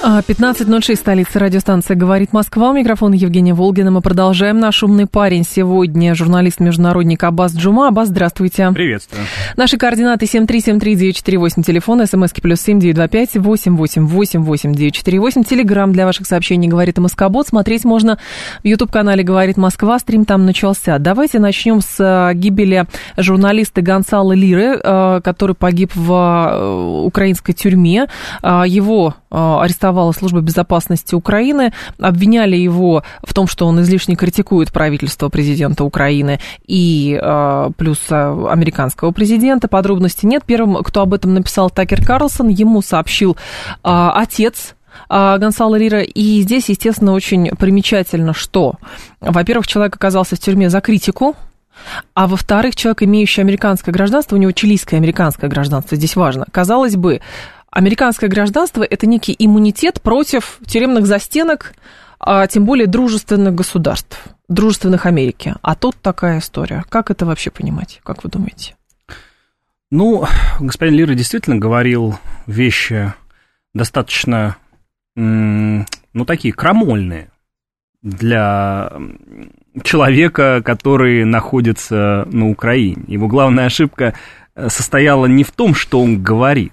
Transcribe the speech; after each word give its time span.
15.06, 0.00 0.94
столица 0.94 1.40
радиостанция 1.40 1.96
«Говорит 1.96 2.32
Москва». 2.32 2.70
У 2.70 2.72
микрофона 2.72 3.14
Евгения 3.14 3.52
Волгина. 3.52 3.90
Мы 3.90 4.00
продолжаем. 4.00 4.60
Наш 4.60 4.84
умный 4.84 5.06
парень 5.06 5.44
сегодня 5.44 6.14
журналист-международник 6.14 7.24
Аббас 7.24 7.52
Джума. 7.52 7.88
Аббас, 7.88 8.08
здравствуйте. 8.08 8.70
Приветствую. 8.72 9.22
Наши 9.56 9.76
координаты 9.76 10.26
7373948, 10.26 11.62
телефон, 11.64 12.06
смски 12.06 12.40
плюс 12.40 12.60
7925 12.60 13.44
888 13.44 14.72
948, 14.72 15.42
телеграмм 15.42 15.92
для 15.92 16.06
ваших 16.06 16.28
сообщений 16.28 16.68
«Говорит 16.68 16.98
МСК-бот». 16.98 17.48
Смотреть 17.48 17.84
можно 17.84 18.18
в 18.62 18.66
YouTube-канале 18.66 19.24
«Говорит 19.24 19.56
Москва». 19.56 19.98
Стрим 19.98 20.24
там 20.24 20.46
начался. 20.46 20.98
Давайте 20.98 21.40
начнем 21.40 21.80
с 21.80 21.96
э, 21.98 22.34
гибели 22.34 22.86
журналиста 23.16 23.82
Гонсала 23.82 24.32
Лиры, 24.32 24.80
э, 24.80 25.20
который 25.24 25.56
погиб 25.56 25.90
в 25.96 27.02
украинской 27.04 27.52
тюрьме. 27.52 28.06
Его 28.42 29.14
арестовали 29.30 29.87
арестовала 29.88 30.12
служба 30.12 30.40
безопасности 30.40 31.14
Украины, 31.14 31.72
обвиняли 31.98 32.56
его 32.56 33.02
в 33.22 33.32
том, 33.32 33.46
что 33.46 33.66
он 33.66 33.80
излишне 33.80 34.16
критикует 34.16 34.72
правительство 34.72 35.28
президента 35.28 35.84
Украины 35.84 36.40
и 36.66 37.18
э, 37.20 37.70
плюс 37.76 37.98
э, 38.10 38.46
американского 38.50 39.10
президента. 39.12 39.68
Подробностей 39.68 40.28
нет. 40.28 40.42
Первым, 40.46 40.82
кто 40.82 41.02
об 41.02 41.14
этом 41.14 41.34
написал, 41.34 41.70
Такер 41.70 42.04
Карлсон, 42.04 42.48
ему 42.48 42.82
сообщил 42.82 43.36
э, 43.82 44.10
отец 44.14 44.74
Гонсало 45.08 45.76
Лира. 45.76 46.00
И 46.00 46.42
здесь, 46.42 46.68
естественно, 46.68 47.12
очень 47.12 47.50
примечательно, 47.50 48.34
что, 48.34 48.74
во-первых, 49.20 49.66
человек 49.66 49.94
оказался 49.94 50.34
в 50.36 50.40
тюрьме 50.40 50.70
за 50.70 50.80
критику, 50.80 51.36
а 52.14 52.26
во-вторых, 52.26 52.74
человек, 52.74 53.02
имеющий 53.02 53.40
американское 53.40 53.92
гражданство, 53.92 54.34
у 54.34 54.38
него 54.38 54.50
чилийское 54.50 54.98
американское 54.98 55.48
гражданство, 55.48 55.96
здесь 55.96 56.16
важно. 56.16 56.46
Казалось 56.50 56.96
бы, 56.96 57.20
Американское 57.70 58.30
гражданство– 58.30 58.82
это 58.90 59.06
некий 59.06 59.36
иммунитет 59.38 60.00
против 60.00 60.58
тюремных 60.66 61.06
застенок, 61.06 61.74
а 62.18 62.46
тем 62.46 62.64
более 62.64 62.86
дружественных 62.86 63.54
государств, 63.54 64.24
дружественных 64.48 65.06
Америки. 65.06 65.54
А 65.62 65.74
тут 65.74 65.96
такая 66.00 66.38
история. 66.38 66.84
Как 66.88 67.10
это 67.10 67.26
вообще 67.26 67.50
понимать, 67.50 68.00
как 68.02 68.24
вы 68.24 68.30
думаете? 68.30 68.74
Ну, 69.90 70.26
господин 70.60 70.94
Лира 70.94 71.14
действительно 71.14 71.56
говорил 71.56 72.18
вещи 72.46 73.12
достаточно, 73.74 74.56
ну, 75.14 75.84
такие 76.26 76.52
крамольные 76.52 77.30
для 78.02 78.92
человека, 79.82 80.62
который 80.64 81.24
находится 81.24 82.26
на 82.30 82.48
Украине. 82.50 83.04
Его 83.06 83.28
главная 83.28 83.66
ошибка 83.66 84.14
состояла 84.68 85.26
не 85.26 85.44
в 85.44 85.52
том, 85.52 85.74
что 85.74 86.00
он 86.00 86.22
говорит, 86.22 86.72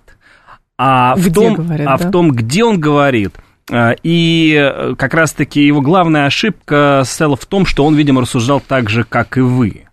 а, 0.78 1.16
в 1.16 1.34
том, 1.34 1.56
говорят, 1.56 1.88
а 1.88 1.98
да? 1.98 2.08
в 2.08 2.12
том, 2.12 2.32
где 2.32 2.64
он 2.64 2.80
говорит. 2.80 3.36
А, 3.72 3.96
и 4.04 4.54
э, 4.58 4.96
как 4.98 5.14
раз-таки 5.14 5.66
его 5.66 5.82
главная 5.82 6.26
ошибка 6.26 7.04
состояла 7.06 7.36
в 7.36 7.46
том, 7.46 7.66
что 7.66 7.86
он, 7.86 7.96
видимо, 7.96 8.22
рассуждал 8.22 8.62
так 8.62 8.90
же, 8.90 9.04
как 9.04 9.38
и 9.38 9.42
вы. 9.42 9.86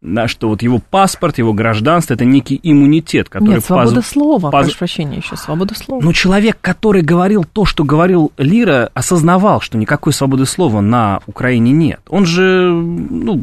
Да, 0.00 0.28
что 0.28 0.48
вот 0.48 0.62
его 0.62 0.78
паспорт, 0.78 1.38
его 1.38 1.52
гражданство 1.52 2.14
это 2.14 2.24
некий 2.24 2.60
иммунитет, 2.62 3.28
который 3.28 3.56
Нет, 3.56 3.64
свобода 3.64 3.96
поз... 3.96 4.06
слова, 4.06 4.50
поз... 4.50 4.66
прошу 4.66 4.78
прощения, 4.78 5.16
еще 5.16 5.36
свобода 5.36 5.74
слова. 5.74 6.00
Но 6.00 6.12
человек, 6.12 6.56
который 6.60 7.02
говорил 7.02 7.44
то, 7.44 7.64
что 7.64 7.82
говорил 7.82 8.30
Лира, 8.38 8.90
осознавал, 8.94 9.60
что 9.60 9.76
никакой 9.76 10.12
свободы 10.12 10.46
слова 10.46 10.80
на 10.80 11.20
Украине 11.26 11.72
нет. 11.72 12.00
Он 12.08 12.26
же, 12.26 12.70
ну, 12.70 13.42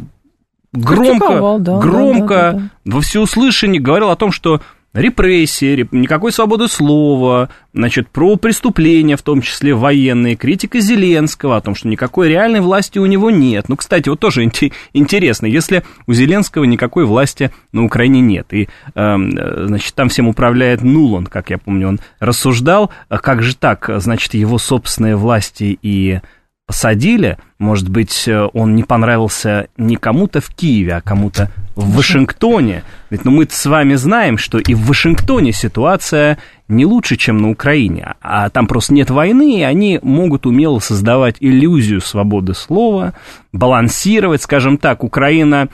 громко, 0.72 1.58
да, 1.58 1.78
громко 1.78 2.34
да, 2.34 2.52
да, 2.52 2.52
да, 2.52 2.70
да. 2.84 2.94
во 2.94 3.00
всеуслышание 3.02 3.80
говорил 3.80 4.08
о 4.08 4.16
том, 4.16 4.32
что 4.32 4.62
репрессии, 4.96 5.86
никакой 5.92 6.32
свободы 6.32 6.68
слова, 6.68 7.50
значит, 7.72 8.08
про 8.08 8.36
преступления, 8.36 9.16
в 9.16 9.22
том 9.22 9.42
числе 9.42 9.74
военные, 9.74 10.36
критика 10.36 10.80
Зеленского 10.80 11.56
о 11.56 11.60
том, 11.60 11.74
что 11.74 11.88
никакой 11.88 12.28
реальной 12.28 12.60
власти 12.60 12.98
у 12.98 13.06
него 13.06 13.30
нет. 13.30 13.68
Ну, 13.68 13.76
кстати, 13.76 14.08
вот 14.08 14.20
тоже 14.20 14.44
интересно, 14.44 15.46
если 15.46 15.84
у 16.06 16.12
Зеленского 16.12 16.64
никакой 16.64 17.04
власти 17.04 17.50
на 17.72 17.84
Украине 17.84 18.20
нет, 18.20 18.52
и, 18.52 18.68
эм, 18.94 19.30
значит, 19.68 19.94
там 19.94 20.08
всем 20.08 20.28
управляет 20.28 20.82
Нулан, 20.82 21.26
как 21.26 21.50
я 21.50 21.58
помню, 21.58 21.88
он 21.88 22.00
рассуждал, 22.18 22.90
а 23.08 23.18
как 23.18 23.42
же 23.42 23.56
так, 23.56 23.90
значит, 23.98 24.34
его 24.34 24.58
собственные 24.58 25.16
власти 25.16 25.78
и 25.82 26.20
посадили, 26.66 27.38
может 27.58 27.88
быть, 27.88 28.28
он 28.52 28.74
не 28.74 28.82
понравился 28.82 29.68
не 29.76 29.96
кому-то 29.96 30.40
в 30.40 30.48
Киеве, 30.54 30.96
а 30.96 31.00
кому-то 31.00 31.50
в 31.76 31.96
Вашингтоне. 31.96 32.82
Ведь 33.10 33.24
ну, 33.24 33.30
мы 33.30 33.46
с 33.48 33.66
вами 33.66 33.94
знаем, 33.94 34.36
что 34.36 34.58
и 34.58 34.74
в 34.74 34.86
Вашингтоне 34.86 35.52
ситуация 35.52 36.38
не 36.68 36.84
лучше, 36.84 37.16
чем 37.16 37.38
на 37.38 37.50
Украине. 37.50 38.14
А 38.20 38.50
там 38.50 38.66
просто 38.66 38.92
нет 38.92 39.10
войны, 39.10 39.60
и 39.60 39.62
они 39.62 40.00
могут 40.02 40.46
умело 40.46 40.80
создавать 40.80 41.36
иллюзию 41.38 42.00
свободы 42.00 42.54
слова, 42.54 43.14
балансировать, 43.52 44.42
скажем 44.42 44.76
так. 44.76 45.04
Украина 45.04 45.68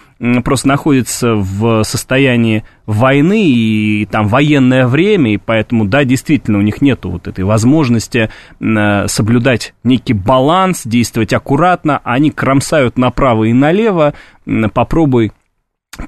просто 0.45 0.69
находится 0.69 1.35
в 1.35 1.83
состоянии 1.85 2.65
войны, 2.85 3.43
и 3.43 4.07
там 4.11 4.29
военное 4.29 4.87
время, 4.87 5.33
и 5.33 5.39
поэтому, 5.39 5.87
да, 5.87 6.05
действительно, 6.05 6.59
у 6.59 6.63
них 6.63 6.83
нет 6.83 7.05
вот 7.05 7.27
этой 7.27 7.45
возможности 7.45 8.29
соблюдать 8.59 9.73
некий 9.85 10.13
баланс, 10.13 10.83
действовать 10.85 11.33
аккуратно. 11.33 12.03
Они 12.05 12.31
кромсают 12.31 12.99
направо 12.99 13.45
и 13.45 13.55
налево. 13.55 14.13
Попробуй 14.75 15.33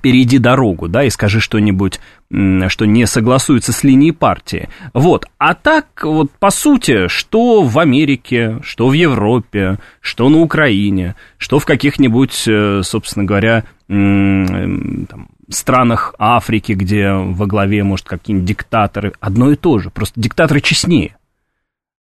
перейди 0.01 0.39
дорогу, 0.39 0.89
да, 0.89 1.05
и 1.05 1.11
скажи 1.11 1.41
что-нибудь, 1.41 2.01
что 2.31 2.85
не 2.87 3.07
согласуется 3.07 3.73
с 3.73 3.85
линией 3.85 4.13
партии. 4.13 4.69
Вот. 4.93 5.27
А 5.39 5.55
так, 5.55 5.87
вот, 6.05 6.31
по 6.33 6.51
сути, 6.51 7.09
что 7.09 7.63
в 7.63 7.79
Америке, 7.79 8.61
что 8.63 8.89
в 8.89 8.93
Европе, 8.93 9.79
что 10.01 10.29
на 10.29 10.39
Украине, 10.39 11.17
что 11.37 11.59
в 11.59 11.67
каких-нибудь, 11.67 12.45
э, 12.47 12.81
собственно 12.83 13.25
говоря, 13.25 13.65
там, 13.89 15.29
странах 15.51 16.15
Африки, 16.19 16.73
где 16.73 17.13
во 17.13 17.47
главе, 17.47 17.85
может, 17.85 18.07
какие-нибудь 18.07 18.49
диктаторы, 18.49 19.13
одно 19.21 19.51
и 19.51 19.57
то 19.57 19.79
же, 19.79 19.91
просто 19.91 20.19
диктаторы 20.19 20.61
честнее. 20.61 21.17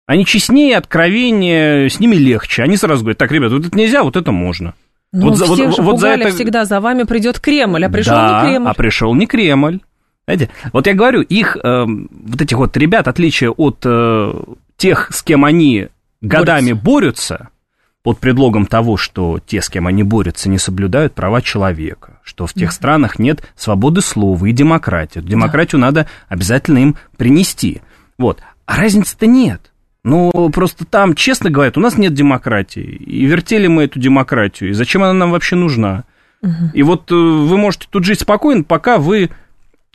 Они 0.07 0.25
честнее, 0.25 0.77
откровеннее, 0.77 1.89
с 1.89 1.99
ними 1.99 2.17
легче. 2.17 2.63
Они 2.63 2.77
сразу 2.77 3.03
говорят, 3.03 3.19
так, 3.19 3.33
ребят, 3.33 3.53
вот 3.53 3.67
это 3.67 3.77
нельзя, 3.77 4.03
вот 4.03 4.17
это 4.17 4.31
можно. 4.31 4.75
Ну, 5.13 5.29
вот, 5.29 5.37
всех 5.37 5.49
вот, 5.49 5.77
же 5.77 5.83
вот 5.83 5.97
пугали 5.97 6.23
за 6.23 6.29
это... 6.29 6.37
всегда, 6.37 6.65
за 6.65 6.81
вами 6.81 7.03
придет 7.03 7.39
Кремль, 7.39 7.85
а 7.85 7.91
пришел 7.91 8.15
да, 8.15 8.43
не 8.43 8.51
Кремль. 8.51 8.69
а 8.69 8.75
пришел 8.75 9.15
не 9.15 9.27
Кремль. 9.27 9.81
Знаете, 10.27 10.51
вот 10.73 10.87
я 10.87 10.95
говорю, 10.95 11.21
их, 11.21 11.57
э, 11.57 11.85
вот 11.85 12.41
этих 12.41 12.57
вот 12.57 12.77
ребят, 12.77 13.09
отличие 13.09 13.51
от 13.51 13.81
э, 13.85 14.33
тех, 14.77 15.11
с 15.13 15.23
кем 15.23 15.45
они 15.45 15.89
годами 16.21 16.73
борются. 16.73 17.35
борются, 17.35 17.49
под 18.03 18.19
предлогом 18.19 18.67
того, 18.67 18.97
что 18.97 19.39
те, 19.45 19.63
с 19.63 19.69
кем 19.69 19.87
они 19.87 20.03
борются, 20.03 20.49
не 20.49 20.59
соблюдают 20.59 21.15
права 21.15 21.41
человека, 21.41 22.19
что 22.23 22.47
в 22.47 22.55
тех 22.55 22.71
да. 22.71 22.75
странах 22.75 23.19
нет 23.19 23.43
свободы 23.57 24.01
слова 24.01 24.45
и 24.47 24.53
демократии. 24.53 25.21
Демократию 25.21 25.81
да. 25.81 25.87
надо 25.87 26.07
обязательно 26.29 26.79
им 26.79 26.97
принести. 27.17 27.81
Вот. 28.19 28.41
А 28.67 28.77
разницы-то 28.77 29.27
нет. 29.27 29.72
Ну, 30.05 30.51
просто 30.51 30.85
там, 30.85 31.15
честно 31.15 31.51
говоря, 31.51 31.73
у 31.77 31.81
нас 31.81 31.97
нет 31.97 32.13
демократии. 32.13 32.83
И 32.83 33.25
вертели 33.25 33.69
мы 33.69 33.85
эту 33.85 34.01
демократию. 34.01 34.71
И 34.71 34.73
зачем 34.73 35.03
она 35.03 35.13
нам 35.13 35.31
вообще 35.31 35.55
нужна? 35.55 36.05
Угу. 36.43 36.71
И 36.75 36.83
вот 36.83 37.13
э, 37.13 37.15
вы 37.15 37.57
можете 37.57 37.87
тут 37.89 38.05
жить 38.05 38.21
спокойно, 38.21 38.65
пока 38.65 38.99
вы, 38.99 39.25
э, 39.25 39.29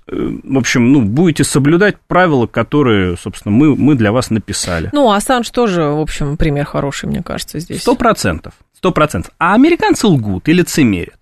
в 0.08 0.58
общем, 0.58 0.94
ну, 0.94 1.02
будете 1.02 1.44
соблюдать 1.44 1.98
правила, 2.08 2.48
которые, 2.48 3.18
собственно, 3.18 3.54
мы, 3.54 3.76
мы 3.76 3.96
для 3.96 4.14
вас 4.14 4.30
написали. 4.30 4.90
Ну, 4.94 5.12
Ассанж 5.12 5.50
тоже, 5.50 5.84
в 5.84 6.00
общем, 6.00 6.38
пример 6.38 6.66
хороший, 6.66 7.10
мне 7.10 7.22
кажется, 7.22 7.60
здесь. 7.60 7.82
Сто 7.82 7.96
процентов. 7.96 8.54
Сто 8.74 8.94
процентов. 8.94 9.34
А 9.40 9.56
американцы 9.56 10.08
лгут 10.08 10.48
и 10.48 10.54
лицемерят. 10.54 11.18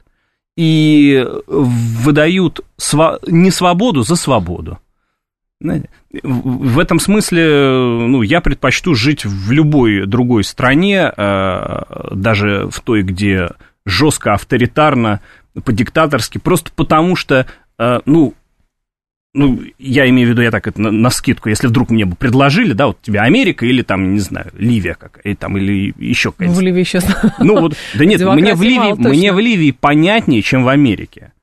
И 0.57 1.25
выдают 1.47 2.61
сва- 2.79 3.19
не 3.27 3.49
свободу 3.49 4.03
за 4.03 4.15
свободу. 4.15 4.77
В 6.23 6.79
этом 6.79 6.99
смысле, 6.99 7.69
ну, 8.07 8.21
я 8.21 8.41
предпочту 8.41 8.93
жить 8.93 9.25
в 9.25 9.51
любой 9.51 10.05
другой 10.05 10.43
стране, 10.43 11.11
э, 11.15 11.81
даже 12.11 12.67
в 12.69 12.81
той, 12.81 13.03
где 13.03 13.49
жестко, 13.85 14.33
авторитарно, 14.33 15.21
по-диктаторски, 15.63 16.37
просто 16.37 16.71
потому 16.75 17.15
что, 17.15 17.47
э, 17.79 17.99
ну, 18.05 18.33
ну, 19.33 19.61
я 19.77 20.09
имею 20.09 20.27
в 20.27 20.31
виду, 20.31 20.41
я 20.41 20.51
так 20.51 20.67
это 20.67 20.81
на, 20.81 20.91
на 20.91 21.09
скидку, 21.09 21.49
если 21.49 21.67
вдруг 21.67 21.89
мне 21.89 22.05
бы 22.05 22.15
предложили, 22.15 22.73
да, 22.73 22.87
вот 22.87 23.01
тебе 23.01 23.19
Америка 23.19 23.65
или 23.65 23.81
там, 23.81 24.13
не 24.13 24.19
знаю, 24.19 24.51
Ливия 24.57 24.95
какая-то, 24.95 25.39
там, 25.39 25.57
или 25.57 25.93
еще 25.97 26.31
какая-то. 26.31 26.53
В 26.53 26.61
Ливии 26.61 26.83
сейчас. 26.83 27.05
Ну 27.39 27.59
вот, 27.59 27.75
да 27.93 28.05
нет, 28.05 28.21
мне 28.21 28.55
в, 28.55 28.61
Ливии, 28.61 28.93
мне 28.93 29.33
в 29.33 29.39
Ливии 29.39 29.71
понятнее, 29.71 30.41
чем 30.41 30.63
в 30.63 30.69
Америке. 30.69 31.33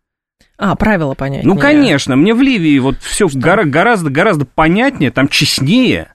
А, 0.58 0.76
правила 0.76 1.14
понятнее. 1.14 1.52
Ну, 1.52 1.58
конечно, 1.58 2.16
мне 2.16 2.34
в 2.34 2.40
Ливии 2.40 2.78
вот 2.78 2.96
все 3.00 3.28
гора, 3.32 3.64
гораздо, 3.64 4.10
гораздо 4.10 4.44
понятнее, 4.44 5.10
там 5.10 5.28
честнее. 5.28 6.12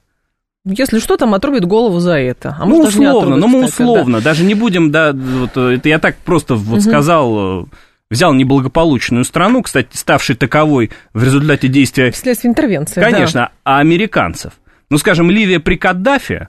Если 0.64 0.98
что, 0.98 1.16
там 1.16 1.34
отрубит 1.34 1.64
голову 1.64 1.98
за 1.98 2.18
это. 2.18 2.56
А 2.58 2.66
ну, 2.66 2.80
условно, 2.80 3.36
ну, 3.36 3.48
мы 3.48 3.64
условно, 3.64 4.18
да. 4.18 4.24
даже 4.24 4.44
не 4.44 4.54
будем, 4.54 4.90
да, 4.90 5.12
вот 5.12 5.56
это 5.56 5.88
я 5.88 5.98
так 5.98 6.16
просто 6.18 6.54
вот 6.56 6.78
угу. 6.78 6.82
сказал, 6.82 7.68
взял 8.10 8.32
неблагополучную 8.34 9.24
страну, 9.24 9.62
кстати, 9.62 9.96
ставшей 9.96 10.36
таковой 10.36 10.90
в 11.14 11.22
результате 11.22 11.68
действия... 11.68 12.10
Вследствие 12.10 12.50
интервенции, 12.50 13.00
Конечно, 13.00 13.40
да. 13.40 13.50
а 13.64 13.78
американцев. 13.80 14.52
Ну, 14.90 14.98
скажем, 14.98 15.30
Ливия 15.30 15.60
при 15.60 15.76
Каддафе 15.76 16.48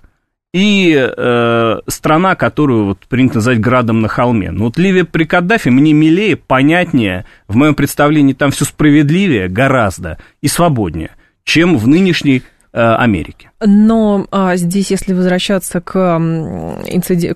и 0.53 0.95
э, 0.95 1.79
страна, 1.87 2.35
которую 2.35 2.85
вот 2.85 2.99
принято 3.07 3.35
называть 3.35 3.59
градом 3.59 4.01
на 4.01 4.07
холме. 4.07 4.51
Ну, 4.51 4.65
вот 4.65 4.77
Ливия 4.77 5.05
при 5.05 5.25
Каддафе 5.25 5.69
мне 5.69 5.93
милее, 5.93 6.35
понятнее, 6.35 7.25
в 7.47 7.55
моем 7.55 7.75
представлении 7.75 8.33
там 8.33 8.51
все 8.51 8.65
справедливее 8.65 9.47
гораздо 9.47 10.17
и 10.41 10.47
свободнее, 10.47 11.11
чем 11.43 11.77
в 11.77 11.87
нынешней 11.87 12.43
Э, 12.71 12.97
Америки. 12.97 13.49
Но 13.65 14.27
а, 14.29 14.55
здесь, 14.55 14.91
если 14.91 15.13
возвращаться 15.13 15.81
к, 15.81 16.21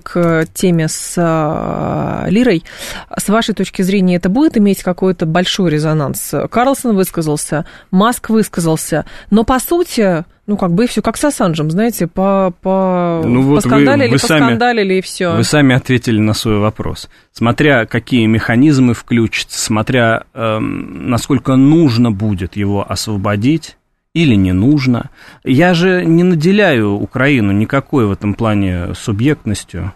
к 0.04 0.46
теме 0.54 0.86
с 0.86 1.14
а, 1.16 2.24
Лирой, 2.28 2.62
с 3.18 3.28
вашей 3.28 3.52
точки 3.52 3.82
зрения, 3.82 4.14
это 4.14 4.28
будет 4.28 4.56
иметь 4.56 4.84
какой-то 4.84 5.26
большой 5.26 5.72
резонанс? 5.72 6.32
Карлсон 6.48 6.94
высказался, 6.94 7.66
Маск 7.90 8.30
высказался, 8.30 9.06
но 9.30 9.42
по 9.42 9.58
сути, 9.58 10.24
ну, 10.46 10.56
как 10.56 10.72
бы 10.72 10.84
и 10.84 10.86
все, 10.86 11.00
как 11.00 11.16
с 11.16 11.24
Ассанжем, 11.24 11.70
знаете, 11.70 12.06
по, 12.06 12.52
по, 12.60 13.22
ну, 13.24 13.42
вот 13.42 13.56
поскандалили, 13.56 14.08
вы, 14.08 14.14
вы 14.14 14.18
поскандалили, 14.20 14.88
сами, 14.88 14.98
и 14.98 15.00
все. 15.00 15.36
Вы 15.36 15.44
сами 15.44 15.74
ответили 15.74 16.18
на 16.20 16.34
свой 16.34 16.58
вопрос. 16.58 17.08
Смотря 17.32 17.86
какие 17.86 18.26
механизмы 18.26 18.94
включатся, 18.94 19.58
смотря 19.58 20.24
э, 20.34 20.58
насколько 20.58 21.56
нужно 21.56 22.12
будет 22.12 22.56
его 22.56 22.84
освободить, 22.86 23.76
или 24.14 24.34
не 24.34 24.52
нужно. 24.52 25.10
Я 25.42 25.74
же 25.74 26.04
не 26.04 26.22
наделяю 26.22 26.92
Украину 26.92 27.52
никакой 27.52 28.06
в 28.06 28.12
этом 28.12 28.34
плане 28.34 28.94
субъектностью 28.94 29.92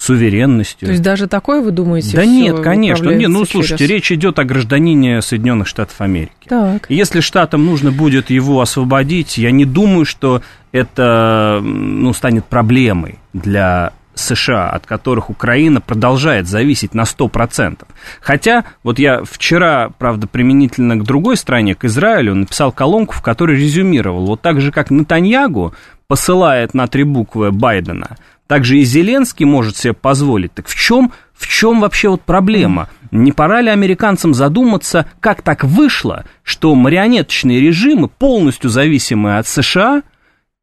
суверенностью. 0.00 0.86
То 0.86 0.92
есть 0.92 1.02
даже 1.02 1.26
такое 1.26 1.60
вы 1.60 1.72
думаете? 1.72 2.16
Да 2.16 2.24
нет, 2.24 2.60
конечно. 2.60 3.10
Нет, 3.10 3.28
ну 3.28 3.44
слушайте, 3.44 3.84
через... 3.84 3.90
речь 3.90 4.12
идет 4.12 4.38
о 4.38 4.44
гражданине 4.44 5.20
Соединенных 5.20 5.68
Штатов 5.68 6.00
Америки. 6.00 6.48
Так. 6.48 6.86
Если 6.88 7.20
штатам 7.20 7.66
нужно 7.66 7.92
будет 7.92 8.30
его 8.30 8.62
освободить, 8.62 9.36
я 9.36 9.50
не 9.50 9.66
думаю, 9.66 10.06
что 10.06 10.40
это 10.72 11.60
ну, 11.62 12.14
станет 12.14 12.46
проблемой 12.46 13.18
для 13.34 13.92
США, 14.14 14.70
от 14.70 14.86
которых 14.86 15.28
Украина 15.28 15.82
продолжает 15.82 16.48
зависеть 16.48 16.94
на 16.94 17.02
100%. 17.02 17.82
Хотя, 18.22 18.64
вот 18.82 18.98
я 18.98 19.22
вчера, 19.24 19.90
правда, 19.98 20.26
применительно 20.26 20.96
к 20.96 21.04
другой 21.04 21.36
стране, 21.36 21.74
к 21.74 21.84
Израилю, 21.84 22.34
написал 22.34 22.72
колонку, 22.72 23.14
в 23.14 23.22
которой 23.22 23.56
резюмировал, 23.56 24.26
вот 24.26 24.40
так 24.40 24.60
же, 24.60 24.72
как 24.72 24.90
Натаньягу 24.90 25.74
посылает 26.06 26.74
на 26.74 26.88
три 26.88 27.04
буквы 27.04 27.52
Байдена, 27.52 28.16
так 28.50 28.64
же 28.64 28.78
и 28.78 28.82
Зеленский 28.82 29.46
может 29.46 29.76
себе 29.76 29.92
позволить. 29.92 30.52
Так 30.52 30.66
в 30.66 30.74
чем, 30.74 31.12
в 31.34 31.46
чем 31.46 31.78
вообще 31.78 32.08
вот 32.08 32.22
проблема? 32.22 32.88
Не 33.12 33.30
пора 33.30 33.60
ли 33.60 33.70
американцам 33.70 34.34
задуматься, 34.34 35.06
как 35.20 35.42
так 35.42 35.62
вышло, 35.62 36.24
что 36.42 36.74
марионеточные 36.74 37.60
режимы, 37.60 38.08
полностью 38.08 38.68
зависимые 38.68 39.38
от 39.38 39.46
США, 39.46 40.02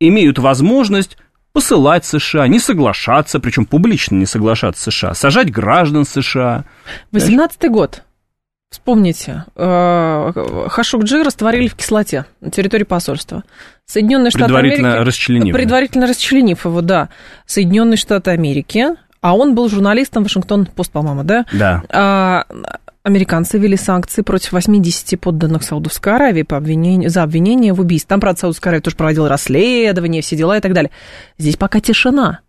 имеют 0.02 0.38
возможность 0.38 1.18
посылать 1.54 2.04
США, 2.04 2.50
не 2.50 2.60
соглашаться, 2.60 3.40
причем 3.40 3.66
публично 3.66 4.16
не 4.16 4.26
соглашаться 4.26 4.92
США, 4.92 5.14
сажать 5.14 5.50
граждан 5.50 6.04
США. 6.04 6.66
18 7.14 7.72
год. 7.72 8.04
Вспомните, 8.70 9.46
э, 9.56 10.68
Хашукджи 10.70 11.24
растворили 11.24 11.68
в 11.68 11.76
кислоте 11.76 12.26
на 12.42 12.52
территории 12.52 12.84
посольства. 12.84 13.44
Соединенные 13.86 14.30
Штаты 14.30 14.46
предварительно 14.46 14.90
Америки... 14.90 15.08
Расчленив. 15.08 15.54
Предварительно 15.56 16.08
расчленив 16.08 16.66
его, 16.66 16.82
да. 16.82 17.10
Соединенные 17.46 17.98
Штаты 17.98 18.32
Америки, 18.32 18.88
а 19.22 19.36
он 19.38 19.56
был 19.56 19.70
журналистом 19.70 20.24
Вашингтон-Пост, 20.24 20.92
по-моему, 20.92 21.24
да? 21.24 21.46
Да. 21.54 21.84
А, 21.90 22.46
американцы 23.04 23.58
ввели 23.58 23.78
санкции 23.78 24.22
против 24.22 24.52
80 24.52 25.20
подданных 25.20 25.64
Саудовской 25.64 26.16
Аравии 26.16 26.44
по 26.44 26.58
обвинению, 26.58 27.10
за 27.10 27.24
обвинение 27.24 27.72
в 27.72 27.80
убийстве. 27.80 28.10
Там, 28.10 28.20
правда, 28.20 28.42
Саудовская 28.42 28.72
Аравия 28.72 28.84
тоже 28.84 28.98
проводила 28.98 29.30
расследование, 29.30 30.22
все 30.22 30.36
дела 30.36 30.58
и 30.58 30.62
так 30.62 30.74
далее. 30.74 30.92
Здесь 31.38 31.56
пока 31.56 31.80
тишина. 31.80 32.42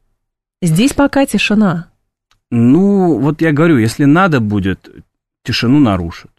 Здесь 0.61 0.95
пока 0.95 1.25
тишина. 1.27 1.87
Ну, 2.51 3.19
вот 3.19 3.41
я 3.41 3.53
говорю, 3.53 3.79
если 3.79 4.05
надо 4.05 4.41
будет, 4.41 4.91
тишину 5.49 5.79
нарушат. 5.79 6.31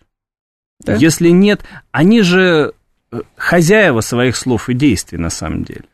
Да? 0.86 0.94
Если 0.94 1.30
нет, 1.30 1.62
они 1.92 2.22
же 2.22 2.74
э, 3.12 3.22
хозяева 3.36 4.02
своих 4.02 4.36
слов 4.36 4.70
и 4.70 4.74
действий 4.74 5.18
на 5.18 5.32
самом 5.32 5.64
деле. 5.64 5.86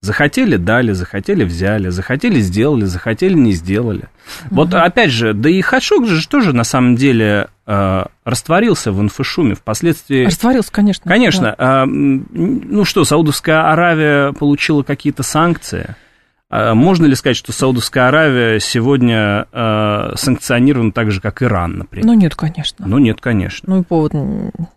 Захотели, 0.00 0.56
дали, 0.56 0.92
захотели, 0.92 1.44
взяли, 1.44 1.88
захотели, 1.88 2.40
сделали, 2.40 2.84
захотели, 2.84 3.34
не 3.34 3.52
сделали. 3.52 4.08
Угу. 4.46 4.54
Вот 4.54 4.74
опять 4.74 5.10
же, 5.10 5.34
да 5.34 5.48
и 5.48 5.60
Хашук 5.60 6.06
же 6.06 6.26
тоже 6.28 6.52
на 6.52 6.64
самом 6.64 6.96
деле 6.96 7.48
э, 7.66 8.04
растворился 8.24 8.92
в 8.92 9.00
инфошуме 9.00 9.54
впоследствии. 9.54 10.24
Растворился, 10.24 10.72
конечно. 10.72 11.10
Конечно. 11.10 11.54
Да. 11.56 11.84
Э, 11.84 11.86
ну 11.86 12.84
что, 12.84 13.04
Саудовская 13.04 13.70
Аравия 13.72 14.32
получила 14.32 14.82
какие-то 14.82 15.22
санкции. 15.22 15.96
А 16.56 16.72
можно 16.76 17.06
ли 17.06 17.16
сказать, 17.16 17.36
что 17.36 17.50
Саудовская 17.50 18.06
Аравия 18.06 18.60
сегодня 18.60 19.48
э, 19.50 20.12
санкционирована 20.14 20.92
так 20.92 21.10
же, 21.10 21.20
как 21.20 21.42
Иран, 21.42 21.78
например? 21.78 22.06
Ну, 22.06 22.14
нет, 22.14 22.36
конечно. 22.36 22.86
Ну, 22.86 22.98
нет, 22.98 23.20
конечно. 23.20 23.74
Ну, 23.74 23.80
и 23.80 23.84
повод, 23.84 24.12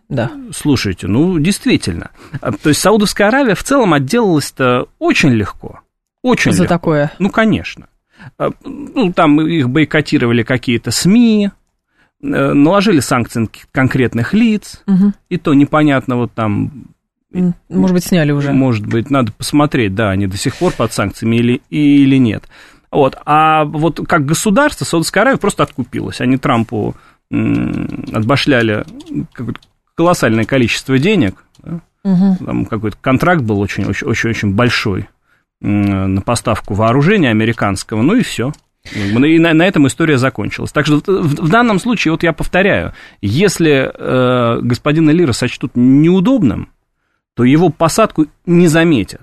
да. 0.08 0.32
Слушайте, 0.52 1.06
ну, 1.06 1.38
действительно. 1.38 2.10
А, 2.40 2.50
то 2.50 2.70
есть 2.70 2.80
Саудовская 2.80 3.28
Аравия 3.28 3.54
в 3.54 3.62
целом 3.62 3.94
отделалась-то 3.94 4.88
очень 4.98 5.28
легко. 5.28 5.78
Очень 6.22 6.50
За 6.50 6.64
легко. 6.64 6.74
такое? 6.74 7.12
Ну, 7.20 7.30
конечно. 7.30 7.86
А, 8.38 8.50
ну, 8.64 9.12
там 9.12 9.40
их 9.40 9.70
бойкотировали 9.70 10.42
какие-то 10.42 10.90
СМИ, 10.90 11.52
э, 12.20 12.26
наложили 12.26 12.98
санкции 12.98 13.38
на 13.38 13.48
конкретных 13.70 14.34
лиц, 14.34 14.82
угу. 14.88 15.12
и 15.28 15.36
то 15.36 15.54
непонятно, 15.54 16.16
вот 16.16 16.32
там 16.32 16.88
может 17.30 17.94
быть, 17.94 18.04
сняли 18.04 18.32
уже. 18.32 18.52
Может 18.52 18.86
быть, 18.86 19.10
надо 19.10 19.32
посмотреть, 19.32 19.94
да, 19.94 20.10
они 20.10 20.26
до 20.26 20.36
сих 20.36 20.56
пор 20.56 20.72
под 20.72 20.92
санкциями 20.92 21.36
или, 21.36 21.60
или 21.70 22.16
нет. 22.16 22.44
Вот. 22.90 23.18
А 23.24 23.64
вот 23.64 24.00
как 24.08 24.24
государство 24.24 24.84
Саудовская 24.84 25.22
Аравия 25.22 25.38
просто 25.38 25.62
откупилась. 25.62 26.20
Они 26.20 26.36
Трампу 26.38 26.96
отбашляли 27.30 28.84
колоссальное 29.94 30.44
количество 30.44 30.98
денег. 30.98 31.44
Да? 31.62 31.80
Угу. 32.04 32.44
Там 32.46 32.64
какой-то 32.64 32.96
контракт 33.00 33.42
был 33.42 33.60
очень-очень-очень 33.60 34.54
большой 34.54 35.08
на 35.60 36.22
поставку 36.22 36.74
вооружения 36.74 37.30
американского, 37.30 38.02
ну 38.02 38.14
и 38.14 38.22
все. 38.22 38.52
И 38.94 39.38
на, 39.38 39.52
на 39.52 39.66
этом 39.66 39.86
история 39.86 40.16
закончилась. 40.16 40.72
Так 40.72 40.86
что 40.86 41.02
в, 41.04 41.34
в 41.34 41.48
данном 41.50 41.78
случае, 41.78 42.12
вот 42.12 42.22
я 42.22 42.32
повторяю, 42.32 42.94
если 43.20 43.90
э, 43.92 44.60
господина 44.62 45.10
Лира 45.10 45.32
сочтут 45.32 45.72
неудобным, 45.74 46.68
то 47.38 47.44
его 47.44 47.70
посадку 47.70 48.26
не 48.46 48.66
заметят. 48.66 49.22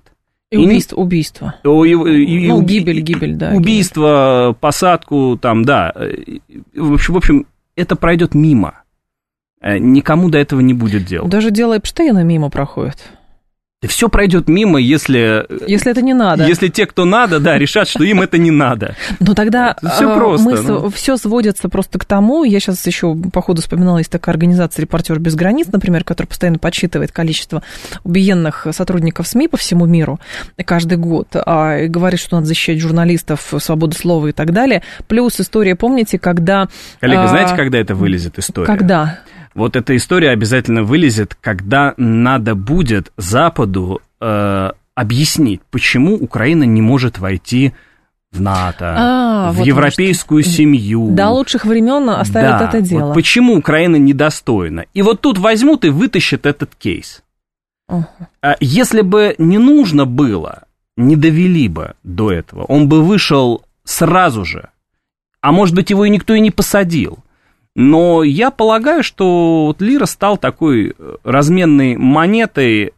И, 0.49 0.55
убийство, 0.55 0.95
убийство. 0.95 1.55
И, 1.65 1.67
и, 1.67 2.47
ну, 2.47 2.61
гибель, 2.61 3.01
гибель, 3.01 3.35
да. 3.35 3.51
Убийство, 3.51 4.47
гибель. 4.51 4.59
посадку, 4.61 5.37
там, 5.37 5.65
да. 5.65 5.93
В 6.73 6.93
общем, 6.93 7.13
в 7.13 7.17
общем, 7.17 7.45
это 7.75 7.97
пройдет 7.97 8.33
мимо. 8.33 8.83
Э, 9.59 9.79
никому 9.79 10.29
до 10.29 10.37
этого 10.37 10.61
не 10.61 10.73
будет 10.73 11.03
дела. 11.03 11.27
Даже 11.27 11.51
дело 11.51 11.77
Эпштейна 11.77 12.23
мимо 12.23 12.49
проходит. 12.49 13.11
Все 13.87 14.09
пройдет 14.09 14.47
мимо, 14.47 14.79
если... 14.79 15.45
Если 15.67 15.91
это 15.91 16.01
не 16.01 16.13
надо. 16.13 16.45
Если 16.45 16.67
те, 16.67 16.85
кто 16.85 17.05
надо, 17.05 17.39
да, 17.39 17.57
решат, 17.57 17.87
что 17.87 18.03
им 18.03 18.21
это 18.21 18.37
не 18.37 18.51
надо. 18.51 18.95
Но 19.19 19.33
тогда 19.33 19.75
все 19.95 20.11
а, 20.11 20.15
просто. 20.15 20.49
Мы, 20.49 20.61
ну. 20.61 20.89
Все 20.89 21.17
сводится 21.17 21.69
просто 21.69 21.99
к 21.99 22.05
тому, 22.05 22.43
я 22.43 22.59
сейчас 22.59 22.85
еще 22.85 23.15
по 23.33 23.41
ходу 23.41 23.61
вспоминала, 23.61 23.99
есть 23.99 24.11
такая 24.11 24.33
организация 24.33 24.83
«Репортер 24.83 25.19
без 25.19 25.35
границ», 25.35 25.67
например, 25.71 26.03
которая 26.03 26.27
постоянно 26.27 26.59
подсчитывает 26.59 27.11
количество 27.11 27.63
убиенных 28.03 28.67
сотрудников 28.71 29.27
СМИ 29.27 29.47
по 29.47 29.57
всему 29.57 29.85
миру 29.85 30.19
каждый 30.65 30.97
год, 30.97 31.29
а, 31.33 31.77
и 31.79 31.87
говорит, 31.87 32.19
что 32.19 32.35
надо 32.35 32.47
защищать 32.47 32.79
журналистов, 32.79 33.53
свободу 33.59 33.95
слова 33.95 34.27
и 34.27 34.31
так 34.31 34.51
далее. 34.51 34.81
Плюс 35.07 35.39
история, 35.39 35.75
помните, 35.75 36.19
когда... 36.19 36.67
Коллега, 36.99 37.27
знаете, 37.27 37.55
когда 37.55 37.77
это 37.77 37.95
вылезет 37.95 38.39
история? 38.39 38.67
Когда? 38.67 39.19
Вот 39.55 39.77
эта 39.77 39.95
история 39.95 40.31
обязательно 40.31 40.83
вылезет, 40.83 41.35
когда 41.39 41.93
надо 41.95 42.55
будет 42.55 43.13
Западу 43.15 44.01
э, 44.19 44.71
объяснить, 44.93 45.61
почему 45.71 46.15
Украина 46.15 46.63
не 46.63 46.81
может 46.81 47.19
войти 47.19 47.73
в 48.33 48.41
НАТО, 48.41 48.95
а, 48.97 49.51
в 49.51 49.57
вот 49.57 49.65
европейскую 49.65 50.39
может. 50.39 50.53
семью. 50.53 51.07
До 51.11 51.29
лучших 51.29 51.63
времен 51.63 52.09
оставят 52.09 52.59
да, 52.59 52.67
это 52.67 52.81
дело. 52.81 53.05
Вот 53.07 53.13
почему 53.13 53.55
Украина 53.55 53.95
недостойна? 53.95 54.85
И 54.93 55.01
вот 55.01 55.21
тут 55.21 55.37
возьмут 55.37 55.85
и 55.85 55.89
вытащат 55.89 56.45
этот 56.45 56.75
кейс. 56.75 57.23
Uh-huh. 57.89 58.57
Если 58.59 59.01
бы 59.01 59.35
не 59.37 59.57
нужно 59.57 60.05
было, 60.05 60.63
не 60.97 61.15
довели 61.15 61.69
бы 61.69 61.93
до 62.03 62.29
этого, 62.29 62.63
он 62.63 62.89
бы 62.89 63.01
вышел 63.03 63.63
сразу 63.85 64.43
же. 64.43 64.69
А 65.39 65.53
может 65.53 65.75
быть, 65.75 65.91
его 65.91 66.03
и 66.03 66.09
никто 66.09 66.33
и 66.33 66.41
не 66.41 66.51
посадил. 66.51 67.19
Но 67.75 68.23
я 68.23 68.51
полагаю, 68.51 69.03
что 69.03 69.65
вот 69.67 69.81
Лира 69.81 70.05
стал 70.05 70.37
такой 70.37 70.95
э, 70.97 71.15
разменной 71.23 71.97
монетой, 71.97 72.93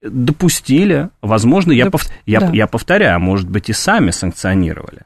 допустили, 0.00 1.10
возможно, 1.20 1.72
я, 1.72 1.84
Доп... 1.84 1.92
пов... 1.92 2.06
я, 2.26 2.40
да. 2.40 2.50
я 2.52 2.66
повторяю, 2.66 3.16
а 3.16 3.18
может 3.18 3.50
быть, 3.50 3.68
и 3.68 3.72
сами 3.72 4.10
санкционировали. 4.10 5.02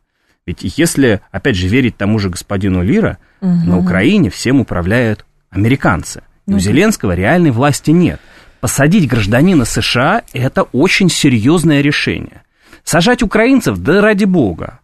Ведь 0.46 0.60
если, 0.78 1.22
опять 1.32 1.56
же, 1.56 1.66
верить 1.66 1.96
тому 1.96 2.18
же 2.18 2.30
господину 2.30 2.82
Лира, 2.82 3.18
угу. 3.40 3.50
на 3.50 3.78
Украине 3.78 4.30
всем 4.30 4.60
управляют 4.60 5.24
американцы. 5.50 6.22
Ну, 6.46 6.56
у 6.56 6.60
Зеленского 6.60 7.12
реальной 7.12 7.50
власти 7.50 7.90
нет. 7.90 8.20
Посадить 8.60 9.08
гражданина 9.08 9.64
США– 9.64 10.22
это 10.32 10.62
очень 10.62 11.10
серьезное 11.10 11.80
решение. 11.80 12.42
Сажать 12.84 13.22
украинцев, 13.22 13.78
да 13.78 14.00
ради 14.00 14.24
бога. 14.24 14.80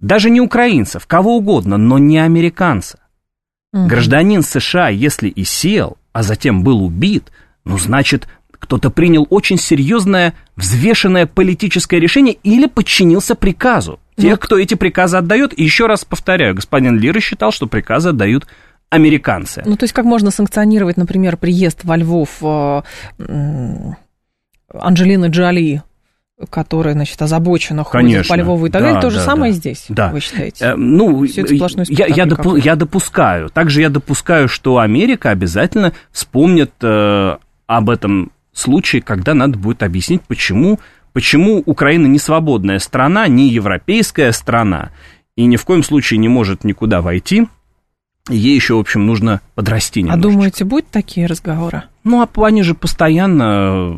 Даже 0.00 0.30
не 0.30 0.40
украинцев, 0.40 1.06
кого 1.06 1.36
угодно, 1.36 1.76
но 1.76 1.98
не 1.98 2.18
американца. 2.18 3.00
Угу. 3.80 3.88
Гражданин 3.88 4.42
США, 4.42 4.88
если 4.88 5.28
и 5.28 5.44
сел, 5.44 5.96
а 6.12 6.22
затем 6.22 6.62
был 6.62 6.82
убит, 6.82 7.30
ну, 7.64 7.78
значит, 7.78 8.28
кто-то 8.58 8.90
принял 8.90 9.26
очень 9.30 9.58
серьезное, 9.58 10.34
взвешенное 10.56 11.26
политическое 11.26 12.00
решение 12.00 12.34
или 12.42 12.66
подчинился 12.66 13.34
приказу. 13.34 14.00
Тех, 14.16 14.32
вот. 14.32 14.40
кто 14.40 14.58
эти 14.58 14.74
приказы 14.74 15.16
отдает, 15.16 15.56
и 15.56 15.62
еще 15.62 15.86
раз 15.86 16.04
повторяю, 16.04 16.54
господин 16.54 16.98
Лира 16.98 17.20
считал, 17.20 17.52
что 17.52 17.66
приказы 17.66 18.08
отдают 18.08 18.46
американцы. 18.90 19.62
Ну, 19.64 19.76
то 19.76 19.84
есть 19.84 19.94
как 19.94 20.04
можно 20.04 20.30
санкционировать, 20.30 20.96
например, 20.96 21.36
приезд 21.36 21.84
во 21.84 21.96
Львов 21.96 22.38
э, 22.42 22.82
Анджелины 24.72 25.26
Джоли 25.26 25.82
которая, 26.50 26.94
значит, 26.94 27.20
озабочена, 27.20 27.84
ходит 27.84 28.06
Конечно, 28.06 28.34
по 28.34 28.38
Львову 28.38 28.66
и 28.66 28.70
так 28.70 28.82
да, 28.82 28.86
далее, 28.88 29.02
то 29.02 29.10
же 29.10 29.16
да, 29.16 29.24
самое 29.24 29.52
да. 29.52 29.58
здесь, 29.58 29.86
да. 29.88 30.10
вы 30.10 30.20
считаете? 30.20 30.64
Э, 30.64 30.76
ну, 30.76 31.24
я, 31.24 32.06
я, 32.06 32.24
допу- 32.24 32.58
я 32.58 32.76
допускаю. 32.76 33.48
Также 33.50 33.80
я 33.80 33.88
допускаю, 33.88 34.48
что 34.48 34.78
Америка 34.78 35.30
обязательно 35.30 35.92
вспомнит 36.12 36.72
э, 36.80 37.36
об 37.66 37.90
этом 37.90 38.30
случае, 38.52 39.02
когда 39.02 39.34
надо 39.34 39.58
будет 39.58 39.82
объяснить, 39.82 40.22
почему, 40.22 40.78
почему 41.12 41.62
Украина 41.66 42.06
не 42.06 42.18
свободная 42.18 42.78
страна, 42.78 43.26
не 43.26 43.48
европейская 43.48 44.30
страна, 44.32 44.90
и 45.36 45.44
ни 45.44 45.56
в 45.56 45.64
коем 45.64 45.82
случае 45.82 46.18
не 46.18 46.28
может 46.28 46.64
никуда 46.64 47.00
войти. 47.00 47.48
Ей 48.28 48.54
еще, 48.54 48.74
в 48.74 48.80
общем, 48.80 49.06
нужно 49.06 49.40
подрасти 49.54 50.00
а 50.00 50.02
немножечко. 50.02 50.28
А 50.28 50.30
думаете, 50.30 50.64
будут 50.64 50.88
такие 50.88 51.26
разговоры? 51.26 51.84
Ну, 52.04 52.20
а 52.20 52.28
они 52.44 52.62
же 52.62 52.74
постоянно 52.74 53.96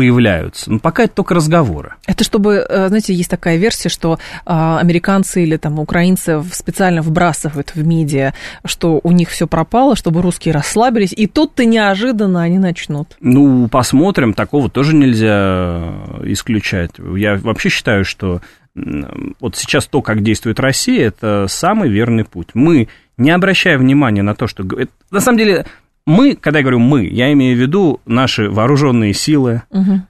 появляются. 0.00 0.72
Но 0.72 0.78
пока 0.78 1.02
это 1.02 1.14
только 1.16 1.34
разговоры. 1.34 1.96
Это 2.06 2.24
чтобы, 2.24 2.64
э, 2.66 2.88
знаете, 2.88 3.12
есть 3.12 3.28
такая 3.28 3.58
версия, 3.58 3.90
что 3.90 4.18
а, 4.46 4.78
американцы 4.80 5.42
или 5.42 5.58
там 5.58 5.78
украинцы 5.78 6.42
специально 6.52 7.02
вбрасывают 7.02 7.74
в 7.74 7.86
медиа, 7.86 8.32
что 8.64 8.98
у 9.02 9.12
них 9.12 9.28
все 9.28 9.46
пропало, 9.46 9.96
чтобы 9.96 10.22
русские 10.22 10.54
расслабились, 10.54 11.12
и 11.12 11.26
тут-то 11.26 11.66
неожиданно 11.66 12.40
они 12.40 12.58
начнут. 12.58 13.08
Ну, 13.20 13.68
посмотрим, 13.68 14.32
такого 14.32 14.70
тоже 14.70 14.96
нельзя 14.96 15.92
исключать. 16.24 16.92
Я 17.14 17.36
вообще 17.36 17.68
считаю, 17.68 18.06
что 18.06 18.40
вот 18.74 19.56
сейчас 19.56 19.86
то, 19.86 20.00
как 20.00 20.22
действует 20.22 20.60
Россия, 20.60 21.08
это 21.08 21.44
самый 21.46 21.90
верный 21.90 22.24
путь. 22.24 22.48
Мы, 22.54 22.88
не 23.18 23.32
обращая 23.32 23.76
внимания 23.76 24.22
на 24.22 24.34
то, 24.34 24.46
что... 24.46 24.64
На 25.10 25.20
самом 25.20 25.36
деле, 25.36 25.66
мы, 26.06 26.34
когда 26.34 26.58
я 26.58 26.62
говорю 26.62 26.78
мы, 26.78 27.06
я 27.06 27.32
имею 27.32 27.56
в 27.56 27.60
виду 27.60 28.00
наши 28.06 28.50
вооруженные 28.50 29.14
силы, 29.14 29.62
угу. 29.70 30.02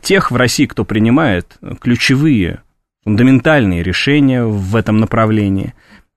тех 0.00 0.30
в 0.30 0.36
России, 0.36 0.66
кто 0.66 0.84
принимает 0.84 1.58
ключевые, 1.80 2.62
фундаментальные 3.04 3.82
решения 3.82 4.44
в 4.44 4.76
этом 4.76 4.98
направлении. 4.98 5.74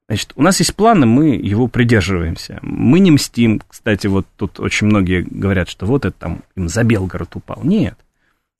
Значит, 0.07 0.33
у 0.35 0.41
нас 0.41 0.59
есть 0.59 0.75
планы, 0.75 1.05
мы 1.05 1.29
его 1.29 1.67
придерживаемся. 1.67 2.59
Мы 2.61 2.99
не 2.99 3.11
мстим. 3.11 3.61
Кстати, 3.65 4.07
вот 4.07 4.27
тут 4.35 4.59
очень 4.59 4.87
многие 4.87 5.21
говорят, 5.21 5.69
что 5.69 5.85
вот 5.85 6.03
это 6.03 6.17
там 6.19 6.41
им 6.57 6.67
за 6.67 6.83
Белгород 6.83 7.33
упал. 7.37 7.61
Нет. 7.63 7.97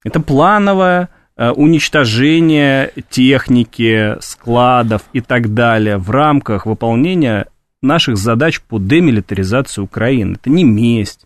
Это 0.06 0.22
плановое 0.22 1.10
э, 1.36 1.50
уничтожение 1.50 2.94
техники, 3.10 4.16
складов 4.22 5.02
и 5.12 5.20
так 5.20 5.54
далее 5.54 5.98
в 5.98 6.10
рамках 6.10 6.66
выполнения 6.66 7.48
наших 7.82 8.18
задач 8.18 8.62
по 8.62 8.80
демилитаризации 8.80 9.82
Украины. 9.82 10.36
Это 10.36 10.50
не 10.50 10.64
месть, 10.64 11.26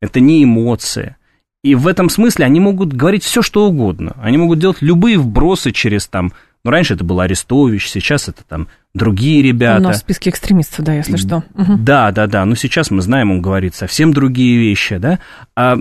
это 0.00 0.20
не 0.20 0.44
эмоция. 0.44 1.16
И 1.62 1.74
в 1.74 1.86
этом 1.86 2.08
смысле 2.08 2.46
они 2.46 2.58
могут 2.58 2.92
говорить 2.92 3.22
все, 3.22 3.42
что 3.42 3.66
угодно. 3.66 4.16
Они 4.22 4.38
могут 4.38 4.58
делать 4.58 4.80
любые 4.80 5.18
вбросы 5.18 5.72
через 5.72 6.06
там... 6.06 6.32
Ну, 6.64 6.70
раньше 6.70 6.94
это 6.94 7.04
был 7.04 7.20
Арестович, 7.20 7.88
сейчас 7.88 8.28
это 8.28 8.44
там 8.44 8.68
другие 8.94 9.42
ребята. 9.42 9.80
У 9.80 9.84
нас 9.84 9.96
в 9.96 10.00
списке 10.00 10.30
экстремистов, 10.30 10.84
да, 10.84 10.94
если 10.94 11.16
что. 11.16 11.44
Да, 11.54 12.10
да, 12.12 12.26
да. 12.26 12.44
Но 12.44 12.54
сейчас 12.54 12.90
мы 12.90 13.02
знаем, 13.02 13.30
он 13.30 13.42
говорит 13.42 13.74
совсем 13.74 14.12
другие 14.12 14.58
вещи, 14.58 14.96
да. 14.98 15.20
А 15.56 15.78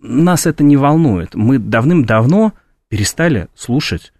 нас 0.00 0.46
это 0.46 0.64
не 0.64 0.76
волнует. 0.76 1.34
Мы 1.34 1.58
давным-давно 1.58 2.52
перестали 2.88 3.48
слушать 3.54 4.12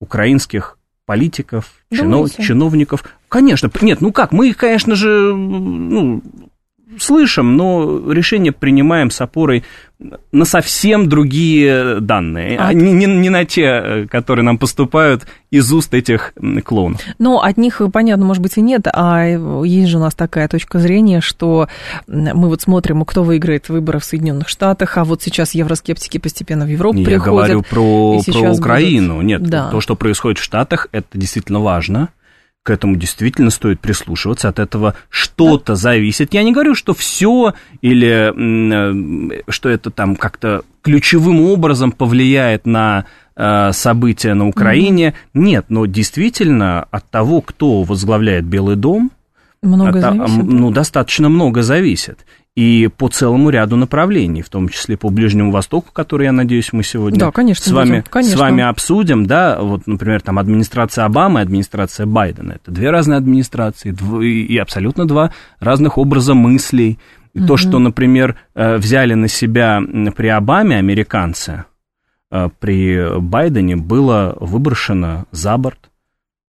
украинских 0.00 0.78
политиков, 1.10 1.72
чинов, 1.92 2.30
чиновников. 2.36 3.04
Конечно, 3.28 3.68
нет, 3.82 4.00
ну 4.00 4.12
как, 4.12 4.30
мы 4.30 4.50
их, 4.50 4.56
конечно 4.56 4.94
же, 4.94 5.34
ну, 5.34 6.22
слышим, 6.98 7.56
но 7.56 8.12
решение 8.12 8.52
принимаем 8.52 9.10
с 9.10 9.20
опорой 9.20 9.64
на 10.32 10.44
совсем 10.46 11.08
другие 11.08 12.00
данные, 12.00 12.58
а 12.58 12.72
не, 12.72 12.92
не, 12.92 13.04
не 13.04 13.28
на 13.28 13.44
те, 13.44 14.06
которые 14.10 14.44
нам 14.44 14.56
поступают 14.56 15.26
из 15.50 15.70
уст 15.72 15.92
этих 15.92 16.32
клоунов. 16.64 17.02
Ну, 17.18 17.38
от 17.38 17.58
них, 17.58 17.82
понятно, 17.92 18.24
может 18.24 18.42
быть, 18.42 18.56
и 18.56 18.62
нет, 18.62 18.86
а 18.86 19.26
есть 19.26 19.88
же 19.88 19.98
у 19.98 20.00
нас 20.00 20.14
такая 20.14 20.48
точка 20.48 20.78
зрения, 20.78 21.20
что 21.20 21.68
мы 22.06 22.48
вот 22.48 22.62
смотрим, 22.62 23.04
кто 23.04 23.22
выиграет 23.22 23.68
выборы 23.68 23.98
в 23.98 24.04
Соединенных 24.04 24.48
Штатах, 24.48 24.96
а 24.96 25.04
вот 25.04 25.22
сейчас 25.22 25.52
евроскептики 25.54 26.18
постепенно 26.18 26.64
в 26.64 26.68
Европу 26.68 26.98
Я 26.98 27.04
приходят. 27.04 27.26
Я 27.26 27.32
говорю 27.32 27.62
про, 27.62 28.22
про 28.22 28.52
Украину. 28.52 29.14
Будут... 29.16 29.26
Нет, 29.26 29.42
да. 29.42 29.68
то, 29.70 29.80
что 29.80 29.96
происходит 29.96 30.38
в 30.38 30.42
Штатах, 30.42 30.88
это 30.92 31.18
действительно 31.18 31.60
важно 31.60 32.08
к 32.62 32.70
этому 32.70 32.96
действительно 32.96 33.50
стоит 33.50 33.80
прислушиваться, 33.80 34.48
от 34.48 34.58
этого 34.58 34.94
что-то 35.08 35.74
зависит. 35.74 36.34
Я 36.34 36.42
не 36.42 36.52
говорю, 36.52 36.74
что 36.74 36.92
все 36.92 37.54
или 37.80 38.32
э, 38.34 39.42
что 39.48 39.68
это 39.68 39.90
там 39.90 40.16
как-то 40.16 40.62
ключевым 40.82 41.40
образом 41.40 41.90
повлияет 41.90 42.66
на 42.66 43.06
э, 43.34 43.72
события 43.72 44.34
на 44.34 44.46
Украине. 44.46 45.08
Mm-hmm. 45.08 45.40
Нет, 45.40 45.64
но 45.68 45.86
действительно 45.86 46.82
от 46.90 47.08
того, 47.08 47.40
кто 47.40 47.82
возглавляет 47.82 48.44
Белый 48.44 48.76
дом, 48.76 49.10
много 49.62 49.98
от, 49.98 50.16
зависит. 50.16 50.44
Ну, 50.44 50.70
достаточно 50.70 51.28
много 51.28 51.62
зависит 51.62 52.24
и 52.56 52.88
по 52.88 53.08
целому 53.08 53.50
ряду 53.50 53.76
направлений, 53.76 54.42
в 54.42 54.48
том 54.48 54.68
числе 54.68 54.96
по 54.96 55.08
Ближнему 55.08 55.52
Востоку, 55.52 55.92
который, 55.92 56.24
я 56.24 56.32
надеюсь, 56.32 56.72
мы 56.72 56.82
сегодня 56.82 57.18
да, 57.18 57.30
конечно, 57.30 57.64
с, 57.64 57.72
вами, 57.72 58.04
конечно. 58.10 58.36
с 58.36 58.40
вами 58.40 58.64
обсудим, 58.64 59.26
да, 59.26 59.60
вот, 59.60 59.86
например, 59.86 60.20
там 60.20 60.38
администрация 60.38 61.04
Обамы 61.04 61.40
и 61.40 61.42
администрация 61.42 62.06
Байдена, 62.06 62.54
это 62.54 62.70
две 62.72 62.90
разные 62.90 63.18
администрации 63.18 63.94
и 64.24 64.58
абсолютно 64.58 65.06
два 65.06 65.32
разных 65.60 65.96
образа 65.96 66.34
мыслей. 66.34 66.98
Угу. 67.34 67.46
То, 67.46 67.56
что, 67.56 67.78
например, 67.78 68.36
э, 68.56 68.76
взяли 68.76 69.14
на 69.14 69.28
себя 69.28 69.80
при 70.16 70.26
Обаме 70.26 70.76
американцы, 70.78 71.64
э, 72.32 72.48
при 72.58 73.20
Байдене 73.20 73.76
было 73.76 74.36
выброшено 74.40 75.26
за 75.30 75.56
борт, 75.56 75.90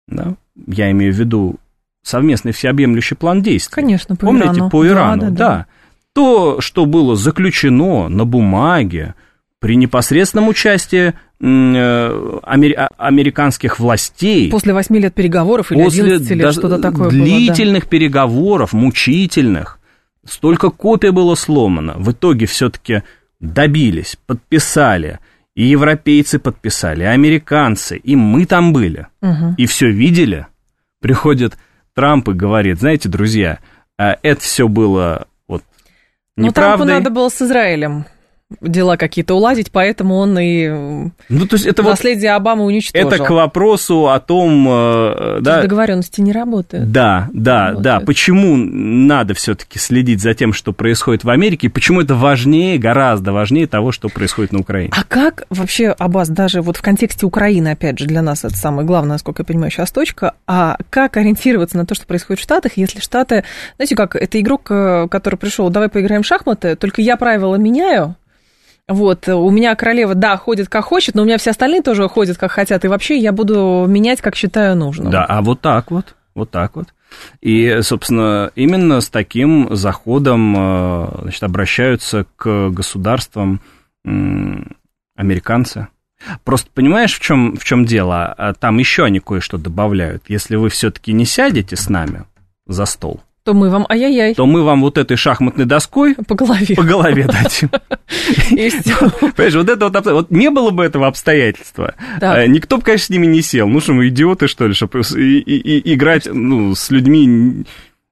да, 0.07 0.33
я 0.65 0.89
имею 0.89 1.13
в 1.13 1.17
виду 1.17 1.57
совместный 2.01 2.51
всеобъемлющий 2.51 3.15
план 3.15 3.43
действий. 3.43 3.75
Конечно, 3.75 4.15
по 4.15 4.25
Помните, 4.25 4.55
Ирану. 4.55 4.69
по 4.71 4.87
Ирану, 4.87 5.21
да. 5.21 5.29
да, 5.29 5.35
да. 5.35 5.49
да 5.49 5.67
то, 6.13 6.59
что 6.61 6.85
было 6.85 7.15
заключено 7.15 8.09
на 8.09 8.25
бумаге 8.25 9.15
при 9.59 9.75
непосредственном 9.75 10.47
участии 10.47 11.09
э, 11.09 11.13
а, 11.39 12.89
американских 12.97 13.79
властей. 13.79 14.49
После 14.49 14.73
восьми 14.73 14.99
лет 14.99 15.13
переговоров 15.13 15.71
или 15.71 15.83
после 15.83 16.03
11 16.15 16.31
лет, 16.31 16.53
что-то 16.53 16.79
такое 16.79 17.09
длительных 17.09 17.83
было, 17.83 17.89
да. 17.89 17.89
переговоров, 17.89 18.73
мучительных. 18.73 19.79
Столько 20.27 20.69
копий 20.69 21.11
было 21.11 21.35
сломано. 21.35 21.93
В 21.97 22.11
итоге 22.11 22.45
все-таки 22.45 23.03
добились, 23.39 24.17
подписали. 24.25 25.19
И 25.53 25.65
европейцы 25.65 26.39
подписали, 26.39 27.03
и 27.03 27.07
американцы, 27.07 27.97
и 27.97 28.15
мы 28.15 28.45
там 28.45 28.71
были. 28.71 29.07
Угу. 29.21 29.55
И 29.57 29.65
все 29.65 29.91
видели. 29.91 30.47
Приходит 31.01 31.57
Трамп 31.93 32.29
и 32.29 32.33
говорит, 32.33 32.79
знаете, 32.79 33.09
друзья, 33.09 33.59
э, 33.99 34.15
это 34.21 34.41
все 34.41 34.67
было 34.67 35.27
ну, 36.37 36.51
Трампу 36.51 36.85
надо 36.85 37.09
было 37.09 37.29
с 37.29 37.41
Израилем 37.41 38.05
дела 38.59 38.97
какие-то 38.97 39.35
уладить, 39.35 39.71
поэтому 39.71 40.15
он 40.15 40.37
и 40.39 40.69
ну, 41.29 41.47
то 41.47 41.55
есть 41.55 41.65
это 41.65 41.83
наследие 41.83 42.31
вот, 42.31 42.37
Обамы 42.37 42.65
уничтожил. 42.65 43.07
Это 43.07 43.23
к 43.23 43.29
вопросу 43.29 44.09
о 44.09 44.19
том, 44.19 44.67
э, 44.69 45.39
да... 45.41 45.61
Договоренности 45.61 46.21
не 46.21 46.31
работают. 46.31 46.91
Да, 46.91 47.29
да, 47.33 47.69
работают. 47.69 47.83
да. 47.83 47.99
Почему 48.01 48.55
надо 48.57 49.33
все-таки 49.33 49.79
следить 49.79 50.21
за 50.21 50.33
тем, 50.33 50.53
что 50.53 50.73
происходит 50.73 51.23
в 51.23 51.29
Америке, 51.29 51.67
и 51.67 51.69
почему 51.69 52.01
это 52.01 52.15
важнее, 52.15 52.77
гораздо 52.77 53.31
важнее 53.31 53.67
того, 53.67 53.91
что 53.91 54.09
происходит 54.09 54.51
на 54.51 54.59
Украине. 54.59 54.91
А 54.95 55.03
как 55.03 55.45
вообще, 55.49 55.89
Аббас, 55.89 56.29
даже 56.29 56.61
вот 56.61 56.77
в 56.77 56.81
контексте 56.81 57.25
Украины, 57.25 57.69
опять 57.69 57.99
же, 57.99 58.05
для 58.05 58.21
нас 58.21 58.43
это 58.43 58.55
самое 58.55 58.85
главное, 58.85 59.13
насколько 59.13 59.41
я 59.41 59.45
понимаю, 59.45 59.71
сейчас 59.71 59.91
точка, 59.91 60.33
а 60.47 60.77
как 60.89 61.17
ориентироваться 61.17 61.77
на 61.77 61.85
то, 61.85 61.95
что 61.95 62.05
происходит 62.05 62.39
в 62.39 62.43
Штатах, 62.43 62.73
если 62.75 62.99
Штаты, 62.99 63.43
знаете 63.77 63.95
как, 63.95 64.15
это 64.15 64.39
игрок, 64.39 64.67
э, 64.69 65.07
который 65.09 65.35
пришел, 65.35 65.69
давай 65.69 65.89
поиграем 65.89 66.23
в 66.23 66.25
шахматы, 66.25 66.75
только 66.75 67.01
я 67.01 67.17
правила 67.17 67.55
меняю, 67.55 68.15
вот, 68.87 69.27
у 69.27 69.49
меня 69.49 69.75
королева, 69.75 70.15
да, 70.15 70.37
ходит 70.37 70.69
как 70.69 70.85
хочет, 70.85 71.15
но 71.15 71.23
у 71.23 71.25
меня 71.25 71.37
все 71.37 71.51
остальные 71.51 71.81
тоже 71.81 72.07
ходят 72.07 72.37
как 72.37 72.51
хотят, 72.51 72.83
и 72.85 72.87
вообще 72.87 73.17
я 73.17 73.31
буду 73.31 73.85
менять, 73.87 74.21
как 74.21 74.35
считаю 74.35 74.75
нужным. 74.75 75.11
Да, 75.11 75.25
а 75.25 75.41
вот 75.41 75.61
так 75.61 75.91
вот, 75.91 76.15
вот 76.35 76.51
так 76.51 76.75
вот. 76.75 76.87
И, 77.41 77.79
собственно, 77.81 78.51
именно 78.55 79.01
с 79.01 79.09
таким 79.09 79.75
заходом 79.75 80.55
э, 80.57 81.07
значит, 81.23 81.43
обращаются 81.43 82.25
к 82.35 82.69
государствам 82.69 83.61
американцы. 85.15 85.87
Просто 86.43 86.69
понимаешь, 86.73 87.13
в 87.13 87.19
чем, 87.19 87.55
в 87.55 87.63
чем 87.63 87.85
дело? 87.85 88.33
А 88.33 88.53
там 88.53 88.77
еще 88.77 89.03
они 89.03 89.19
кое-что 89.19 89.57
добавляют. 89.57 90.23
Если 90.27 90.55
вы 90.55 90.69
все-таки 90.69 91.13
не 91.13 91.25
сядете 91.25 91.75
с 91.75 91.89
нами 91.89 92.25
за 92.67 92.85
стол, 92.85 93.21
то 93.43 93.53
мы 93.53 93.69
вам 93.69 93.85
ай-яй-яй. 93.89 94.35
То 94.35 94.45
мы 94.45 94.63
вам 94.63 94.81
вот 94.81 94.97
этой 94.97 95.17
шахматной 95.17 95.65
доской 95.65 96.15
по 96.15 96.35
голове, 96.35 96.75
по 96.75 96.83
голове 96.83 97.25
дадим. 97.25 97.69
Понимаешь, 99.35 99.55
вот 99.55 99.69
это 99.69 99.89
вот, 99.89 100.05
вот 100.05 100.31
не 100.31 100.49
было 100.51 100.69
бы 100.69 100.83
этого 100.83 101.07
обстоятельства. 101.07 101.95
Э, 102.19 102.45
никто 102.45 102.77
бы, 102.77 102.83
конечно, 102.83 103.07
с 103.07 103.09
ними 103.09 103.25
не 103.25 103.41
сел. 103.41 103.67
Ну 103.67 103.79
что, 103.79 103.93
мы 103.93 104.09
идиоты, 104.09 104.47
что 104.47 104.67
ли, 104.67 104.73
чтобы 104.73 105.01
играть 105.01 106.27
ну, 106.31 106.75
с 106.75 106.91
людьми, 106.91 107.65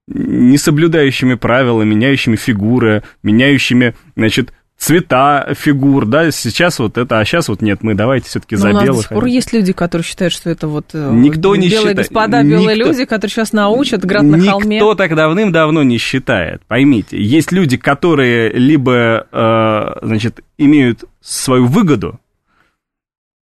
не 0.07 0.57
соблюдающими 0.57 1.36
правила, 1.36 1.83
меняющими 1.83 2.36
фигуры, 2.36 3.03
меняющими, 3.21 3.95
значит, 4.15 4.51
цвета 4.79 5.53
фигур, 5.55 6.05
да, 6.05 6.31
сейчас 6.31 6.79
вот 6.79 6.98
это, 6.98 7.19
а 7.19 7.25
сейчас 7.25 7.50
вот 7.50 7.62
нет, 7.62 7.83
мы 7.83 7.95
давайте 7.95 8.29
все-таки 8.29 8.55
за 8.55 8.69
белых. 8.69 8.86
до 8.86 9.01
сих 9.01 9.09
пор 9.09 9.25
есть 9.25 9.51
люди, 9.51 9.74
которые 9.74 10.05
считают, 10.05 10.33
что 10.33 10.50
это 10.50 10.67
вот 10.67 10.86
э, 10.93 11.12
никто 11.13 11.55
не 11.55 11.67
белые 11.67 11.89
считает. 11.89 11.98
господа, 11.98 12.43
белые 12.43 12.77
никто, 12.77 12.89
люди, 12.89 13.05
которые 13.05 13.29
сейчас 13.29 13.51
научат 13.51 14.05
град 14.05 14.24
на 14.24 14.39
холме. 14.39 14.77
Никто 14.77 14.95
так 14.95 15.15
давным-давно 15.15 15.83
не 15.83 15.98
считает, 15.98 16.62
поймите. 16.67 17.21
Есть 17.21 17.51
люди, 17.51 17.75
которые 17.75 18.51
либо, 18.51 19.27
э, 19.29 20.00
значит, 20.01 20.39
имеют 20.57 21.03
свою 21.21 21.65
выгоду 21.65 22.17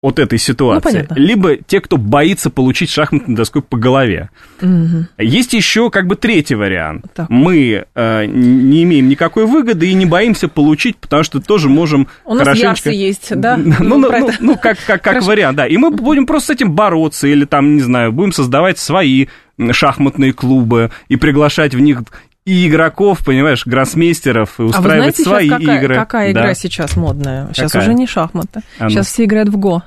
от 0.06 0.20
этой 0.20 0.38
ситуации, 0.38 1.08
ну, 1.10 1.16
либо 1.16 1.56
те, 1.56 1.82
кто 1.82 1.98
боится 1.98 2.52
получить 2.52 2.92
шахматной 2.92 3.36
доской 3.36 3.64
по 3.64 3.76
голове. 3.76 4.30
Угу. 4.62 5.08
Есть 5.18 5.54
еще 5.54 5.90
как 5.90 6.06
бы 6.06 6.16
третий 6.16 6.54
вариант. 6.54 7.06
Так. 7.16 7.28
Мы 7.32 7.86
э, 7.96 8.26
не 8.28 8.84
имеем 8.84 9.10
никакой 9.10 9.48
выгоды 9.48 9.90
и 9.90 9.94
не 9.96 10.06
боимся 10.06 10.48
получить, 10.48 10.98
потому 10.98 11.24
что 11.24 11.42
тоже 11.42 11.70
можем 11.70 12.08
У 12.24 12.36
нас 12.36 12.44
хорошенечко... 12.44 12.92
есть, 12.92 13.36
да? 13.36 13.58
ну, 13.80 13.98
ну, 13.98 14.12
ну, 14.12 14.30
ну, 14.40 14.58
как, 14.58 14.78
как, 14.86 15.02
как 15.02 15.24
вариант, 15.24 15.58
да. 15.58 15.66
И 15.66 15.76
мы 15.78 15.90
будем 15.90 16.28
просто 16.28 16.54
с 16.54 16.56
этим 16.58 16.74
бороться 16.74 17.28
или 17.28 17.46
там, 17.46 17.76
не 17.76 17.82
знаю, 17.82 18.12
будем 18.12 18.32
создавать 18.32 18.78
свои 18.78 19.26
шахматные 19.72 20.34
клубы 20.34 20.92
и 21.08 21.16
приглашать 21.16 21.74
в 21.74 21.80
них 21.80 22.04
и 22.46 22.68
игроков, 22.68 23.26
понимаешь, 23.26 23.66
гроссмейстеров, 23.66 24.60
и 24.60 24.64
устраивать 24.64 25.16
а 25.16 25.18
вы 25.18 25.24
знаете, 25.24 25.24
свои 25.24 25.50
какая, 25.50 25.80
игры. 25.80 25.96
Какая 25.96 26.34
да. 26.34 26.42
игра 26.42 26.54
сейчас 26.54 26.96
модная? 26.96 27.48
Сейчас 27.48 27.72
какая? 27.72 27.88
уже 27.88 27.94
не 27.96 28.06
шахматы. 28.06 28.62
А 28.78 28.84
ну. 28.84 28.90
Сейчас 28.92 29.08
все 29.08 29.26
играют 29.26 29.50
в 29.50 29.58
Го. 29.58 29.84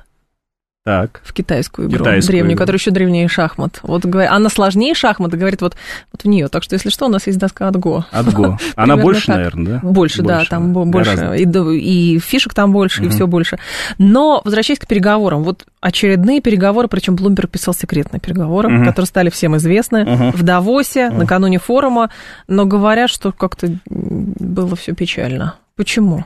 Так. 0.89 1.21
В 1.23 1.35
китайскую 1.35 1.87
игру, 1.87 1.99
китайскую 1.99 2.33
древнюю, 2.33 2.55
игру. 2.55 2.63
которая 2.63 2.79
еще 2.79 2.91
древнее 2.91 3.29
шахмат. 3.29 3.81
Вот 3.83 4.07
она 4.07 4.49
сложнее 4.49 4.95
шахмат, 4.95 5.33
говорит, 5.33 5.61
вот, 5.61 5.77
вот 6.11 6.23
в 6.23 6.25
нее. 6.25 6.49
Так 6.49 6.63
что, 6.63 6.77
если 6.77 6.89
что, 6.89 7.05
у 7.05 7.09
нас 7.11 7.27
есть 7.27 7.39
доска 7.39 7.69
от 7.69 7.77
Го. 7.77 8.07
От 8.11 8.33
Го. 8.33 8.57
Она 8.75 8.97
больше, 8.97 9.27
так. 9.27 9.37
наверное, 9.37 9.81
да? 9.83 9.87
Больше, 9.87 10.23
да, 10.23 10.45
там 10.49 10.73
больше. 10.73 11.37
И, 11.37 11.45
и 11.45 12.19
фишек 12.19 12.55
там 12.55 12.73
больше, 12.73 13.03
угу. 13.03 13.09
и 13.09 13.11
все 13.11 13.27
больше. 13.27 13.59
Но, 13.99 14.41
возвращаясь 14.43 14.79
к 14.79 14.87
переговорам, 14.87 15.43
вот 15.43 15.67
очередные 15.83 16.41
переговоры, 16.41 16.89
причем 16.89 17.17
Блумберг 17.17 17.51
писал 17.51 17.75
секретные 17.75 18.21
переговоры, 18.21 18.75
угу. 18.75 18.85
которые 18.87 19.09
стали 19.09 19.29
всем 19.29 19.59
известны 19.59 20.05
угу. 20.05 20.39
в 20.39 20.43
Давосе, 20.43 21.09
угу. 21.09 21.19
накануне 21.19 21.59
форума, 21.59 22.09
но 22.47 22.65
говорят, 22.65 23.11
что 23.11 23.31
как-то 23.33 23.69
было 23.91 24.75
все 24.75 24.95
печально. 24.95 25.57
Почему? 25.77 26.25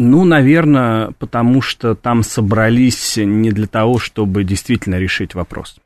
Ну, 0.00 0.24
наверное, 0.24 1.10
потому 1.18 1.60
что 1.60 1.96
там 1.96 2.22
собрались 2.22 3.16
не 3.16 3.50
для 3.50 3.66
того, 3.66 3.98
чтобы 3.98 4.44
действительно 4.44 4.94
решить 4.94 5.34
вопрос. 5.34 5.80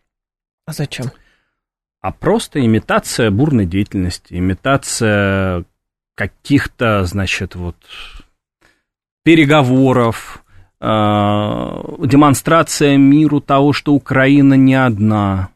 А 0.66 0.74
зачем? 0.74 1.06
А 2.02 2.12
просто 2.12 2.62
имитация 2.62 3.30
бурной 3.30 3.64
деятельности, 3.64 4.34
имитация 4.34 5.64
каких-то, 6.14 7.06
значит, 7.06 7.54
вот 7.54 7.76
переговоров, 9.24 10.44
э, 10.78 10.84
демонстрация 10.84 12.98
миру 12.98 13.40
того, 13.40 13.72
что 13.72 13.94
Украина 13.94 14.54
не 14.54 14.74
одна, 14.74 15.48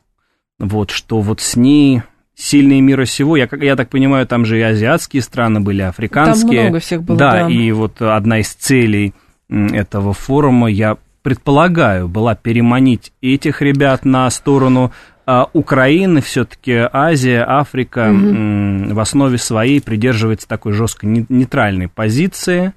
вот, 0.59 0.92
что 0.92 1.21
вот 1.21 1.42
с 1.42 1.57
ней 1.57 2.05
сильные 2.37 2.81
мира 2.81 3.07
сего. 3.07 3.37
Я, 3.37 3.49
я 3.61 3.75
так 3.75 3.88
понимаю, 3.88 4.27
там 4.27 4.44
же 4.44 4.59
и 4.59 4.62
азиатские 4.62 5.22
страны 5.22 5.61
были, 5.61 5.83
африканские. 5.83 6.59
Там 6.59 6.66
много 6.66 6.81
всех 6.81 7.03
было, 7.03 7.18
да. 7.18 7.31
Да, 7.33 7.51
и 7.51 7.72
вот 7.72 8.01
одна 8.01 8.40
из 8.40 8.53
целей 8.55 9.14
этого 9.49 10.12
форума, 10.12 10.68
я 10.68 10.99
предполагаю, 11.22 12.09
была 12.09 12.37
переманить 12.37 13.12
этих 13.20 13.62
ребят 13.62 14.05
на 14.05 14.31
сторону 14.31 14.92
а 15.29 15.51
Украины, 15.55 16.20
все-таки 16.20 16.88
Азия, 16.92 17.44
Африка 17.44 18.12
угу. 18.12 18.94
в 18.94 19.01
основе 19.01 19.38
своей 19.38 19.81
придерживается 19.81 20.46
такой 20.46 20.72
жесткой 20.72 21.27
нейтральной 21.29 21.88
позиции. 21.88 22.72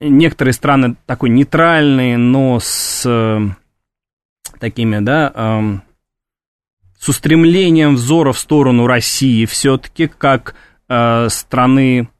Некоторые 0.00 0.54
страны 0.54 0.96
такой 1.04 1.28
нейтральные, 1.28 2.16
но 2.16 2.58
с 2.62 3.02
э, 3.04 3.40
такими, 4.58 5.00
да, 5.00 5.82
с 7.00 7.08
устремлением 7.08 7.94
взора 7.94 8.32
в 8.32 8.38
сторону 8.38 8.86
России 8.86 9.46
все-таки 9.46 10.06
как 10.06 10.54
э, 10.88 11.28
страны 11.30 12.10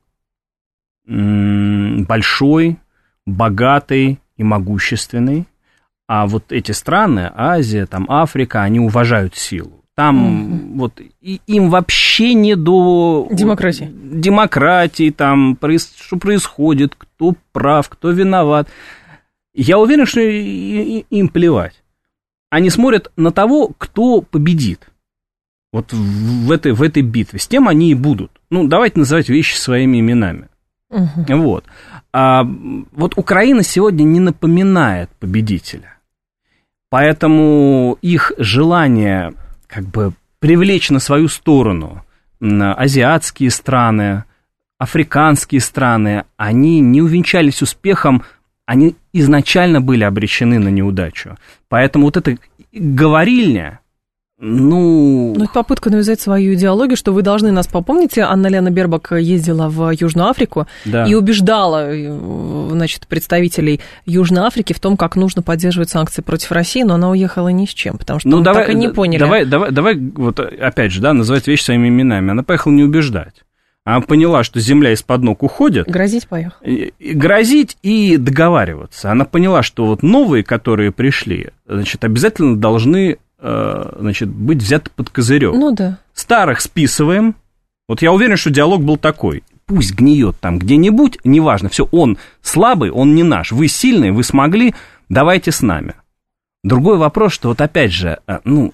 э, 1.07 1.97
большой, 2.09 2.79
богатой 3.27 4.21
и 4.39 4.43
могущественной. 4.43 5.47
А 6.09 6.27
вот 6.27 6.51
эти 6.51 6.73
страны, 6.73 7.31
Азия, 7.35 7.85
там 7.85 8.07
Африка, 8.09 8.63
они 8.63 8.81
уважают 8.81 9.37
силу. 9.37 9.85
Там 9.95 10.17
mm 10.17 10.77
вот 10.77 10.99
и, 11.21 11.43
им 11.47 11.69
вообще 11.69 12.33
не 12.33 12.57
до 12.57 13.29
демократии, 13.31 13.91
демократии 13.93 15.11
там, 15.11 15.59
что 15.61 16.17
происходит, 16.17 16.95
кто 16.97 17.35
прав, 17.53 17.87
кто 17.91 18.11
виноват. 18.11 18.67
Я 19.53 19.79
уверен, 19.79 20.07
что 20.07 20.21
им 20.21 21.29
плевать 21.29 21.83
они 22.51 22.69
смотрят 22.69 23.11
на 23.17 23.31
того, 23.31 23.73
кто 23.79 24.21
победит. 24.21 24.91
Вот 25.73 25.93
в 25.93 26.51
этой, 26.51 26.73
в 26.73 26.83
этой 26.83 27.03
битве. 27.03 27.39
С 27.39 27.47
тем 27.47 27.69
они 27.69 27.93
и 27.93 27.95
будут. 27.95 28.33
Ну, 28.51 28.67
давайте 28.67 28.99
называть 28.99 29.29
вещи 29.29 29.57
своими 29.57 30.01
именами. 30.01 30.49
Угу. 30.91 31.37
Вот. 31.37 31.65
А 32.13 32.43
вот 32.43 33.17
Украина 33.17 33.63
сегодня 33.63 34.03
не 34.03 34.19
напоминает 34.19 35.09
победителя. 35.21 35.95
Поэтому 36.91 37.97
их 38.03 38.33
желание 38.37 39.33
как 39.69 39.85
бы 39.85 40.13
привлечь 40.41 40.91
на 40.91 40.99
свою 40.99 41.29
сторону 41.29 42.05
азиатские 42.41 43.51
страны, 43.51 44.25
африканские 44.79 45.61
страны, 45.61 46.25
они 46.37 46.81
не 46.81 47.01
увенчались 47.03 47.63
успехом 47.63 48.25
они 48.71 48.95
изначально 49.13 49.81
были 49.81 50.05
обречены 50.05 50.61
на 50.61 50.69
неудачу. 50.69 51.37
Поэтому 51.69 52.05
вот 52.05 52.17
эта 52.17 52.37
говорильня, 52.73 53.81
ну... 54.39 55.35
Ну, 55.37 55.49
попытка 55.53 55.91
навязать 55.91 56.21
свою 56.21 56.55
идеологию, 56.55 56.97
что 56.97 57.13
вы 57.13 57.23
должны 57.23 57.51
нас 57.51 57.67
попомните. 57.67 58.21
Анна 58.21 58.47
Лена 58.47 58.71
Бербак 58.71 59.11
ездила 59.11 59.69
в 59.69 59.91
Южную 59.91 60.29
Африку 60.29 60.69
да. 60.85 61.05
и 61.05 61.15
убеждала, 61.15 61.91
значит, 62.71 63.09
представителей 63.09 63.81
Южной 64.07 64.43
Африки 64.43 64.73
в 64.73 64.79
том, 64.79 64.97
как 64.97 65.17
нужно 65.17 65.43
поддерживать 65.43 65.91
санкции 65.91 66.23
против 66.23 66.53
России, 66.53 66.85
но 66.85 66.95
она 66.95 67.11
уехала 67.11 67.49
ни 67.49 67.67
с 67.67 67.71
чем, 67.71 67.99
потому 67.99 68.21
что 68.21 68.29
ну, 68.29 68.41
давай, 68.41 68.67
так 68.67 68.75
и 68.77 68.79
не 68.79 68.89
поняли. 68.89 69.19
Давай, 69.19 69.45
давай, 69.47 69.73
давай, 69.73 69.97
вот 69.99 70.39
опять 70.39 70.93
же, 70.93 71.01
да, 71.01 71.13
называть 71.13 71.49
вещи 71.49 71.65
своими 71.65 71.89
именами. 71.89 72.31
Она 72.31 72.45
поехала 72.45 72.73
не 72.73 72.85
убеждать. 72.85 73.35
Она 73.91 74.03
поняла, 74.03 74.45
что 74.45 74.61
земля 74.61 74.93
из-под 74.93 75.23
ног 75.23 75.43
уходит. 75.43 75.89
Грозить 75.89 76.29
поехал. 76.29 76.57
Грозить 77.01 77.77
и 77.83 78.17
договариваться. 78.19 79.11
Она 79.11 79.25
поняла, 79.25 79.65
что 79.65 79.87
вот 79.87 80.05
новые, 80.05 80.45
которые 80.45 80.93
пришли, 80.93 81.49
значит, 81.67 82.05
обязательно 82.05 82.57
должны 82.57 83.19
э, 83.41 83.93
значит, 83.99 84.29
быть 84.29 84.59
взяты 84.63 84.91
под 84.95 85.11
козырек. 85.11 85.53
Ну 85.55 85.75
да. 85.75 85.99
Старых 86.15 86.61
списываем. 86.61 87.35
Вот 87.89 88.01
я 88.01 88.13
уверен, 88.13 88.37
что 88.37 88.51
диалог 88.51 88.85
был 88.85 88.97
такой. 88.97 89.43
пусть 89.67 89.95
гниет 89.95 90.39
там 90.39 90.61
где-нибудь, 90.61 91.19
неважно, 91.25 91.69
все, 91.69 91.89
он 91.91 92.17
слабый, 92.43 92.93
он 92.93 93.17
не 93.17 93.25
наш, 93.25 93.51
вы 93.51 93.67
сильный, 93.67 94.13
вы 94.13 94.23
смогли, 94.23 94.73
давайте 95.09 95.51
с 95.51 95.63
нами. 95.63 95.95
Другой 96.63 96.97
вопрос, 96.97 97.33
что 97.33 97.49
вот 97.49 97.61
опять 97.61 97.91
же, 97.91 98.21
э, 98.29 98.39
ну, 98.45 98.73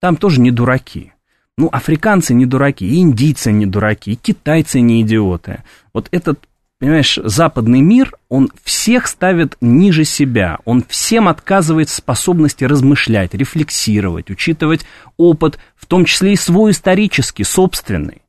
там 0.00 0.14
тоже 0.14 0.40
не 0.40 0.52
дураки. 0.52 1.12
Ну, 1.58 1.68
африканцы 1.72 2.34
не 2.34 2.46
дураки, 2.46 3.00
индийцы 3.00 3.50
не 3.50 3.66
дураки, 3.66 4.14
китайцы 4.14 4.78
не 4.78 5.02
идиоты. 5.02 5.64
Вот 5.92 6.06
этот, 6.12 6.38
понимаешь, 6.78 7.18
западный 7.24 7.80
мир, 7.80 8.12
он 8.28 8.52
всех 8.62 9.08
ставит 9.08 9.56
ниже 9.60 10.04
себя, 10.04 10.60
он 10.64 10.84
всем 10.88 11.26
отказывает 11.26 11.88
в 11.88 11.94
способности 11.94 12.62
размышлять, 12.62 13.34
рефлексировать, 13.34 14.30
учитывать 14.30 14.86
опыт, 15.16 15.58
в 15.74 15.86
том 15.86 16.04
числе 16.04 16.34
и 16.34 16.36
свой 16.36 16.70
исторический, 16.70 17.42
собственный. 17.42 18.22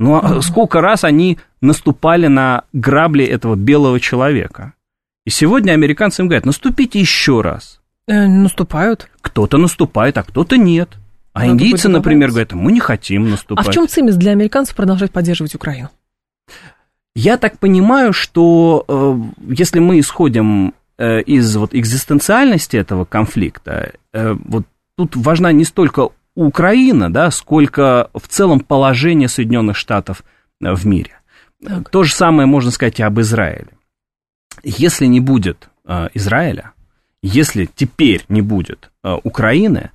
Ну, 0.00 0.16
а 0.16 0.42
сколько 0.42 0.80
раз 0.80 1.04
они 1.04 1.38
наступали 1.60 2.26
на 2.26 2.64
грабли 2.72 3.24
этого 3.24 3.54
белого 3.54 4.00
человека? 4.00 4.72
И 5.24 5.30
сегодня 5.30 5.74
американцы 5.74 6.22
им 6.22 6.26
говорят, 6.26 6.44
наступите 6.44 6.98
еще 6.98 7.40
раз. 7.40 7.80
Э, 8.08 8.26
наступают. 8.26 9.08
Кто-то 9.20 9.58
наступает, 9.58 10.18
а 10.18 10.24
кто-то 10.24 10.56
нет. 10.56 10.98
А 11.38 11.42
Надо 11.42 11.52
индийцы, 11.52 11.88
например, 11.88 12.30
говорят, 12.30 12.52
мы 12.52 12.72
не 12.72 12.80
хотим 12.80 13.30
наступать. 13.30 13.66
А 13.66 13.70
в 13.70 13.72
чем 13.72 13.86
цимис 13.86 14.16
для 14.16 14.32
американцев 14.32 14.74
продолжать 14.74 15.12
поддерживать 15.12 15.54
Украину? 15.54 15.88
Я 17.14 17.36
так 17.36 17.58
понимаю, 17.58 18.12
что 18.12 18.84
э, 18.88 19.52
если 19.52 19.78
мы 19.78 20.00
исходим 20.00 20.74
э, 20.98 21.20
из 21.22 21.56
вот 21.56 21.74
экзистенциальности 21.74 22.76
этого 22.76 23.04
конфликта, 23.04 23.92
э, 24.12 24.36
вот 24.44 24.64
тут 24.96 25.14
важна 25.14 25.52
не 25.52 25.64
столько 25.64 26.10
Украина, 26.34 27.12
да, 27.12 27.30
сколько 27.30 28.10
в 28.14 28.26
целом 28.26 28.58
положение 28.58 29.28
Соединенных 29.28 29.76
Штатов 29.76 30.24
э, 30.60 30.72
в 30.72 30.86
мире. 30.86 31.20
Так. 31.64 31.88
То 31.90 32.02
же 32.02 32.12
самое 32.12 32.46
можно 32.46 32.72
сказать 32.72 32.98
и 32.98 33.04
об 33.04 33.20
Израиле. 33.20 33.68
Если 34.64 35.06
не 35.06 35.20
будет 35.20 35.68
э, 35.86 36.08
Израиля, 36.14 36.72
если 37.22 37.68
теперь 37.72 38.24
не 38.28 38.42
будет 38.42 38.90
э, 39.04 39.16
Украины, 39.22 39.90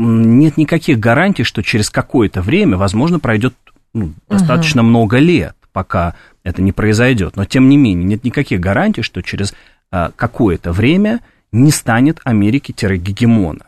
нет 0.00 0.56
никаких 0.56 0.98
гарантий, 0.98 1.44
что 1.44 1.62
через 1.62 1.90
какое-то 1.90 2.42
время, 2.42 2.76
возможно, 2.76 3.18
пройдет 3.18 3.54
ну, 3.92 4.12
достаточно 4.28 4.82
угу. 4.82 4.88
много 4.88 5.18
лет, 5.18 5.56
пока 5.72 6.14
это 6.42 6.62
не 6.62 6.72
произойдет. 6.72 7.36
Но 7.36 7.44
тем 7.44 7.68
не 7.68 7.76
менее, 7.76 8.04
нет 8.04 8.24
никаких 8.24 8.60
гарантий, 8.60 9.02
что 9.02 9.22
через 9.22 9.54
э, 9.92 10.10
какое-то 10.16 10.72
время 10.72 11.20
не 11.52 11.70
станет 11.70 12.20
Америки-гегемона. 12.24 13.66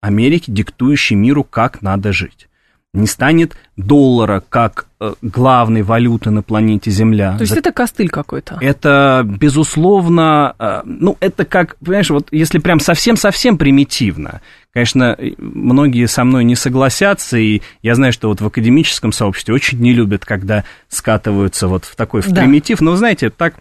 Америки, 0.00 0.50
диктующей 0.50 1.16
миру, 1.16 1.44
как 1.44 1.82
надо 1.82 2.12
жить 2.12 2.48
не 2.94 3.06
станет 3.06 3.56
доллара 3.76 4.42
как 4.46 4.86
э, 5.00 5.12
главной 5.20 5.82
валюты 5.82 6.30
на 6.30 6.42
планете 6.42 6.90
Земля. 6.90 7.36
То 7.36 7.42
есть 7.42 7.56
это 7.56 7.72
костыль 7.72 8.08
какой-то? 8.08 8.58
Это, 8.60 9.22
безусловно, 9.24 10.54
э, 10.58 10.82
ну, 10.84 11.16
это 11.20 11.44
как, 11.44 11.76
понимаешь, 11.76 12.10
вот 12.10 12.28
если 12.30 12.58
прям 12.58 12.80
совсем-совсем 12.80 13.58
примитивно, 13.58 14.40
конечно, 14.72 15.16
многие 15.38 16.06
со 16.06 16.24
мной 16.24 16.44
не 16.44 16.54
согласятся, 16.54 17.38
и 17.38 17.62
я 17.82 17.94
знаю, 17.94 18.12
что 18.12 18.28
вот 18.28 18.40
в 18.40 18.46
академическом 18.46 19.12
сообществе 19.12 19.54
очень 19.54 19.78
не 19.80 19.92
любят, 19.92 20.24
когда 20.24 20.64
скатываются 20.88 21.68
вот 21.68 21.84
в 21.84 21.96
такой 21.96 22.22
в 22.22 22.28
да. 22.28 22.42
примитив, 22.42 22.80
но, 22.80 22.96
знаете, 22.96 23.30
так 23.30 23.54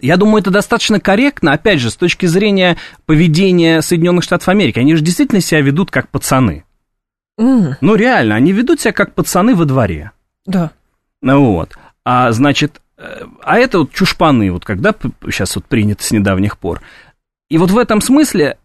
я 0.00 0.16
думаю, 0.16 0.40
это 0.40 0.50
достаточно 0.50 1.00
корректно, 1.00 1.52
опять 1.52 1.80
же, 1.80 1.90
с 1.90 1.96
точки 1.96 2.26
зрения 2.26 2.76
поведения 3.06 3.82
Соединенных 3.82 4.24
Штатов 4.24 4.48
Америки. 4.48 4.78
Они 4.78 4.94
же 4.94 5.02
действительно 5.02 5.40
себя 5.40 5.60
ведут 5.60 5.90
как 5.90 6.08
пацаны. 6.08 6.64
Mm. 7.40 7.74
Ну, 7.80 7.94
реально, 7.94 8.36
они 8.36 8.52
ведут 8.52 8.80
себя 8.80 8.92
как 8.92 9.14
пацаны 9.14 9.54
во 9.54 9.64
дворе. 9.64 10.12
Да. 10.46 10.70
Ну 11.20 11.52
вот. 11.52 11.76
А 12.04 12.30
значит, 12.32 12.80
э, 12.96 13.24
а 13.42 13.58
это 13.58 13.80
вот 13.80 13.92
чушпаны, 13.92 14.50
вот 14.52 14.64
когда 14.64 14.94
сейчас 15.26 15.56
вот 15.56 15.66
принято 15.66 16.02
с 16.02 16.10
недавних 16.10 16.58
пор. 16.58 16.80
И 17.48 17.58
вот 17.58 17.70
в 17.70 17.78
этом 17.78 18.00
смысле 18.00 18.58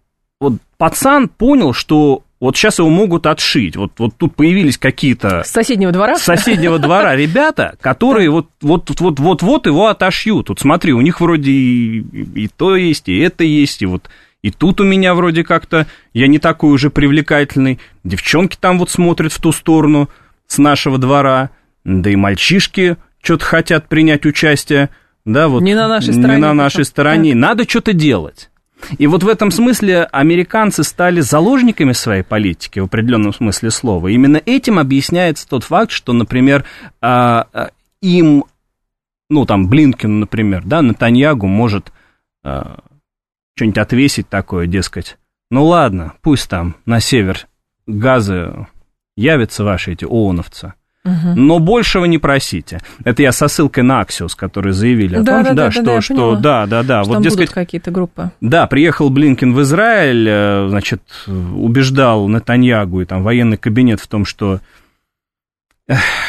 вот 0.44 0.54
пацан 0.78 1.28
понял, 1.28 1.74
что 1.74 2.24
вот 2.40 2.58
сейчас 2.58 2.80
его 2.80 2.90
могут 2.90 3.26
отшить. 3.26 3.78
Вот, 3.78 3.94
вот 3.98 4.16
тут 4.18 4.36
появились 4.36 4.78
какие-то... 4.78 5.44
С 5.44 5.52
соседнего 5.52 5.94
двора? 5.94 6.18
С 6.18 6.24
соседнего 6.24 6.78
двора 6.78 7.16
ребята, 7.16 7.78
которые 7.80 8.30
вот, 8.30 8.50
вот, 8.62 9.00
вот, 9.00 9.20
вот, 9.20 9.42
вот 9.42 9.66
его 9.66 9.88
отошьют. 9.88 10.50
Вот 10.50 10.60
смотри, 10.60 10.92
у 10.92 11.00
них 11.00 11.22
вроде 11.22 11.52
и, 11.52 12.00
и 12.36 12.48
то 12.50 12.76
есть, 12.76 13.08
и 13.08 13.18
это 13.18 13.46
есть, 13.46 13.82
и 13.82 13.86
вот 13.86 14.10
и 14.42 14.52
тут 14.52 14.82
у 14.82 14.84
меня 14.84 15.16
вроде 15.16 15.46
как-то 15.46 15.88
я 16.12 16.28
не 16.28 16.38
такой 16.38 16.74
уже 16.74 16.90
привлекательный. 16.90 17.80
Девчонки 18.04 18.58
там 18.60 18.78
вот 18.78 18.90
смотрят 18.90 19.32
в 19.32 19.40
ту 19.40 19.54
сторону 19.54 20.10
с 20.48 20.58
нашего 20.58 20.98
двора. 20.98 21.50
Да 21.86 22.10
и 22.10 22.18
мальчишки 22.18 22.98
что-то 23.22 23.46
хотят 23.46 23.88
принять 23.88 24.26
участие. 24.26 24.90
Да, 25.24 25.48
вот, 25.48 25.62
не 25.62 25.76
на 25.76 25.88
нашей 25.88 26.14
стороне. 26.14 26.36
Не 26.36 26.42
на 26.42 26.54
нашей 26.54 26.84
стороне. 26.84 27.36
Надо 27.36 27.64
что-то 27.64 27.94
делать. 27.94 28.50
И 28.98 29.08
вот 29.08 29.24
в 29.24 29.28
этом 29.28 29.52
смысле 29.52 30.04
американцы 30.06 30.84
стали 30.84 31.22
заложниками 31.22 31.94
своей 31.94 32.24
политики 32.24 32.80
в 32.80 32.86
определенном 32.86 33.34
смысле 33.34 33.72
слова. 33.72 34.08
Именно 34.08 34.42
этим 34.46 34.80
объясняется 34.80 35.48
тот 35.48 35.64
факт, 35.64 35.92
что, 35.92 36.14
например, 36.14 36.66
а, 37.02 37.48
а, 37.54 37.70
им, 38.02 38.46
ну 39.30 39.46
там 39.46 39.68
Блинкин, 39.68 40.20
например, 40.20 40.64
да, 40.66 40.82
Натаньягу 40.82 41.48
может 41.48 41.92
а, 42.44 42.80
что-нибудь 43.56 43.78
отвесить 43.78 44.30
такое, 44.30 44.68
дескать. 44.68 45.18
Ну 45.50 45.66
ладно, 45.66 46.14
пусть 46.22 46.50
там 46.50 46.76
на 46.86 47.00
север 47.00 47.48
газы 47.86 48.68
явятся 49.16 49.64
ваши 49.64 49.94
эти 49.94 50.06
ООНовцы. 50.06 50.74
Угу. 51.06 51.34
Но 51.36 51.60
большего 51.60 52.06
не 52.06 52.18
просите. 52.18 52.80
Это 53.04 53.24
я 53.24 53.34
со 53.34 53.50
ссылкой 53.50 53.84
на 53.84 54.00
Аксиус, 54.00 54.36
которые 54.36 54.72
заявили 54.72 55.18
о 55.18 55.22
да, 55.22 55.44
том, 55.44 55.44
да, 55.44 55.54
да, 55.54 55.72
что, 55.72 55.84
да, 55.84 56.02
что, 56.02 56.36
да, 56.38 56.66
да, 56.66 56.84
да. 56.84 57.04
Что 57.04 57.10
вот, 57.10 57.14
там 57.16 57.24
дескать, 57.24 57.40
будут 57.40 57.54
какие-то 57.54 57.92
группы. 57.92 58.32
Да, 58.40 58.68
приехал 58.68 59.10
Блинкин 59.10 59.54
в 59.54 59.62
Израиль, 59.64 60.26
э, 60.30 60.68
значит, 60.70 61.02
убеждал 61.28 62.30
Натаньягу 62.30 63.02
и 63.02 63.06
там 63.06 63.22
военный 63.22 63.58
кабинет 63.58 64.00
в 64.00 64.08
том, 64.08 64.24
что 64.24 64.62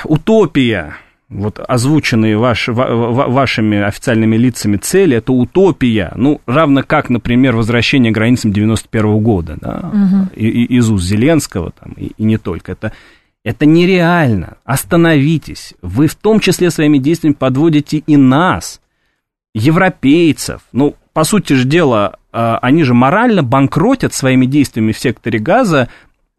утопия 0.04 0.94
вот 1.28 1.58
озвученные 1.66 2.36
ваш, 2.36 2.68
вашими 2.68 3.80
официальными 3.82 4.36
лицами 4.36 4.76
цели, 4.76 5.16
это 5.16 5.32
утопия, 5.32 6.12
ну, 6.16 6.40
равно 6.46 6.82
как, 6.82 7.10
например, 7.10 7.56
возвращение 7.56 8.12
к 8.12 8.14
границам 8.14 8.52
91 8.52 9.18
года, 9.20 9.56
да, 9.60 9.90
угу. 9.92 10.28
и, 10.36 10.46
и, 10.46 10.76
из 10.76 10.90
уст 10.90 11.04
Зеленского, 11.04 11.72
там, 11.72 11.92
и, 11.92 12.12
и 12.16 12.24
не 12.24 12.38
только, 12.38 12.72
это, 12.72 12.92
это 13.44 13.66
нереально, 13.66 14.56
остановитесь, 14.64 15.74
вы 15.82 16.06
в 16.06 16.14
том 16.14 16.40
числе 16.40 16.70
своими 16.70 16.98
действиями 16.98 17.34
подводите 17.34 17.98
и 17.98 18.16
нас, 18.16 18.80
европейцев, 19.54 20.62
ну, 20.72 20.96
по 21.12 21.24
сути 21.24 21.52
же 21.52 21.64
дела, 21.64 22.16
а, 22.32 22.58
они 22.62 22.82
же 22.82 22.94
морально 22.94 23.42
банкротят 23.42 24.14
своими 24.14 24.46
действиями 24.46 24.92
в 24.92 24.98
секторе 24.98 25.38
газа 25.38 25.88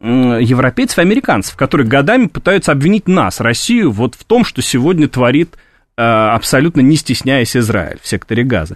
европейцев 0.02 0.98
и 0.98 1.02
американцев, 1.02 1.56
которые 1.56 1.88
годами 1.88 2.26
пытаются 2.26 2.74
обвинить 2.74 3.08
нас, 3.08 3.40
Россию, 3.40 3.92
вот 3.92 4.16
в 4.16 4.26
том, 4.26 4.44
что 4.44 4.62
сегодня 4.62 5.08
творит 5.08 5.56
э, 5.96 6.02
абсолютно 6.02 6.82
не 6.82 6.98
стесняясь 6.98 7.56
Израиль 7.56 8.00
в 8.02 8.08
секторе 8.08 8.44
газа. 8.44 8.76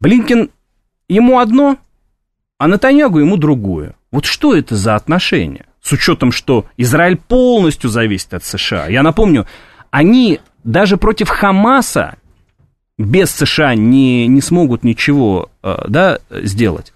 Блинкин 0.00 0.50
ему 1.08 1.38
одно, 1.38 1.78
а 2.58 2.66
Натаньягу 2.66 3.20
ему 3.20 3.36
другое. 3.36 3.94
Вот 4.10 4.24
что 4.24 4.56
это 4.56 4.74
за 4.74 4.96
отношения? 4.96 5.66
С 5.82 5.92
учетом, 5.92 6.32
что 6.32 6.66
Израиль 6.76 7.16
полностью 7.16 7.90
зависит 7.90 8.34
от 8.34 8.44
США. 8.44 8.86
Я 8.88 9.02
напомню, 9.02 9.46
они 9.90 10.40
даже 10.64 10.96
против 10.96 11.28
Хамаса 11.28 12.16
без 12.98 13.30
США 13.30 13.74
не, 13.74 14.26
не 14.26 14.40
смогут 14.42 14.84
ничего 14.84 15.50
э, 15.62 15.76
да, 15.88 16.18
сделать. 16.30 16.92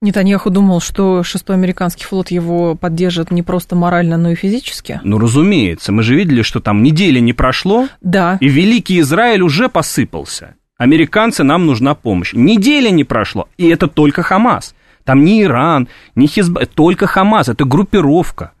Нетаньяху 0.00 0.50
думал, 0.50 0.80
что 0.80 1.22
шестой 1.22 1.56
американский 1.56 2.04
флот 2.04 2.30
его 2.30 2.74
поддержит 2.74 3.30
не 3.30 3.42
просто 3.42 3.74
морально, 3.74 4.18
но 4.18 4.32
и 4.32 4.34
физически? 4.34 5.00
Ну, 5.02 5.18
разумеется. 5.18 5.92
Мы 5.92 6.02
же 6.02 6.14
видели, 6.14 6.42
что 6.42 6.60
там 6.60 6.82
недели 6.82 7.20
не 7.20 7.32
прошло. 7.32 7.88
Да. 8.02 8.36
И 8.40 8.48
Великий 8.48 9.00
Израиль 9.00 9.40
уже 9.40 9.68
посыпался. 9.68 10.56
Американцы, 10.76 11.44
нам 11.44 11.64
нужна 11.64 11.94
помощь. 11.94 12.34
Недели 12.34 12.90
не 12.90 13.04
прошло, 13.04 13.48
и 13.56 13.68
это 13.68 13.86
только 13.86 14.22
Хамас. 14.22 14.74
Там 15.04 15.24
не 15.24 15.42
Иран, 15.42 15.88
не 16.14 16.26
Хизба, 16.26 16.66
только 16.66 17.06
Хамас, 17.06 17.48
это 17.48 17.64
группировка. 17.64 18.52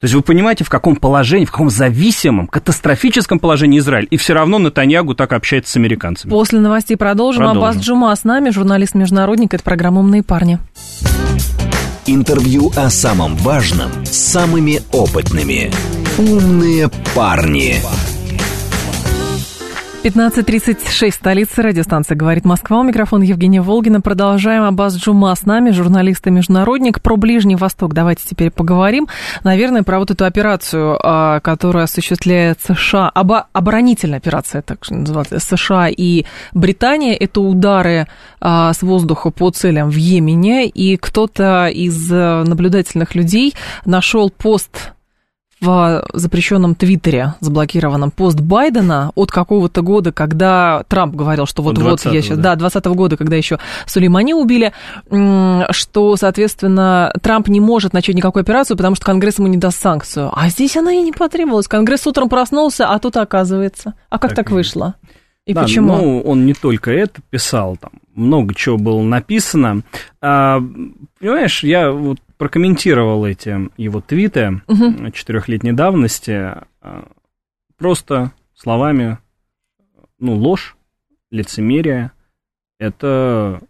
То 0.00 0.06
есть 0.06 0.14
вы 0.14 0.22
понимаете, 0.22 0.64
в 0.64 0.68
каком 0.68 0.96
положении, 0.96 1.44
в 1.44 1.52
каком 1.52 1.70
зависимом, 1.70 2.48
катастрофическом 2.48 3.38
положении 3.38 3.78
Израиль. 3.78 4.08
И 4.10 4.16
все 4.16 4.32
равно 4.32 4.58
Натаньягу 4.58 5.14
так 5.14 5.32
общается 5.32 5.70
с 5.72 5.76
американцами. 5.76 6.30
После 6.30 6.58
новостей 6.58 6.96
продолжим. 6.96 7.44
продолжим. 7.44 7.62
Аббас 7.62 7.76
Джума 7.76 8.16
с 8.16 8.24
нами, 8.24 8.50
журналист-международник. 8.50 9.54
Это 9.54 9.62
программа 9.62 10.00
«Умные 10.00 10.24
парни». 10.24 10.58
Интервью 12.06 12.72
о 12.74 12.90
самом 12.90 13.36
важном 13.36 13.92
с 14.04 14.16
самыми 14.16 14.80
опытными. 14.90 15.70
«Умные 16.18 16.90
парни». 17.14 17.76
15.36, 20.02 21.12
столица 21.12 21.62
радиостанция 21.62 22.16
«Говорит 22.16 22.44
Москва». 22.44 22.80
У 22.80 22.82
микрофона 22.82 23.22
Евгения 23.22 23.62
Волгина. 23.62 24.00
Продолжаем. 24.00 24.64
Аббас 24.64 24.96
Джума 24.96 25.32
с 25.32 25.46
нами, 25.46 25.70
журналист 25.70 26.26
и 26.26 26.30
международник. 26.30 27.00
Про 27.00 27.16
Ближний 27.16 27.54
Восток 27.54 27.94
давайте 27.94 28.24
теперь 28.28 28.50
поговорим. 28.50 29.06
Наверное, 29.44 29.84
про 29.84 30.00
вот 30.00 30.10
эту 30.10 30.24
операцию, 30.24 30.98
а, 31.00 31.38
которая 31.38 31.84
осуществляет 31.84 32.58
США, 32.60 33.10
обо, 33.10 33.46
оборонительная 33.52 34.18
операция, 34.18 34.62
так 34.62 34.90
называется, 34.90 35.38
США 35.38 35.88
и 35.88 36.24
Британия. 36.52 37.14
Это 37.14 37.40
удары 37.40 38.08
а, 38.40 38.72
с 38.72 38.82
воздуха 38.82 39.30
по 39.30 39.52
целям 39.52 39.88
в 39.88 39.94
Йемене. 39.94 40.66
И 40.66 40.96
кто-то 40.96 41.68
из 41.68 42.10
э, 42.10 42.42
наблюдательных 42.42 43.14
людей 43.14 43.54
нашел 43.84 44.30
пост 44.30 44.94
в 45.62 46.04
запрещенном 46.12 46.74
Твиттере, 46.74 47.34
заблокированном 47.40 48.10
пост 48.10 48.40
Байдена 48.40 49.12
от 49.14 49.30
какого-то 49.30 49.82
года, 49.82 50.12
когда 50.12 50.82
Трамп 50.88 51.14
говорил, 51.14 51.46
что 51.46 51.62
вот-вот 51.62 52.04
я 52.04 52.20
сейчас... 52.20 52.38
Да, 52.38 52.56
20 52.56 52.84
-го 52.84 52.94
года, 52.94 53.16
когда 53.16 53.36
еще 53.36 53.58
Сулеймани 53.86 54.34
убили, 54.34 54.72
что, 55.70 56.16
соответственно, 56.16 57.12
Трамп 57.22 57.48
не 57.48 57.60
может 57.60 57.92
начать 57.92 58.16
никакую 58.16 58.42
операцию, 58.42 58.76
потому 58.76 58.96
что 58.96 59.06
Конгресс 59.06 59.38
ему 59.38 59.46
не 59.46 59.56
даст 59.56 59.80
санкцию. 59.80 60.30
А 60.34 60.48
здесь 60.48 60.76
она 60.76 60.92
и 60.92 61.00
не 61.00 61.12
потребовалась. 61.12 61.68
Конгресс 61.68 62.06
утром 62.06 62.28
проснулся, 62.28 62.88
а 62.88 62.98
тут 62.98 63.16
оказывается. 63.16 63.94
А 64.10 64.18
как 64.18 64.30
так, 64.30 64.46
так 64.46 64.50
вышло? 64.50 64.96
И 65.46 65.54
да, 65.54 65.62
почему? 65.62 65.96
Ну, 65.96 66.20
он 66.22 66.44
не 66.44 66.54
только 66.54 66.90
это 66.90 67.20
писал, 67.30 67.76
там 67.76 67.92
много 68.14 68.54
чего 68.54 68.76
было 68.78 69.00
написано. 69.02 69.82
А, 70.20 70.60
понимаешь, 71.18 71.62
я 71.64 71.90
вот 71.90 72.18
прокомментировал 72.42 73.24
эти 73.24 73.70
его 73.76 74.00
твиты 74.00 74.62
угу. 74.66 75.12
четырехлетней 75.12 75.70
давности 75.70 76.56
а, 76.80 77.08
просто 77.78 78.32
словами, 78.52 79.18
ну, 80.18 80.34
ложь, 80.34 80.74
лицемерие– 81.30 82.10
это 82.80 83.60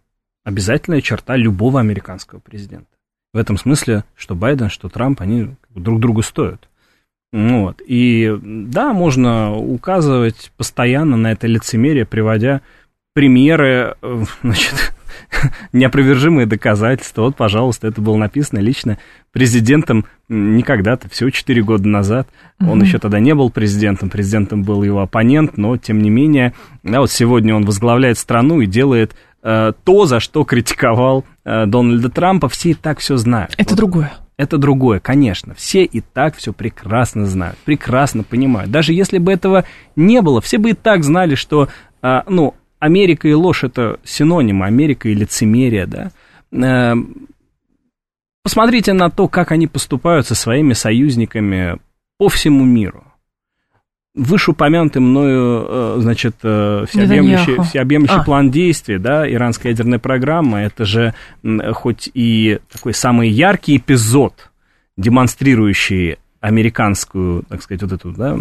обязательная 0.42 1.02
черта 1.02 1.36
любого 1.36 1.80
американского 1.80 2.38
президента. 2.38 2.88
В 3.34 3.36
этом 3.36 3.58
смысле, 3.58 4.04
что 4.14 4.34
Байден, 4.34 4.70
что 4.70 4.88
Трамп, 4.88 5.20
они 5.20 5.54
друг 5.68 6.00
другу 6.00 6.22
стоят. 6.22 6.70
Вот. 7.30 7.82
И 7.86 8.34
да, 8.40 8.94
можно 8.94 9.54
указывать 9.54 10.50
постоянно 10.56 11.18
на 11.18 11.32
это 11.32 11.46
лицемерие, 11.46 12.06
приводя 12.06 12.62
примеры, 13.12 13.96
э, 14.00 14.24
значит, 14.42 14.94
неопровержимые 15.72 16.46
доказательства. 16.46 17.22
Вот, 17.22 17.36
пожалуйста, 17.36 17.88
это 17.88 18.00
было 18.00 18.16
написано 18.16 18.58
лично 18.58 18.98
президентом 19.32 20.06
не 20.28 20.62
когда-то, 20.62 21.08
всего 21.08 21.30
4 21.30 21.62
года 21.62 21.88
назад. 21.88 22.28
Он 22.60 22.80
mm 22.80 22.86
еще 22.86 22.98
тогда 22.98 23.20
не 23.20 23.34
был 23.34 23.50
президентом, 23.50 24.10
президентом 24.10 24.62
был 24.62 24.82
его 24.82 25.00
оппонент, 25.00 25.56
но, 25.56 25.76
тем 25.76 26.02
не 26.02 26.10
менее, 26.10 26.54
да, 26.82 27.00
вот 27.00 27.10
сегодня 27.10 27.54
он 27.54 27.64
возглавляет 27.64 28.18
страну 28.18 28.60
и 28.60 28.66
делает 28.66 29.14
э, 29.42 29.72
то, 29.84 30.06
за 30.06 30.20
что 30.20 30.44
критиковал 30.44 31.24
э, 31.44 31.66
Дональда 31.66 32.08
Трампа. 32.08 32.48
Все 32.48 32.70
и 32.70 32.74
так 32.74 32.98
все 32.98 33.16
знают. 33.16 33.54
Это 33.56 33.70
вот. 33.70 33.76
другое. 33.76 34.12
Это 34.36 34.58
другое, 34.58 34.98
конечно. 34.98 35.54
Все 35.54 35.84
и 35.84 36.00
так 36.00 36.36
все 36.36 36.52
прекрасно 36.52 37.26
знают, 37.26 37.56
прекрасно 37.58 38.22
понимают. 38.24 38.70
Даже 38.70 38.92
если 38.92 39.18
бы 39.18 39.32
этого 39.32 39.64
не 39.94 40.20
было, 40.22 40.40
все 40.40 40.58
бы 40.58 40.70
и 40.70 40.74
так 40.74 41.04
знали, 41.04 41.34
что, 41.34 41.68
э, 42.02 42.22
ну, 42.28 42.54
Америка 42.82 43.28
и 43.28 43.32
ложь 43.32 43.62
это 43.62 44.00
синоним, 44.02 44.64
Америка 44.64 45.08
и 45.08 45.14
лицемерие, 45.14 45.86
да. 45.86 46.10
Э, 46.50 46.96
посмотрите 48.42 48.92
на 48.92 49.08
то, 49.08 49.28
как 49.28 49.52
они 49.52 49.68
поступают 49.68 50.26
со 50.26 50.34
своими 50.34 50.72
союзниками 50.72 51.78
по 52.18 52.28
всему 52.28 52.64
миру. 52.64 53.04
Вышеупомянутый 54.16 55.00
мною, 55.00 55.64
э, 55.68 55.96
значит, 56.00 56.34
э, 56.42 56.84
всеобъемлющий, 56.88 57.62
всеобъемлющий 57.62 58.18
а. 58.18 58.24
план 58.24 58.50
действий, 58.50 58.98
да, 58.98 59.30
иранская 59.30 59.70
ядерная 59.70 60.00
программа, 60.00 60.62
это 60.62 60.84
же 60.84 61.14
хоть 61.74 62.10
и 62.14 62.58
такой 62.72 62.94
самый 62.94 63.28
яркий 63.28 63.76
эпизод, 63.76 64.50
демонстрирующий 64.96 66.18
американскую, 66.40 67.44
так 67.44 67.62
сказать, 67.62 67.82
вот 67.82 67.92
эту, 67.92 68.10
да, 68.10 68.36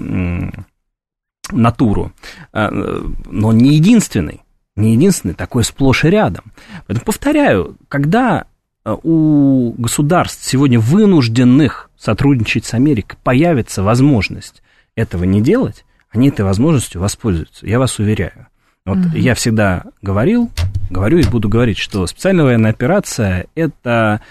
натуру, 1.52 2.12
а, 2.54 2.70
но 2.72 3.52
не 3.52 3.76
единственный, 3.76 4.42
не 4.76 4.94
единственный, 4.94 5.34
такой 5.34 5.64
сплошь 5.64 6.06
и 6.06 6.10
рядом. 6.10 6.46
Поэтому 6.88 7.06
повторяю, 7.06 7.78
когда 7.88 8.46
а, 8.84 8.96
у 8.96 9.74
государств 9.78 10.46
сегодня 10.46 10.80
вынужденных 10.80 11.90
сотрудничать 11.98 12.66
с 12.66 12.74
Америкой 12.74 13.18
появится 13.24 13.84
возможность 13.84 14.62
этого 14.96 15.24
не 15.24 15.42
делать, 15.42 15.86
они 16.10 16.30
этой 16.30 16.44
возможностью 16.44 17.02
воспользуются, 17.02 17.66
я 17.66 17.80
вас 17.80 18.00
уверяю. 18.00 18.48
Вот 18.86 18.98
угу. 18.98 19.10
я 19.16 19.36
всегда 19.36 19.84
говорил, 20.02 20.50
говорю 20.90 21.20
и 21.20 21.28
буду 21.28 21.48
говорить, 21.50 21.78
что 21.78 22.08
специальная 22.08 22.46
военная 22.46 22.72
операция 22.72 23.46
это, 23.54 24.22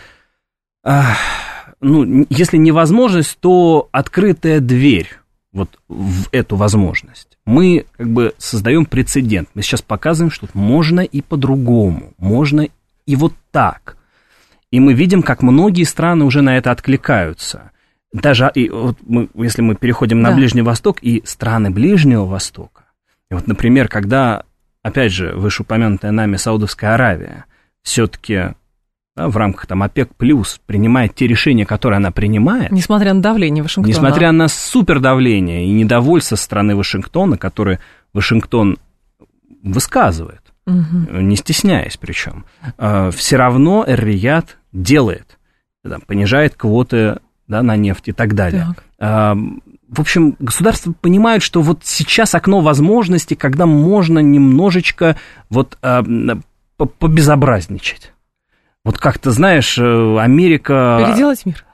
ну, 1.80 2.26
если 2.28 2.56
не 2.56 2.72
возможность, 2.72 3.38
то 3.38 3.88
открытая 3.92 4.58
дверь 4.58 5.19
вот 5.52 5.78
в 5.88 6.28
эту 6.32 6.56
возможность. 6.56 7.38
Мы 7.44 7.86
как 7.96 8.08
бы 8.08 8.34
создаем 8.38 8.86
прецедент. 8.86 9.48
Мы 9.54 9.62
сейчас 9.62 9.82
показываем, 9.82 10.30
что 10.30 10.48
можно 10.54 11.00
и 11.00 11.20
по-другому, 11.20 12.14
можно 12.18 12.68
и 13.06 13.16
вот 13.16 13.34
так. 13.50 13.96
И 14.70 14.78
мы 14.78 14.94
видим, 14.94 15.22
как 15.22 15.42
многие 15.42 15.84
страны 15.84 16.24
уже 16.24 16.42
на 16.42 16.56
это 16.56 16.70
откликаются. 16.70 17.72
Даже 18.12 18.50
и 18.54 18.68
вот 18.68 18.98
мы, 19.06 19.28
если 19.34 19.62
мы 19.62 19.74
переходим 19.74 20.20
на 20.20 20.30
да. 20.30 20.36
Ближний 20.36 20.62
Восток 20.62 20.98
и 21.02 21.22
страны 21.24 21.70
Ближнего 21.70 22.26
Востока. 22.26 22.84
И 23.30 23.34
вот, 23.34 23.46
например, 23.46 23.88
когда, 23.88 24.44
опять 24.82 25.12
же, 25.12 25.34
вышеупомянутая 25.34 26.12
нами 26.12 26.36
Саудовская 26.36 26.94
Аравия 26.94 27.44
все-таки 27.82 28.54
да, 29.16 29.28
в 29.28 29.36
рамках 29.36 29.66
там 29.66 29.82
ОПЕК 29.82 30.14
плюс 30.16 30.60
принимает 30.66 31.14
те 31.14 31.26
решения, 31.26 31.66
которые 31.66 31.98
она 31.98 32.10
принимает. 32.10 32.70
Несмотря 32.70 33.12
на 33.12 33.22
давление 33.22 33.62
Вашингтона. 33.62 33.92
Несмотря 33.92 34.32
на 34.32 34.48
супердавление 34.48 35.66
и 35.66 35.72
недовольство 35.72 36.36
со 36.36 36.44
стороны 36.44 36.76
Вашингтона, 36.76 37.36
которое 37.36 37.80
Вашингтон 38.12 38.78
высказывает, 39.62 40.42
угу. 40.66 41.16
не 41.20 41.36
стесняясь 41.36 41.96
причем, 41.96 42.44
э, 42.78 43.10
все 43.14 43.36
равно 43.36 43.84
Эр-Рияд 43.86 44.58
делает, 44.72 45.38
да, 45.84 45.98
понижает 46.06 46.54
квоты 46.54 47.18
да, 47.48 47.62
на 47.62 47.76
нефть 47.76 48.08
и 48.08 48.12
так 48.12 48.34
далее. 48.34 48.74
Так. 48.98 49.34
Э, 49.34 49.40
в 49.88 50.00
общем, 50.00 50.36
государства 50.38 50.92
понимают, 50.92 51.42
что 51.42 51.62
вот 51.62 51.80
сейчас 51.82 52.36
окно 52.36 52.60
возможностей, 52.60 53.34
когда 53.34 53.66
можно 53.66 54.20
немножечко 54.20 55.16
вот 55.48 55.78
э, 55.82 56.02
побезобразничать. 56.76 58.12
Вот 58.84 58.98
как-то, 58.98 59.30
знаешь, 59.30 59.78
э, 59.78 60.18
Америка... 60.18 61.06
Переделать 61.06 61.44
мир. 61.44 61.64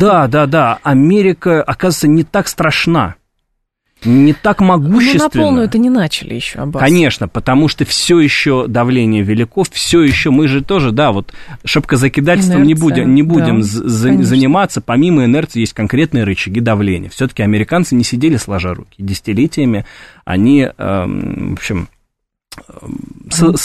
Да, 0.00 0.26
да, 0.26 0.46
да. 0.46 0.78
Америка, 0.82 1.62
оказывается, 1.62 2.08
не 2.08 2.24
так 2.24 2.48
страшна. 2.48 3.16
Не 4.04 4.32
так 4.32 4.60
могущественно. 4.60 5.30
Ну, 5.32 5.40
на 5.40 5.44
полную 5.44 5.64
это 5.66 5.78
не 5.78 5.90
начали 5.90 6.34
еще, 6.34 6.58
Аббас. 6.58 6.82
Конечно, 6.82 7.28
потому 7.28 7.68
что 7.68 7.84
все 7.84 8.18
еще 8.18 8.66
давление 8.66 9.22
велико, 9.22 9.64
все 9.70 10.02
еще 10.02 10.30
мы 10.30 10.48
же 10.48 10.62
тоже, 10.62 10.90
да, 10.90 11.12
вот 11.12 11.32
шапкозакидательством 11.64 12.64
не 12.64 12.74
будем, 12.74 13.14
не 13.14 13.22
будем 13.22 13.60
да, 13.60 13.66
за, 13.66 14.22
заниматься. 14.24 14.80
Помимо 14.80 15.24
инерции 15.24 15.60
есть 15.60 15.72
конкретные 15.72 16.24
рычаги 16.24 16.60
давления. 16.60 17.10
Все-таки 17.10 17.42
американцы 17.42 17.94
не 17.94 18.02
сидели 18.02 18.36
сложа 18.36 18.74
руки. 18.74 18.94
Десятилетиями 18.98 19.84
они, 20.24 20.68
эм, 20.76 21.50
в 21.54 21.58
общем, 21.58 21.88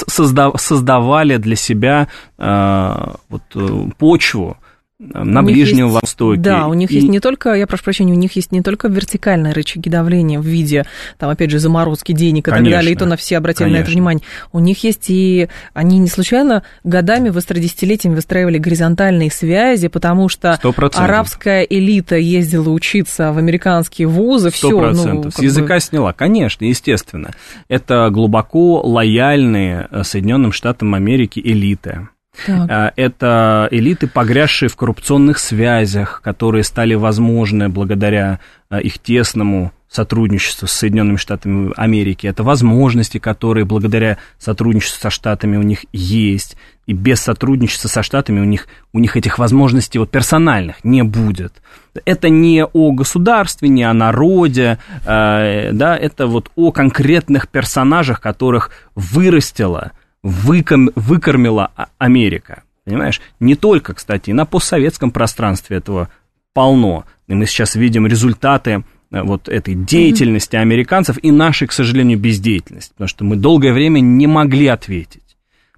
создав, 0.07 0.61
создавали 0.61 1.37
для 1.37 1.55
себя 1.55 2.07
э, 2.37 3.13
вот, 3.29 3.41
э, 3.55 3.89
почву 3.97 4.57
на 4.99 5.43
Ближнем 5.43 5.85
есть, 5.87 6.01
Востоке. 6.01 6.41
Да, 6.41 6.67
у 6.67 6.73
них 6.73 6.89
и... 6.89 6.95
есть 6.95 7.07
не 7.07 7.19
только, 7.19 7.53
я 7.53 7.67
прошу 7.67 7.83
прощения, 7.83 8.13
у 8.13 8.17
них 8.17 8.35
есть 8.35 8.51
не 8.51 8.63
только 8.63 8.87
вертикальные 8.87 9.53
рычаги 9.53 9.89
давления 9.89 10.39
в 10.39 10.45
виде, 10.45 10.85
там, 11.19 11.29
опять 11.29 11.51
же, 11.51 11.59
заморозки 11.59 12.13
денег 12.13 12.47
и 12.47 12.51
Конечно. 12.51 12.71
так 12.71 12.79
далее, 12.79 12.93
и 12.93 12.95
то 12.95 13.05
на 13.05 13.15
все 13.15 13.37
обратили 13.37 13.65
Конечно. 13.65 13.79
на 13.79 13.83
это 13.83 13.91
внимание. 13.91 14.23
У 14.51 14.59
них 14.59 14.83
есть 14.83 15.09
и, 15.09 15.49
они 15.73 15.99
не 15.99 16.07
случайно 16.07 16.63
годами, 16.83 17.29
десятилетиями 17.29 18.15
выстраивали 18.15 18.57
горизонтальные 18.57 19.29
связи, 19.31 19.87
потому 19.87 20.29
что 20.29 20.59
100%. 20.63 20.95
арабская 20.95 21.61
элита 21.61 22.15
ездила 22.15 22.69
учиться 22.69 23.31
в 23.31 23.37
американские 23.37 24.07
вузы, 24.07 24.49
все. 24.49 24.69
Ну, 24.69 25.29
С 25.29 25.39
языка 25.39 25.75
бы... 25.75 25.79
сняла, 25.79 26.13
конечно, 26.13 26.65
естественно. 26.65 27.35
Это 27.67 28.09
глубоко 28.09 28.81
лояльные 28.81 29.87
э, 29.91 30.03
Соединенным 30.03 30.51
Штатам 30.51 30.95
Америки 30.95 31.39
элиты 31.43 32.07
так. 32.45 32.69
А, 32.69 32.93
это 32.95 33.67
элиты, 33.71 34.07
погрязшие 34.07 34.69
в 34.69 34.75
коррупционных 34.75 35.39
связях, 35.39 36.21
которые 36.23 36.63
стали 36.63 36.93
возможны 36.93 37.69
благодаря 37.69 38.39
а, 38.69 38.79
их 38.79 38.99
тесному 38.99 39.71
сотрудничество 39.89 40.65
с 40.65 40.73
Соединенными 40.73 41.17
Штатами 41.17 41.71
Америки, 41.77 42.27
это 42.27 42.43
возможности, 42.43 43.19
которые 43.19 43.65
благодаря 43.65 44.17
сотрудничеству 44.37 44.99
со 45.01 45.09
Штатами 45.09 45.57
у 45.57 45.61
них 45.61 45.85
есть, 45.93 46.57
и 46.85 46.93
без 46.93 47.21
сотрудничества 47.21 47.87
со 47.87 48.03
Штатами 48.03 48.39
у 48.39 48.43
них, 48.43 48.67
у 48.93 48.99
них 48.99 49.15
этих 49.15 49.39
возможностей 49.39 49.99
вот 49.99 50.11
персональных 50.11 50.83
не 50.83 51.03
будет. 51.03 51.61
Это 52.05 52.29
не 52.29 52.65
о 52.65 52.91
государстве, 52.91 53.69
не 53.69 53.83
о 53.83 53.93
народе, 53.93 54.77
э, 55.05 55.71
да, 55.71 55.97
это 55.97 56.27
вот 56.27 56.51
о 56.55 56.71
конкретных 56.71 57.47
персонажах, 57.47 58.19
которых 58.19 58.71
вырастила, 58.93 59.93
выком, 60.23 60.91
выкормила 60.95 61.71
Америка. 61.97 62.63
Понимаешь? 62.85 63.21
Не 63.39 63.55
только, 63.55 63.93
кстати, 63.93 64.29
и 64.29 64.33
на 64.33 64.45
постсоветском 64.45 65.11
пространстве 65.11 65.77
этого 65.77 66.09
полно. 66.53 67.05
И 67.27 67.33
мы 67.33 67.45
сейчас 67.45 67.75
видим 67.75 68.07
результаты 68.07 68.85
э, 69.11 69.21
вот 69.21 69.49
этой 69.49 69.75
деятельности 69.75 70.55
американцев 70.55 71.17
и 71.21 71.31
нашей, 71.31 71.67
к 71.67 71.73
сожалению, 71.73 72.17
бездеятельности, 72.17 72.93
потому 72.93 73.07
что 73.09 73.25
мы 73.25 73.35
долгое 73.35 73.73
время 73.73 73.99
не 73.99 74.25
могли 74.25 74.67
ответить. 74.67 75.21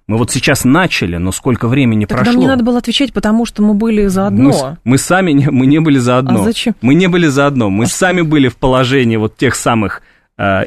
Мы 0.06 0.16
вот 0.18 0.30
сейчас 0.32 0.64
начали, 0.64 1.18
но 1.18 1.30
сколько 1.30 1.68
времени 1.68 2.04
так 2.04 2.18
прошло? 2.18 2.32
Нам 2.32 2.40
не 2.40 2.46
надо 2.48 2.64
было 2.64 2.78
отвечать, 2.78 3.12
потому 3.12 3.46
что 3.46 3.62
мы 3.62 3.74
были 3.74 4.06
заодно. 4.06 4.50
Мы, 4.50 4.78
мы 4.82 4.98
сами 4.98 5.30
не, 5.30 5.50
мы 5.50 5.66
не 5.66 5.78
были 5.78 5.98
заодно. 5.98 6.42
А 6.42 6.44
зачем? 6.44 6.74
Мы 6.80 6.94
не 6.94 7.06
были 7.06 7.28
заодно. 7.28 7.70
Мы 7.70 7.84
а 7.84 7.86
сами 7.86 8.22
что? 8.22 8.28
были 8.28 8.48
в 8.48 8.56
положении 8.56 9.16
вот 9.16 9.36
тех 9.36 9.54
самых 9.54 10.02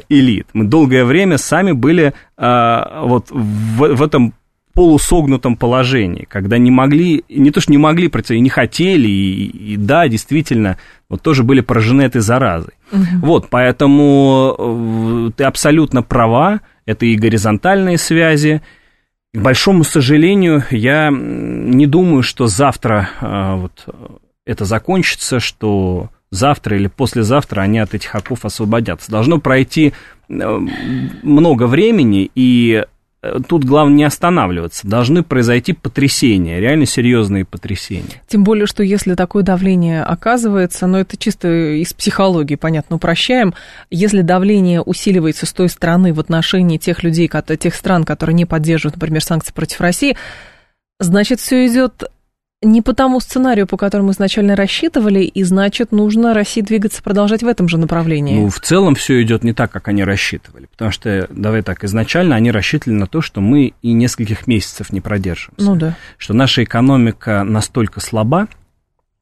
элит. 0.08 0.46
Мы 0.52 0.64
долгое 0.64 1.04
время 1.04 1.38
сами 1.38 1.72
были 1.72 2.12
э, 2.36 3.00
вот 3.02 3.30
в, 3.30 3.94
в 3.94 4.02
этом 4.02 4.34
полусогнутом 4.74 5.56
положении, 5.56 6.26
когда 6.28 6.58
не 6.58 6.70
могли, 6.70 7.24
не 7.28 7.50
то 7.52 7.60
что 7.60 7.70
не 7.70 7.78
могли, 7.78 8.08
и 8.08 8.40
не 8.40 8.50
хотели, 8.50 9.06
и, 9.08 9.74
и 9.74 9.76
да, 9.76 10.08
действительно, 10.08 10.78
вот 11.08 11.22
тоже 11.22 11.44
были 11.44 11.60
поражены 11.60 12.02
этой 12.02 12.20
заразой. 12.20 12.74
Угу. 12.90 13.02
Вот, 13.22 13.50
поэтому 13.50 14.56
э, 14.58 15.30
ты 15.36 15.44
абсолютно 15.44 16.02
права, 16.02 16.60
это 16.86 17.06
и 17.06 17.14
горизонтальные 17.14 17.98
связи, 17.98 18.62
к 19.32 19.40
большому 19.40 19.82
сожалению, 19.82 20.64
я 20.70 21.10
не 21.10 21.86
думаю, 21.86 22.22
что 22.22 22.46
завтра 22.46 23.08
вот, 23.20 23.86
это 24.46 24.64
закончится, 24.64 25.40
что 25.40 26.10
завтра 26.34 26.76
или 26.76 26.88
послезавтра 26.88 27.62
они 27.62 27.78
от 27.78 27.94
этих 27.94 28.14
оков 28.14 28.44
освободятся. 28.44 29.10
Должно 29.10 29.38
пройти 29.38 29.92
э, 30.28 30.60
много 31.22 31.66
времени, 31.66 32.30
и 32.34 32.84
Э, 33.24 33.38
тут 33.46 33.64
главное 33.64 33.96
не 33.96 34.04
останавливаться. 34.04 34.86
Должны 34.86 35.22
произойти 35.22 35.72
потрясения, 35.72 36.60
реально 36.60 36.84
серьезные 36.84 37.46
потрясения. 37.46 38.22
Тем 38.28 38.44
более, 38.44 38.66
что 38.66 38.82
если 38.82 39.14
такое 39.14 39.42
давление 39.42 40.02
оказывается, 40.02 40.86
но 40.86 40.98
ну, 40.98 40.98
это 40.98 41.16
чисто 41.16 41.48
из 41.48 41.94
психологии, 41.94 42.56
понятно, 42.56 42.96
упрощаем, 42.96 43.54
если 43.90 44.20
давление 44.20 44.82
усиливается 44.82 45.46
с 45.46 45.52
той 45.52 45.70
стороны 45.70 46.12
в 46.12 46.20
отношении 46.20 46.76
тех 46.76 47.02
людей, 47.02 47.30
тех 47.58 47.74
стран, 47.74 48.04
которые 48.04 48.34
не 48.34 48.44
поддерживают, 48.44 48.96
например, 48.96 49.24
санкции 49.24 49.52
против 49.52 49.80
России, 49.80 50.16
значит, 51.00 51.40
все 51.40 51.66
идет 51.66 52.04
не 52.64 52.82
по 52.82 52.94
тому 52.94 53.20
сценарию, 53.20 53.66
по 53.66 53.76
которому 53.76 54.12
изначально 54.12 54.56
рассчитывали, 54.56 55.20
и 55.20 55.42
значит, 55.44 55.92
нужно 55.92 56.34
России 56.34 56.60
двигаться, 56.60 57.02
продолжать 57.02 57.42
в 57.42 57.46
этом 57.46 57.68
же 57.68 57.78
направлении. 57.78 58.40
Ну, 58.40 58.48
в 58.48 58.60
целом 58.60 58.94
все 58.94 59.22
идет 59.22 59.44
не 59.44 59.52
так, 59.52 59.70
как 59.70 59.88
они 59.88 60.02
рассчитывали, 60.04 60.66
потому 60.66 60.90
что, 60.90 61.26
давай 61.30 61.62
так, 61.62 61.84
изначально 61.84 62.36
они 62.36 62.50
рассчитывали 62.50 62.96
на 62.96 63.06
то, 63.06 63.20
что 63.20 63.40
мы 63.40 63.74
и 63.82 63.92
нескольких 63.92 64.46
месяцев 64.46 64.92
не 64.92 65.00
продержимся. 65.00 65.64
Ну 65.64 65.76
да. 65.76 65.96
Что 66.16 66.34
наша 66.34 66.64
экономика 66.64 67.44
настолько 67.44 68.00
слаба 68.00 68.48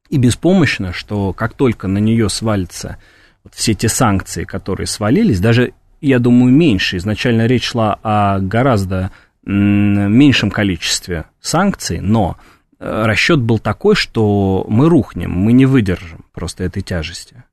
и 0.08 0.18
беспомощна, 0.18 0.92
что 0.92 1.32
как 1.32 1.54
только 1.54 1.88
на 1.88 1.98
нее 1.98 2.28
свалятся 2.28 2.98
вот 3.44 3.54
все 3.54 3.74
те 3.74 3.88
санкции, 3.88 4.44
которые 4.44 4.86
свалились, 4.86 5.40
даже, 5.40 5.72
я 6.00 6.18
думаю, 6.18 6.52
меньше. 6.52 6.96
Изначально 6.98 7.46
речь 7.46 7.64
шла 7.64 7.98
о 8.02 8.38
гораздо 8.38 9.10
меньшем 9.44 10.50
количестве 10.50 11.24
санкций, 11.40 12.00
но 12.00 12.36
расчет 12.82 13.40
был 13.40 13.58
такой, 13.58 13.94
что 13.94 14.64
мы 14.68 14.88
рухнем, 14.88 15.30
мы 15.30 15.52
не 15.52 15.66
выдержим 15.66 16.24
просто 16.32 16.64
этой 16.64 16.82
тяжести. 16.82 17.44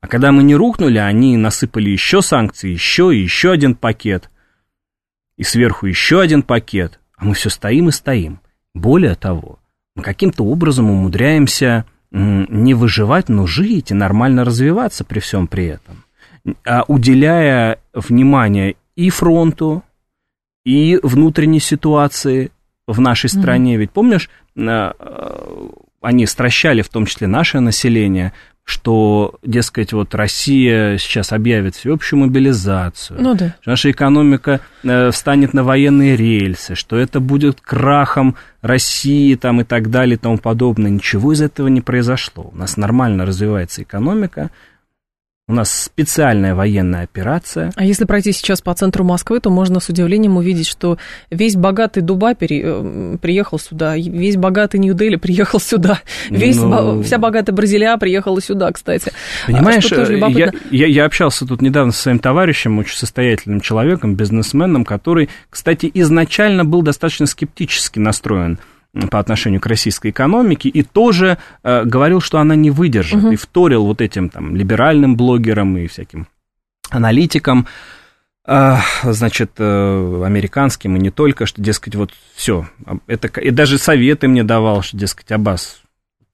А 0.00 0.06
когда 0.06 0.32
мы 0.32 0.42
не 0.42 0.56
рухнули, 0.56 0.98
они 0.98 1.36
насыпали 1.36 1.90
еще 1.90 2.22
санкции, 2.22 2.70
еще 2.70 3.14
и 3.14 3.20
еще 3.20 3.52
один 3.52 3.74
пакет, 3.74 4.30
и 5.36 5.42
сверху 5.42 5.86
еще 5.86 6.20
один 6.20 6.42
пакет, 6.42 6.98
а 7.16 7.26
мы 7.26 7.34
все 7.34 7.50
стоим 7.50 7.90
и 7.90 7.92
стоим. 7.92 8.40
Более 8.74 9.14
того, 9.14 9.58
мы 9.94 10.02
каким-то 10.02 10.44
образом 10.44 10.88
умудряемся 10.90 11.84
не 12.10 12.74
выживать, 12.74 13.28
но 13.28 13.46
жить 13.46 13.90
и 13.90 13.94
нормально 13.94 14.44
развиваться 14.44 15.04
при 15.04 15.20
всем 15.20 15.46
при 15.46 15.66
этом, 15.66 16.04
а 16.64 16.84
уделяя 16.88 17.78
внимание 17.92 18.76
и 18.96 19.10
фронту, 19.10 19.84
и 20.64 20.98
внутренней 21.02 21.60
ситуации 21.60 22.50
в 22.92 23.00
нашей 23.00 23.30
стране. 23.30 23.74
Mm-hmm. 23.74 23.78
Ведь 23.78 23.90
помнишь, 23.90 24.28
Э, 24.56 24.92
они 26.02 26.24
стращали, 26.24 26.80
в 26.80 26.88
том 26.88 27.04
числе 27.04 27.26
наше 27.26 27.60
население, 27.60 28.32
что, 28.64 29.38
дескать, 29.42 29.92
вот 29.92 30.14
Россия 30.14 30.96
сейчас 30.96 31.32
объявит 31.32 31.74
всеобщую 31.74 32.20
мобилизацию, 32.20 33.20
ну, 33.20 33.34
да. 33.34 33.54
что 33.60 33.70
наша 33.70 33.90
экономика 33.90 34.60
э, 34.82 35.10
встанет 35.10 35.52
на 35.52 35.62
военные 35.62 36.16
рельсы, 36.16 36.74
что 36.74 36.96
это 36.96 37.20
будет 37.20 37.60
крахом 37.60 38.36
России 38.62 39.34
там, 39.34 39.60
и 39.60 39.64
так 39.64 39.90
далее 39.90 40.14
и 40.14 40.18
тому 40.18 40.38
подобное. 40.38 40.90
Ничего 40.90 41.32
из 41.32 41.42
этого 41.42 41.68
не 41.68 41.80
произошло. 41.80 42.50
У 42.52 42.56
нас 42.56 42.76
нормально 42.76 43.26
развивается 43.26 43.82
экономика, 43.82 44.50
у 45.50 45.52
нас 45.52 45.84
специальная 45.84 46.54
военная 46.54 47.02
операция. 47.02 47.72
А 47.74 47.84
если 47.84 48.04
пройти 48.04 48.30
сейчас 48.30 48.62
по 48.62 48.72
центру 48.72 49.02
Москвы, 49.02 49.40
то 49.40 49.50
можно 49.50 49.80
с 49.80 49.88
удивлением 49.88 50.36
увидеть, 50.36 50.68
что 50.68 50.96
весь 51.28 51.56
богатый 51.56 52.02
Дубай 52.02 52.36
пере... 52.36 52.62
Э, 52.64 53.16
приехал 53.20 53.58
сюда, 53.58 53.96
весь 53.96 54.36
богатый 54.36 54.78
Нью-Дели 54.78 55.16
приехал 55.16 55.58
сюда, 55.58 56.00
весь 56.30 56.56
ну... 56.56 57.02
вся 57.02 57.18
богатая 57.18 57.52
Бразилия 57.52 57.96
приехала 57.96 58.40
сюда, 58.40 58.70
кстати. 58.70 59.10
Понимаешь, 59.46 59.90
я, 59.90 60.52
я, 60.70 60.86
я 60.86 61.04
общался 61.04 61.44
тут 61.44 61.62
недавно 61.62 61.90
со 61.90 62.02
своим 62.02 62.20
товарищем, 62.20 62.78
очень 62.78 62.96
состоятельным 62.96 63.60
человеком, 63.60 64.14
бизнесменом, 64.14 64.84
который, 64.84 65.30
кстати, 65.50 65.90
изначально 65.92 66.64
был 66.64 66.82
достаточно 66.82 67.26
скептически 67.26 67.98
настроен 67.98 68.60
по 69.10 69.18
отношению 69.18 69.60
к 69.60 69.66
российской 69.66 70.10
экономике, 70.10 70.68
и 70.68 70.82
тоже 70.82 71.38
э, 71.62 71.84
говорил, 71.84 72.20
что 72.20 72.38
она 72.38 72.54
не 72.54 72.70
выдержит, 72.70 73.22
угу. 73.22 73.32
и 73.32 73.36
вторил 73.36 73.84
вот 73.84 74.00
этим 74.00 74.28
там 74.28 74.56
либеральным 74.56 75.16
блогерам 75.16 75.76
и 75.76 75.86
всяким 75.86 76.26
аналитикам, 76.90 77.66
э, 78.46 78.76
значит, 79.04 79.52
э, 79.58 80.22
американским, 80.24 80.96
и 80.96 81.00
не 81.00 81.10
только, 81.10 81.46
что, 81.46 81.62
дескать, 81.62 81.94
вот 81.94 82.10
все, 82.34 82.68
это, 83.06 83.28
и 83.40 83.50
даже 83.50 83.78
советы 83.78 84.26
мне 84.26 84.42
давал, 84.42 84.82
что, 84.82 84.96
дескать, 84.96 85.30
Аббас, 85.30 85.82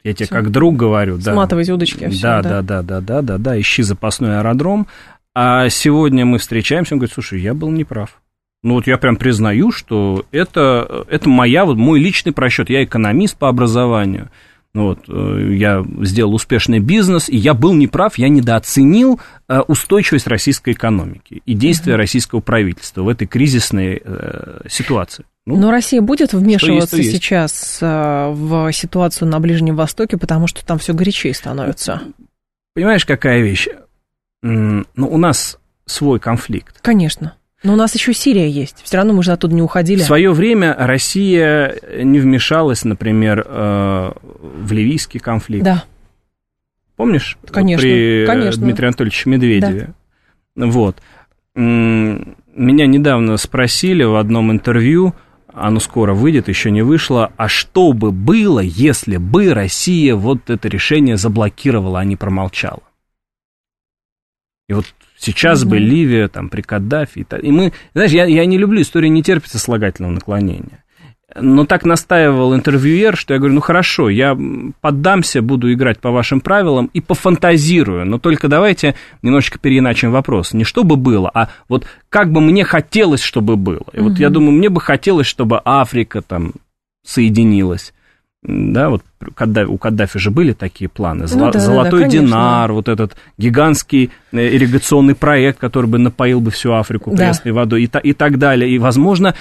я 0.03 0.15
тебе 0.15 0.27
все. 0.27 0.35
как 0.35 0.51
друг 0.51 0.77
говорю, 0.77 1.19
да. 1.19 1.33
Сматывайте 1.33 1.73
удочки. 1.73 2.09
Все, 2.09 2.23
да, 2.23 2.43
да, 2.43 2.63
да, 2.63 2.83
да, 2.83 3.01
да, 3.01 3.23
да, 3.23 3.39
да, 3.39 3.61
ищи 3.61 3.83
запасной 3.83 4.39
аэродром. 4.39 4.87
А 5.35 5.69
сегодня 5.69 6.25
мы 6.25 6.39
встречаемся, 6.39 6.95
он 6.95 7.01
говорит, 7.01 7.13
слушай, 7.13 7.41
я 7.41 7.53
был 7.53 7.71
неправ. 7.71 8.19
Ну 8.67 8.75
вот 8.75 8.89
я 8.89 8.99
прям 8.99 9.15
признаю, 9.15 9.71
что 9.71 10.27
это, 10.33 11.07
это 11.09 11.29
моя, 11.29 11.65
вот 11.65 11.77
мой 11.77 12.01
личный 12.01 12.33
просчет. 12.33 12.69
Я 12.69 12.83
экономист 12.83 13.39
по 13.39 13.49
образованию. 13.49 14.29
Ну 14.75 14.89
вот, 14.89 15.05
э, 15.09 15.55
я 15.55 15.85
сделал 16.03 16.35
успешный 16.35 16.81
бизнес, 16.81 17.29
и 17.29 17.37
я 17.37 17.55
был 17.55 17.75
неправ, 17.75 18.19
я 18.19 18.29
недооценил 18.29 19.21
э, 19.47 19.61
устойчивость 19.61 20.27
российской 20.27 20.73
экономики 20.73 21.43
и 21.47 21.55
действия 21.55 21.93
угу. 21.93 21.99
российского 21.99 22.41
правительства 22.41 23.03
в 23.03 23.09
этой 23.09 23.29
кризисной 23.29 24.03
э, 24.05 24.63
ситуации. 24.69 25.25
Ну, 25.47 25.59
Но 25.59 25.71
Россия 25.71 26.01
будет 26.01 26.33
вмешиваться 26.33 26.97
есть, 26.97 27.13
сейчас 27.13 27.79
в 27.81 28.73
ситуацию 28.73 29.29
на 29.29 29.39
Ближнем 29.39 29.77
Востоке, 29.77 30.17
потому 30.17 30.49
что 30.49 30.67
там 30.67 30.81
все 30.81 30.93
горячее 30.93 31.35
становится. 31.35 32.03
Понимаешь, 32.75 33.07
какая 33.07 33.43
вещь? 33.43 33.69
Ну, 34.43 34.85
у 34.97 35.19
нас 35.19 35.61
свой 35.85 36.19
конфликт. 36.19 36.81
Конечно. 36.83 37.37
Но 37.67 37.73
у 37.73 37.77
нас 37.77 37.93
еще 37.97 38.15
Сирия 38.15 38.49
есть. 38.49 38.77
Все 38.85 38.97
равно 38.97 39.13
мы 39.13 39.25
же 39.25 39.33
оттуда 39.33 39.53
не 39.53 39.61
уходили. 39.61 40.01
В 40.01 40.05
свое 40.05 40.31
время 40.31 40.73
Россия 40.79 41.77
не 42.01 42.21
вмешалась, 42.21 42.85
например, 42.85 43.45
э, 43.45 44.13
в 44.23 44.71
ливийский 44.71 45.19
конфликт. 45.19 45.65
Да. 45.65 45.83
Помнишь? 46.95 47.37
Конечно. 47.51 47.83
При 47.83 48.25
конечно. 48.25 48.63
Дмитрии 48.63 48.87
Анатольевиче 48.87 49.31
Медведеве. 49.31 49.95
Да. 50.55 50.67
Вот. 50.67 51.03
Меня 51.57 52.87
недавно 52.87 53.37
спросили 53.37 54.05
в 54.05 54.15
одном 54.15 54.53
интервью, 54.53 55.17
оно 55.53 55.81
скоро 55.81 56.15
выйдет, 56.15 56.47
еще 56.47 56.71
не 56.71 56.83
вышло, 56.83 57.33
а 57.37 57.49
что 57.49 57.93
бы 57.93 58.13
было, 58.13 58.61
если 58.61 59.17
бы 59.17 59.53
Россия 59.53 60.15
вот 60.15 60.51
это 60.51 60.69
решение 60.69 61.17
заблокировала, 61.17 61.99
а 61.99 62.05
не 62.05 62.15
промолчала? 62.15 62.83
И 64.69 64.73
вот 64.73 64.87
Сейчас 65.19 65.63
mm-hmm. 65.63 65.69
бы 65.69 65.79
Ливия, 65.79 66.29
там, 66.29 66.49
при 66.49 66.63
Каддафи. 66.63 67.21
И, 67.21 67.47
и 67.47 67.51
мы, 67.51 67.73
знаешь, 67.95 68.11
я, 68.13 68.25
я 68.27 68.45
не 68.47 68.59
люблю, 68.59 68.83
история 68.83 69.09
не 69.09 69.23
терпится 69.23 69.59
слагательного 69.59 70.13
наклонения. 70.13 70.85
Но 71.39 71.67
так 71.67 71.85
настаивал 71.85 72.55
интервьюер, 72.55 73.17
что 73.17 73.35
я 73.35 73.39
говорю, 73.41 73.57
ну 73.57 73.61
хорошо, 73.61 74.09
я 74.09 74.39
поддамся, 74.81 75.43
буду 75.43 75.73
играть 75.73 75.99
по 75.99 76.11
вашим 76.11 76.41
правилам 76.41 76.89
и 76.95 77.01
пофантазирую, 77.01 78.07
но 78.07 78.19
только 78.19 78.49
давайте 78.49 78.95
немножечко 79.23 79.59
переиначим 79.59 80.13
вопрос. 80.13 80.55
Не 80.55 80.65
чтобы 80.65 80.97
было, 80.97 81.29
а 81.29 81.51
вот 81.69 81.87
как 82.09 82.31
бы 82.31 82.41
мне 82.41 82.65
хотелось, 82.65 83.23
чтобы 83.23 83.57
было. 83.57 83.85
И 83.93 83.99
угу. 83.99 84.11
вот 84.11 84.19
я 84.19 84.31
думаю, 84.31 84.53
мне 84.53 84.69
бы 84.69 84.81
хотелось, 84.81 85.27
чтобы 85.27 85.61
Африка 85.65 86.23
там 86.23 86.53
соединилась 87.05 87.93
да, 88.49 88.91
вот 88.91 89.03
у 89.21 89.77
Каддафи 89.77 90.21
же 90.21 90.31
были 90.31 90.53
такие 90.53 90.89
планы. 90.89 91.27
Золо, 91.27 91.47
ну, 91.47 91.53
да, 91.53 91.59
Золотой 91.59 92.03
да, 92.03 92.09
динар, 92.09 92.73
вот 92.73 92.89
этот 92.89 93.17
гигантский 93.39 94.13
э, 94.31 94.55
ирригационный 94.55 95.17
проект, 95.17 95.59
который 95.59 95.87
бы 95.87 95.99
напоил 95.99 96.41
бы 96.41 96.53
всю 96.53 96.73
Африку 96.73 97.11
пресной 97.11 97.53
да. 97.53 97.55
водой 97.55 97.83
и, 97.83 97.91
и 98.05 98.13
так 98.13 98.39
далее. 98.39 98.71
И, 98.71 98.79
возможно, 98.79 99.35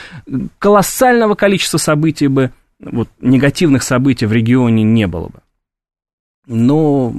колоссального 0.57 1.35
количества 1.35 1.77
событий 1.77 2.27
бы, 2.27 2.51
вот, 2.79 3.07
негативных 3.21 3.83
событий 3.83 4.25
в 4.25 4.33
регионе 4.33 4.81
не 4.81 5.05
было 5.05 5.27
бы. 5.27 5.39
Но 6.47 7.13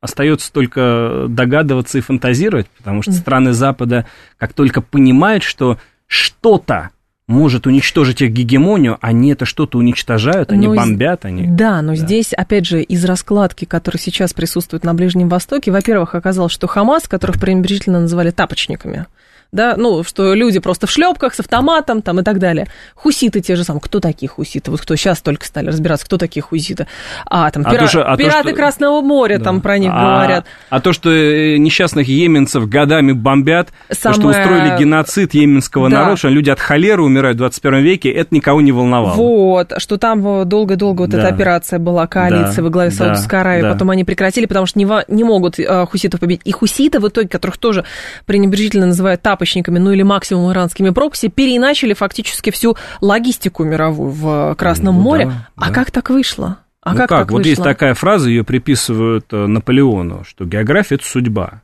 остается 0.00 0.50
только 0.50 1.26
догадываться 1.28 1.98
и 1.98 2.00
фантазировать, 2.00 2.68
потому 2.78 3.02
что 3.02 3.12
страны 3.12 3.52
Запада, 3.52 4.06
как 4.38 4.54
только 4.54 4.80
понимают, 4.80 5.42
что 5.44 5.78
что-то 6.06 6.90
может 7.28 7.66
уничтожить 7.66 8.20
их 8.20 8.32
гегемонию, 8.32 8.98
они 9.00 9.32
это 9.32 9.44
что-то 9.44 9.78
уничтожают, 9.78 10.52
они 10.52 10.66
но 10.66 10.74
бомбят, 10.74 11.24
они... 11.24 11.46
Да, 11.46 11.80
но 11.82 11.92
да. 11.92 11.96
здесь, 11.96 12.32
опять 12.32 12.66
же, 12.66 12.82
из 12.82 13.04
раскладки, 13.04 13.64
которая 13.64 14.00
сейчас 14.00 14.32
присутствует 14.32 14.84
на 14.84 14.94
Ближнем 14.94 15.28
Востоке, 15.28 15.70
во-первых, 15.70 16.14
оказалось, 16.14 16.52
что 16.52 16.66
Хамас, 16.66 17.08
которых 17.08 17.40
пренебрежительно 17.40 18.00
называли 18.00 18.30
тапочниками, 18.30 19.06
да, 19.52 19.74
ну, 19.76 20.02
что 20.02 20.32
люди 20.32 20.60
просто 20.60 20.86
в 20.86 20.90
шлепках 20.90 21.34
с 21.34 21.40
автоматом 21.40 22.00
там 22.00 22.20
и 22.20 22.22
так 22.22 22.38
далее. 22.38 22.68
Хуситы 22.94 23.42
те 23.42 23.54
же 23.54 23.64
самые. 23.64 23.82
Кто 23.82 24.00
такие 24.00 24.26
хуситы? 24.26 24.70
Вот 24.70 24.80
кто 24.80 24.96
сейчас 24.96 25.20
только 25.20 25.44
стали 25.44 25.66
разбираться, 25.66 26.06
кто 26.06 26.16
такие 26.16 26.42
хуситы? 26.42 26.86
А, 27.26 27.50
там, 27.50 27.62
а 27.66 27.70
пира... 27.70 27.86
то, 27.86 28.02
а 28.02 28.16
пираты 28.16 28.44
то, 28.44 28.48
что... 28.48 28.56
Красного 28.56 29.02
моря 29.02 29.36
да. 29.36 29.44
там 29.44 29.60
про 29.60 29.76
них 29.76 29.90
а, 29.92 30.16
говорят. 30.16 30.46
А 30.70 30.80
то, 30.80 30.94
что 30.94 31.10
э, 31.10 31.58
несчастных 31.58 32.08
йеменцев 32.08 32.66
годами 32.66 33.12
бомбят, 33.12 33.68
Самое... 33.90 34.14
то, 34.14 34.20
что 34.20 34.28
устроили 34.30 34.78
геноцид 34.78 35.34
йеменского 35.34 35.90
да. 35.90 35.98
народа, 35.98 36.16
что 36.16 36.28
люди 36.28 36.48
от 36.48 36.58
холеры 36.58 37.02
умирают 37.02 37.36
в 37.36 37.40
21 37.40 37.80
веке, 37.80 38.10
это 38.10 38.34
никого 38.34 38.62
не 38.62 38.72
волновало. 38.72 39.16
Вот, 39.16 39.74
что 39.76 39.98
там 39.98 40.48
долго-долго 40.48 41.02
вот 41.02 41.10
да. 41.10 41.18
эта 41.18 41.28
операция 41.28 41.78
была, 41.78 42.06
коалиция 42.06 42.56
да. 42.56 42.62
во 42.62 42.70
главе 42.70 42.90
Саудовской 42.90 43.36
да. 43.36 43.40
Аравии, 43.42 43.62
да. 43.62 43.72
потом 43.74 43.90
они 43.90 44.04
прекратили, 44.04 44.46
потому 44.46 44.64
что 44.64 44.78
не, 44.78 44.88
не 45.08 45.24
могут 45.24 45.58
э, 45.58 45.84
хуситов 45.84 46.20
победить. 46.20 46.40
И 46.46 46.52
хуситы 46.52 47.00
в 47.00 47.08
итоге, 47.08 47.28
которых 47.28 47.58
тоже 47.58 47.84
пренебрежительно 48.24 48.86
называют 48.86 49.20
тап 49.20 49.41
тапочниками, 49.42 49.78
ну 49.78 49.92
или 49.92 50.02
максимум 50.02 50.52
иранскими 50.52 50.90
прокси, 50.90 51.28
переиначили 51.28 51.94
фактически 51.94 52.50
всю 52.50 52.76
логистику 53.00 53.64
мировую 53.64 54.10
в 54.10 54.54
Красном 54.56 54.96
ну, 54.96 55.02
море. 55.02 55.26
Да, 55.26 55.48
а 55.56 55.68
да. 55.68 55.74
как 55.74 55.90
так 55.90 56.10
вышло? 56.10 56.58
А 56.80 56.92
ну 56.92 56.98
как, 56.98 57.08
как? 57.08 57.18
так 57.20 57.30
вот 57.32 57.38
вышло? 57.38 57.50
есть 57.50 57.62
такая 57.62 57.94
фраза, 57.94 58.28
ее 58.28 58.44
приписывают 58.44 59.26
э, 59.32 59.46
Наполеону, 59.46 60.24
что 60.24 60.44
география– 60.44 60.94
это 60.96 61.04
судьба. 61.04 61.62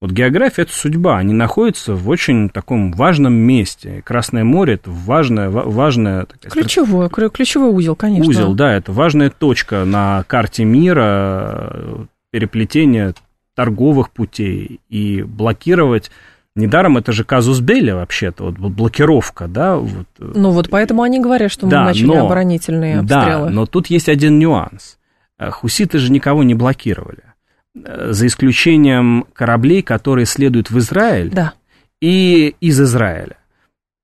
Вот 0.00 0.10
география– 0.10 0.62
это 0.62 0.72
судьба, 0.72 1.18
они 1.18 1.32
находятся 1.32 1.94
в 1.94 2.08
очень 2.08 2.48
таком 2.48 2.92
важном 2.92 3.34
месте. 3.34 4.02
Красное 4.04 4.42
море– 4.42 4.74
это 4.74 4.90
важное, 4.90 5.48
важное 5.48 6.26
такая, 6.26 6.50
ключевой, 6.50 7.08
ключевой 7.08 7.70
узел, 7.70 7.94
конечно. 7.94 8.28
Узел, 8.28 8.54
да, 8.54 8.74
это 8.74 8.90
важная 8.90 9.30
точка 9.30 9.84
на 9.84 10.24
карте 10.26 10.64
мира, 10.64 12.08
переплетение 12.32 13.14
торговых 13.54 14.10
путей 14.10 14.80
и 14.88 15.22
блокировать 15.22 16.10
Недаром 16.54 16.98
это 16.98 17.12
же 17.12 17.24
казус 17.24 17.60
Белли 17.60 17.92
вообще-то, 17.92 18.44
вот 18.44 18.58
блокировка, 18.58 19.48
да. 19.48 19.76
Вот. 19.76 20.06
Ну 20.18 20.50
вот 20.50 20.68
поэтому 20.68 21.02
они 21.02 21.18
говорят, 21.18 21.50
что 21.50 21.66
мы 21.66 21.70
да, 21.70 21.84
начали 21.84 22.06
но, 22.06 22.26
оборонительные 22.26 23.00
обстрелы. 23.00 23.46
Да, 23.46 23.50
но 23.50 23.64
тут 23.64 23.86
есть 23.86 24.08
один 24.10 24.38
нюанс. 24.38 24.98
Э, 25.38 25.50
хуситы 25.50 25.98
же 25.98 26.12
никого 26.12 26.42
не 26.42 26.54
блокировали. 26.54 27.22
Э, 27.74 28.12
за 28.12 28.26
исключением 28.26 29.26
кораблей, 29.32 29.82
которые 29.82 30.26
следуют 30.26 30.70
в 30.70 30.78
Израиль 30.78 31.30
да. 31.30 31.54
и 32.02 32.54
из 32.60 32.78
Израиля. 32.80 33.36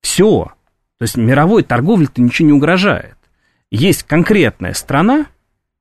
Все. 0.00 0.52
То 0.98 1.02
есть 1.02 1.16
мировой 1.16 1.62
торговле-то 1.62 2.22
ничего 2.22 2.46
не 2.48 2.54
угрожает. 2.54 3.16
Есть 3.70 4.04
конкретная 4.04 4.72
страна, 4.72 5.26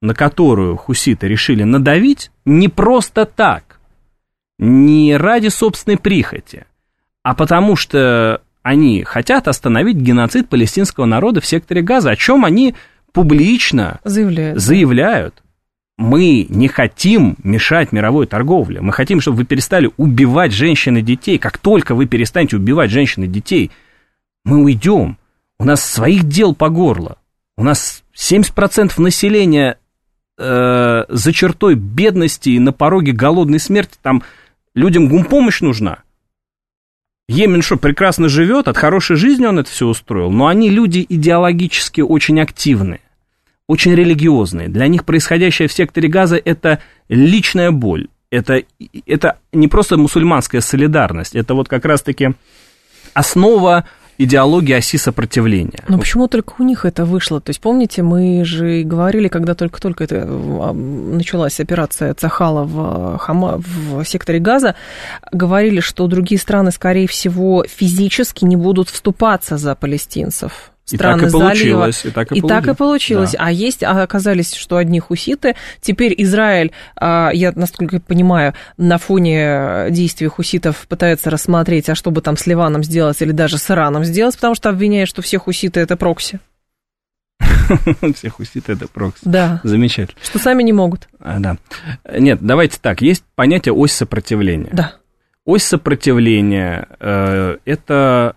на 0.02 0.14
которую 0.14 0.76
хуситы 0.76 1.28
решили 1.28 1.64
надавить 1.64 2.32
не 2.44 2.68
просто 2.68 3.26
так 3.26 3.67
не 4.60 5.16
ради 5.18 5.48
собственной 5.48 5.98
прихоти, 5.98 6.66
а 7.24 7.36
потому 7.36 7.76
что 7.76 8.42
они 8.64 9.04
хотят 9.04 9.48
остановить 9.48 9.98
геноцид 9.98 10.50
палестинского 10.50 11.06
народа 11.06 11.42
в 11.42 11.46
секторе 11.46 11.82
Газа, 11.82 12.12
о 12.12 12.16
чем 12.16 12.44
они 12.44 12.76
публично 13.14 14.00
заявляют. 14.04 14.60
заявляют. 14.60 15.44
Мы 15.98 16.46
не 16.50 16.68
хотим 16.68 17.38
мешать 17.44 17.92
мировой 17.92 18.28
торговле. 18.28 18.82
Мы 18.82 18.94
хотим, 18.94 19.20
чтобы 19.20 19.38
вы 19.38 19.46
перестали 19.46 19.90
убивать 19.98 20.52
женщин 20.52 20.98
и 20.98 21.02
детей. 21.02 21.40
Как 21.40 21.58
только 21.58 21.96
вы 21.96 22.06
перестанете 22.06 22.58
убивать 22.58 22.92
женщин 22.92 23.24
и 23.24 23.28
детей, 23.28 23.72
мы 24.44 24.62
уйдем. 24.64 25.18
У 25.58 25.66
нас 25.66 25.84
своих 25.84 26.28
дел 26.28 26.54
по 26.54 26.70
горло. 26.70 27.18
У 27.58 27.64
нас 27.64 28.04
70% 28.16 29.02
населения 29.02 29.80
э, 30.38 31.06
за 31.08 31.34
чертой 31.34 31.74
бедности 31.74 32.50
и 32.50 32.60
на 32.60 32.72
пороге 32.72 33.14
голодной 33.14 33.60
смерти. 33.60 33.98
Там 34.02 34.22
Людям 34.78 35.10
гумпомощь 35.10 35.62
нужна. 35.62 36.04
Йемен 37.28 37.64
что, 37.64 37.78
прекрасно 37.78 38.30
живет, 38.30 38.68
от 38.68 38.78
хорошей 38.78 39.16
жизни 39.16 39.48
он 39.48 39.58
это 39.58 39.72
все 39.72 39.88
устроил, 39.88 40.30
но 40.30 40.46
они 40.46 40.70
люди 40.70 41.04
идеологически 41.10 42.02
очень 42.02 42.40
активные, 42.40 43.02
очень 43.66 43.96
религиозные. 43.96 44.68
Для 44.68 44.88
них 44.88 45.04
происходящее 45.04 45.68
в 45.68 45.74
секторе 45.74 46.08
газа– 46.10 46.40
это 46.46 46.80
личная 47.10 47.72
боль, 47.72 48.10
это, 48.30 48.62
это 49.08 49.40
не 49.52 49.68
просто 49.68 49.98
мусульманская 49.98 50.62
солидарность, 50.62 51.34
это 51.34 51.56
вот 51.56 51.68
как 51.68 51.84
раз-таки 51.84 52.36
основа 53.16 53.88
идеологии 54.18 54.74
оси 54.74 54.98
сопротивления. 54.98 55.84
Но 55.88 56.00
почему 56.00 56.28
только 56.28 56.54
у 56.60 56.64
них 56.64 56.86
это 56.86 57.06
вышло? 57.06 57.40
То 57.40 57.52
есть, 57.52 57.62
помните, 57.62 58.02
мы 58.02 58.44
же 58.46 58.84
говорили, 58.84 59.28
когда 59.28 59.54
только-только 59.54 60.04
это 60.04 60.26
а, 60.28 60.74
началась 60.74 61.60
операция 61.60 62.14
Цахала 62.14 62.64
в, 62.64 63.18
Хама, 63.18 63.58
в 63.58 64.04
секторе 64.04 64.40
Газа, 64.40 64.76
говорили, 65.32 65.80
что 65.80 66.08
другие 66.08 66.40
страны, 66.40 66.72
скорее 66.72 67.08
всего, 67.08 67.64
физически 67.68 68.46
не 68.46 68.56
будут 68.56 68.90
вступаться 68.90 69.58
за 69.58 69.76
палестинцев 69.76 70.72
страны 70.88 71.20
и 71.20 71.22
так 71.22 71.28
и 71.28 71.30
залива. 71.30 71.90
И 71.90 72.10
так 72.10 72.32
и, 72.32 72.36
и, 72.38 72.42
так 72.42 72.68
и 72.68 72.74
получилось. 72.74 73.32
Да. 73.34 73.46
А 73.46 73.52
есть, 73.52 73.84
а 73.84 74.02
оказались, 74.02 74.54
что 74.54 74.78
одни 74.78 75.00
хуситы. 75.00 75.56
Теперь 75.82 76.14
Израиль, 76.18 76.72
а, 76.96 77.30
я 77.34 77.52
насколько 77.54 78.00
понимаю, 78.00 78.54
на 78.78 78.98
фоне 78.98 79.88
действий 79.90 80.28
хуситов 80.28 80.88
пытается 80.88 81.30
рассмотреть, 81.30 81.90
а 81.90 81.96
что 81.96 82.12
бы 82.12 82.22
там 82.22 82.38
с 82.38 82.48
Ливаном 82.48 82.84
сделать 82.84 83.22
или 83.22 83.32
даже 83.32 83.58
с 83.58 83.70
Ираном 83.70 84.04
сделать, 84.04 84.36
потому 84.36 84.56
что 84.56 84.70
обвиняют, 84.70 85.10
что 85.10 85.22
все 85.22 85.38
хуситы 85.38 85.80
это 85.80 85.98
прокси. 85.98 86.40
Все 88.16 88.30
хуситы 88.30 88.74
это 88.74 88.88
прокси. 88.88 89.22
Да. 89.26 89.60
Замечательно. 89.64 90.20
Что 90.24 90.40
сами 90.40 90.64
не 90.64 90.74
могут. 90.74 91.10
А, 91.20 91.38
да. 91.40 91.58
Нет, 92.18 92.40
давайте 92.42 92.80
так. 92.82 93.02
Есть 93.02 93.26
понятие 93.36 93.74
ось 93.74 93.92
сопротивления. 93.92 94.70
Да. 94.72 94.94
Ось 95.46 95.64
сопротивления 95.64 96.88
э, 97.00 97.58
это 97.66 98.36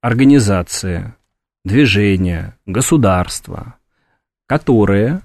организация, 0.00 1.16
движения, 1.64 2.56
государства, 2.66 3.74
которые 4.46 5.22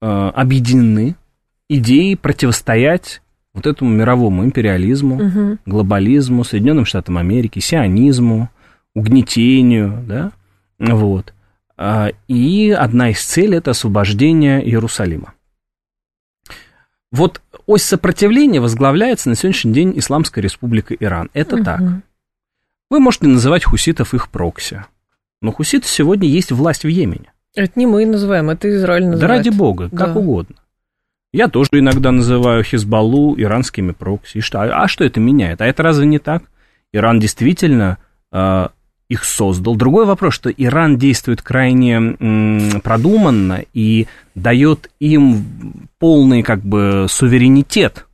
э, 0.00 0.06
объединены 0.06 1.16
идеей 1.68 2.16
противостоять 2.16 3.22
вот 3.54 3.66
этому 3.66 3.90
мировому 3.90 4.44
империализму, 4.44 5.16
угу. 5.16 5.58
глобализму, 5.64 6.44
Соединенным 6.44 6.84
Штатам 6.84 7.18
Америки, 7.18 7.58
сионизму, 7.58 8.50
угнетению, 8.94 10.04
да, 10.06 10.32
вот. 10.78 11.32
А, 11.78 12.10
и 12.28 12.70
одна 12.70 13.10
из 13.10 13.24
целей– 13.24 13.56
это 13.58 13.72
освобождение 13.72 14.64
Иерусалима. 14.64 15.34
Вот 17.12 17.40
ось 17.66 17.82
сопротивления 17.82 18.60
возглавляется 18.60 19.28
на 19.28 19.36
сегодняшний 19.36 19.72
день 19.72 19.98
Исламская 19.98 20.42
Республика 20.42 20.94
Иран. 20.94 21.30
Это 21.32 21.56
угу. 21.56 21.64
так. 21.64 21.80
Вы 22.90 23.00
можете 23.00 23.26
называть 23.26 23.64
хуситов 23.64 24.14
их 24.14 24.28
прокси. 24.28 24.84
Но 25.42 25.52
хуситы 25.52 25.86
сегодня 25.86 26.28
есть 26.28 26.52
власть 26.52 26.84
в 26.84 26.88
Йемене. 26.88 27.32
Это 27.54 27.72
не 27.76 27.86
мы 27.86 28.04
называем, 28.04 28.50
это 28.50 28.68
Израиль 28.70 29.06
называет. 29.06 29.20
Да 29.20 29.28
ради 29.28 29.48
бога, 29.48 29.88
как 29.90 30.14
да. 30.14 30.18
угодно. 30.20 30.56
Я 31.32 31.48
тоже 31.48 31.70
иногда 31.72 32.12
называю 32.12 32.62
Хизбаллу 32.62 33.38
иранскими 33.38 33.92
прокси. 33.92 34.38
И 34.38 34.40
что? 34.40 34.62
А 34.62 34.88
что 34.88 35.04
это 35.04 35.20
меняет? 35.20 35.60
А 35.60 35.66
это 35.66 35.82
разве 35.82 36.06
не 36.06 36.18
так? 36.18 36.44
Иран 36.92 37.20
действительно 37.20 37.98
э, 38.32 38.68
их 39.08 39.24
создал. 39.24 39.76
Другой 39.76 40.06
вопрос, 40.06 40.34
что 40.34 40.50
Иран 40.50 40.96
действует 40.98 41.42
крайне 41.42 41.94
м, 41.96 42.80
продуманно 42.82 43.64
и 43.72 44.06
дает 44.34 44.90
им 44.98 45.88
полный 45.98 46.42
как 46.42 46.62
бы 46.62 47.06
суверенитет 47.08 48.06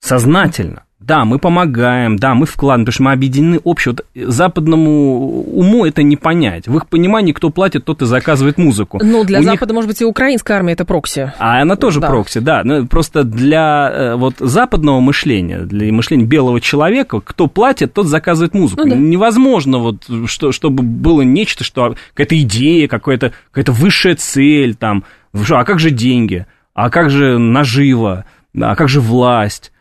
сознательно 0.00 0.84
да, 1.10 1.24
мы 1.24 1.40
помогаем, 1.40 2.16
да, 2.16 2.34
мы 2.34 2.46
вкладываем, 2.46 2.84
потому 2.84 2.92
что 2.92 3.02
мы 3.02 3.12
объединены 3.12 3.58
общее. 3.64 3.94
Вот 3.94 4.06
западному 4.14 5.42
уму 5.42 5.84
это 5.84 6.04
не 6.04 6.16
понять. 6.16 6.68
В 6.68 6.76
их 6.76 6.86
понимании, 6.86 7.32
кто 7.32 7.50
платит, 7.50 7.84
тот 7.84 8.02
и 8.02 8.06
заказывает 8.06 8.58
музыку. 8.58 9.00
Ну, 9.02 9.24
для 9.24 9.40
У 9.40 9.42
Запада, 9.42 9.72
них... 9.72 9.74
может 9.74 9.88
быть, 9.88 10.00
и 10.00 10.04
украинская 10.04 10.58
армия 10.58 10.74
это 10.74 10.84
прокси. 10.84 11.32
А 11.40 11.62
она 11.62 11.74
тоже 11.74 11.98
да. 11.98 12.06
прокси, 12.06 12.38
да. 12.38 12.62
Ну, 12.62 12.86
просто 12.86 13.24
для 13.24 13.90
э, 13.92 14.14
вот 14.14 14.36
западного 14.38 15.00
мышления, 15.00 15.58
для 15.62 15.92
мышления 15.92 16.26
белого 16.26 16.60
человека, 16.60 17.20
кто 17.20 17.48
платит, 17.48 17.92
тот 17.92 18.06
заказывает 18.06 18.54
музыку. 18.54 18.84
Ну, 18.84 18.90
да. 18.90 18.96
Невозможно 18.96 19.78
вот, 19.78 20.06
что, 20.26 20.52
чтобы 20.52 20.84
было 20.84 21.22
нечто, 21.22 21.64
что 21.64 21.96
какая-то 22.14 22.40
идея, 22.40 22.86
какая-то 22.86 23.32
какая 23.50 23.74
высшая 23.74 24.14
цель 24.14 24.76
там. 24.76 25.02
А 25.34 25.64
как 25.64 25.80
же 25.80 25.90
деньги? 25.90 26.46
А 26.72 26.88
как 26.88 27.10
же 27.10 27.38
нажива? 27.38 28.26
А 28.56 28.76
как 28.76 28.88
же 28.88 29.00
власть? 29.00 29.72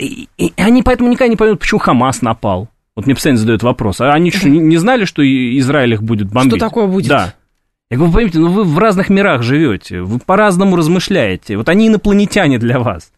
И, 0.00 0.28
и 0.38 0.52
они 0.56 0.82
поэтому 0.82 1.10
никогда 1.10 1.28
не 1.28 1.36
поймут, 1.36 1.60
почему 1.60 1.78
Хамас 1.78 2.22
напал. 2.22 2.68
Вот 2.96 3.06
мне 3.06 3.14
постоянно 3.14 3.38
задают 3.38 3.62
вопрос. 3.62 4.00
А 4.00 4.12
они 4.12 4.30
что, 4.30 4.48
не, 4.48 4.76
знали, 4.76 5.04
что 5.04 5.22
Израиль 5.22 5.94
их 5.94 6.02
будет 6.02 6.30
бомбить? 6.30 6.56
Что 6.56 6.66
такое 6.66 6.86
будет? 6.86 7.08
Да. 7.08 7.34
Я 7.90 7.96
говорю, 7.96 8.10
вы 8.12 8.16
поймите, 8.16 8.38
ну 8.38 8.48
вы 8.48 8.64
в 8.64 8.78
разных 8.78 9.10
мирах 9.10 9.42
живете, 9.42 10.02
вы 10.02 10.18
по-разному 10.18 10.76
размышляете. 10.76 11.56
Вот 11.56 11.68
они 11.68 11.88
инопланетяне 11.88 12.58
для 12.58 12.78
вас. 12.78 13.10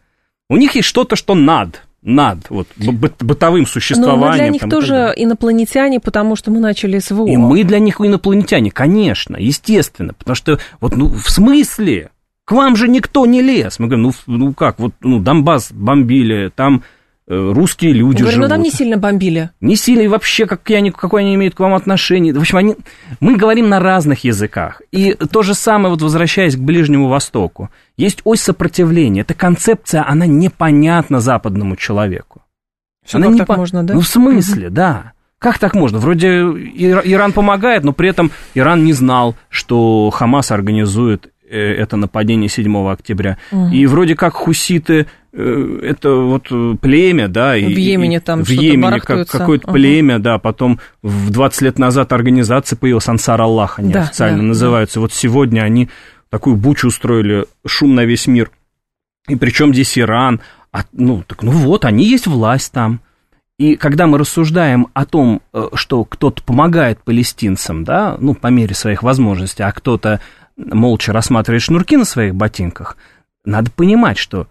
У 0.48 0.56
них 0.56 0.74
есть 0.74 0.88
что-то, 0.88 1.14
что 1.14 1.34
над, 1.34 1.82
над 2.02 2.48
вот, 2.48 2.68
бытовым 2.76 3.66
существованием. 3.66 4.20
Но 4.20 4.26
мы 4.26 4.34
для 4.34 4.48
них 4.48 4.62
тоже 4.68 5.12
инопланетяне, 5.16 6.00
потому 6.00 6.36
что 6.36 6.50
мы 6.50 6.60
начали 6.60 6.98
СВО. 6.98 7.26
И 7.26 7.36
мы 7.36 7.64
для 7.64 7.78
них 7.78 8.00
инопланетяне, 8.00 8.70
конечно, 8.70 9.36
естественно. 9.36 10.14
Потому 10.14 10.34
что, 10.34 10.58
вот, 10.80 10.96
ну, 10.96 11.08
в 11.08 11.30
смысле? 11.30 12.10
К 12.44 12.52
вам 12.52 12.76
же 12.76 12.88
никто 12.88 13.24
не 13.26 13.40
лез. 13.40 13.78
Мы 13.78 13.86
говорим, 13.86 14.04
ну, 14.04 14.12
ну 14.26 14.52
как, 14.52 14.78
вот 14.78 14.94
ну, 15.00 15.20
Донбасс 15.20 15.70
бомбили, 15.72 16.50
там 16.54 16.82
э, 17.28 17.52
русские 17.52 17.92
люди 17.92 18.18
Говорю, 18.18 18.34
живут. 18.34 18.48
ну 18.48 18.54
там 18.54 18.62
не 18.62 18.70
сильно 18.70 18.96
бомбили. 18.96 19.50
Не 19.60 19.76
сильно, 19.76 20.02
и 20.02 20.08
вообще, 20.08 20.46
как 20.46 20.68
я, 20.68 20.90
какое 20.90 21.22
они 21.22 21.36
имеют 21.36 21.54
к 21.54 21.60
вам 21.60 21.74
отношение. 21.74 22.34
В 22.34 22.40
общем, 22.40 22.58
они, 22.58 22.76
мы 23.20 23.36
говорим 23.36 23.68
на 23.68 23.78
разных 23.78 24.24
языках. 24.24 24.82
И 24.90 25.14
то 25.14 25.42
же 25.42 25.54
самое, 25.54 25.90
вот 25.90 26.02
возвращаясь 26.02 26.56
к 26.56 26.60
Ближнему 26.60 27.08
Востоку. 27.08 27.70
Есть 27.96 28.22
ось 28.24 28.40
сопротивления. 28.40 29.20
Эта 29.20 29.34
концепция, 29.34 30.04
она 30.06 30.26
непонятна 30.26 31.20
западному 31.20 31.76
человеку. 31.76 32.42
Все 33.04 33.18
она 33.18 33.28
не 33.28 33.38
так 33.38 33.46
по... 33.46 33.56
можно, 33.56 33.84
да? 33.84 33.94
Ну, 33.94 34.00
в 34.00 34.06
смысле, 34.06 34.66
угу. 34.66 34.74
да. 34.74 35.12
Как 35.38 35.58
так 35.58 35.74
можно? 35.74 35.98
Вроде 35.98 36.28
Иран 36.28 37.32
помогает, 37.32 37.82
но 37.82 37.92
при 37.92 38.08
этом 38.08 38.30
Иран 38.54 38.84
не 38.84 38.92
знал, 38.92 39.34
что 39.48 40.08
Хамас 40.10 40.52
организует 40.52 41.32
это 41.56 41.96
нападение 41.96 42.48
7 42.48 42.88
октября. 42.88 43.38
Угу. 43.50 43.68
И 43.68 43.86
вроде 43.86 44.16
как 44.16 44.34
хуситы 44.34 45.06
э, 45.32 45.78
это 45.82 46.14
вот 46.14 46.48
племя, 46.80 47.28
да, 47.28 47.54
в 47.54 47.56
Йемене 47.56 48.20
там 48.20 48.42
в 48.44 48.48
Йемене 48.48 49.00
как, 49.00 49.28
какое-то 49.28 49.66
угу. 49.68 49.74
племя, 49.74 50.18
да, 50.18 50.38
потом 50.38 50.80
в 51.02 51.30
20 51.30 51.62
лет 51.62 51.78
назад 51.78 52.12
организация 52.12 52.76
появилась 52.76 53.08
Ансар 53.08 53.40
Аллах, 53.40 53.78
они 53.78 53.92
да, 53.92 54.02
официально 54.02 54.38
да, 54.38 54.44
называются. 54.44 54.94
Да. 54.96 55.00
Вот 55.02 55.12
сегодня 55.12 55.62
они 55.62 55.88
такую 56.30 56.56
бучу 56.56 56.88
устроили, 56.88 57.46
шум 57.66 57.94
на 57.94 58.04
весь 58.04 58.26
мир. 58.26 58.50
И 59.28 59.36
причем 59.36 59.72
здесь 59.72 59.98
Иран, 59.98 60.40
а, 60.72 60.84
ну, 60.92 61.22
так, 61.26 61.42
ну 61.42 61.52
вот, 61.52 61.84
они 61.84 62.04
есть 62.04 62.26
власть 62.26 62.72
там. 62.72 63.00
И 63.58 63.76
когда 63.76 64.06
мы 64.06 64.18
рассуждаем 64.18 64.88
о 64.94 65.04
том, 65.04 65.42
э, 65.52 65.68
что 65.74 66.04
кто-то 66.04 66.42
помогает 66.42 67.02
палестинцам, 67.04 67.84
да, 67.84 68.16
ну, 68.18 68.34
по 68.34 68.48
мере 68.48 68.74
своих 68.74 69.02
возможностей, 69.02 69.62
а 69.62 69.72
кто-то 69.72 70.20
молча 70.56 71.12
рассматривает 71.12 71.62
шнурки 71.62 71.96
на 71.96 72.04
своих 72.04 72.34
ботинках, 72.34 72.96
надо 73.44 73.70
понимать, 73.70 74.18
что 74.18 74.46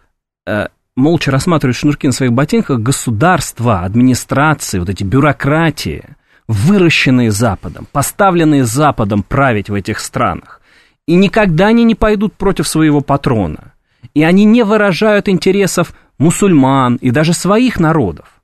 э, 0.46 0.68
молча 0.96 1.32
рассматривает 1.32 1.78
шнурки 1.78 2.08
на 2.08 2.14
своих 2.14 2.34
ботинках 2.34 2.80
государства, 2.80 3.82
администрации, 3.82 4.80
вот 4.80 4.90
эти 4.90 5.04
бюрократии, 5.04 6.04
выращенные 6.48 7.32
Западом, 7.32 7.88
поставленные 7.92 8.66
Западом 8.66 9.24
править 9.24 9.70
в 9.70 9.74
этих 9.74 10.00
странах. 10.00 10.62
И 11.08 11.16
никогда 11.16 11.68
они 11.68 11.84
не 11.84 11.96
пойдут 11.96 12.34
против 12.34 12.68
своего 12.68 13.02
патрона. 13.02 13.74
И 14.14 14.24
они 14.24 14.46
не 14.46 14.64
выражают 14.64 15.30
интересов 15.30 15.94
мусульман 16.18 16.96
и 16.98 17.12
даже 17.12 17.34
своих 17.34 17.80
народов. 17.80 18.41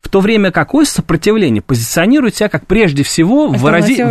В 0.00 0.08
то 0.08 0.20
время 0.20 0.50
какое 0.50 0.84
сопротивление 0.86 1.62
позиционирует 1.62 2.34
себя 2.34 2.48
как 2.48 2.66
прежде 2.66 3.02
всего 3.02 3.48
вырази... 3.48 4.02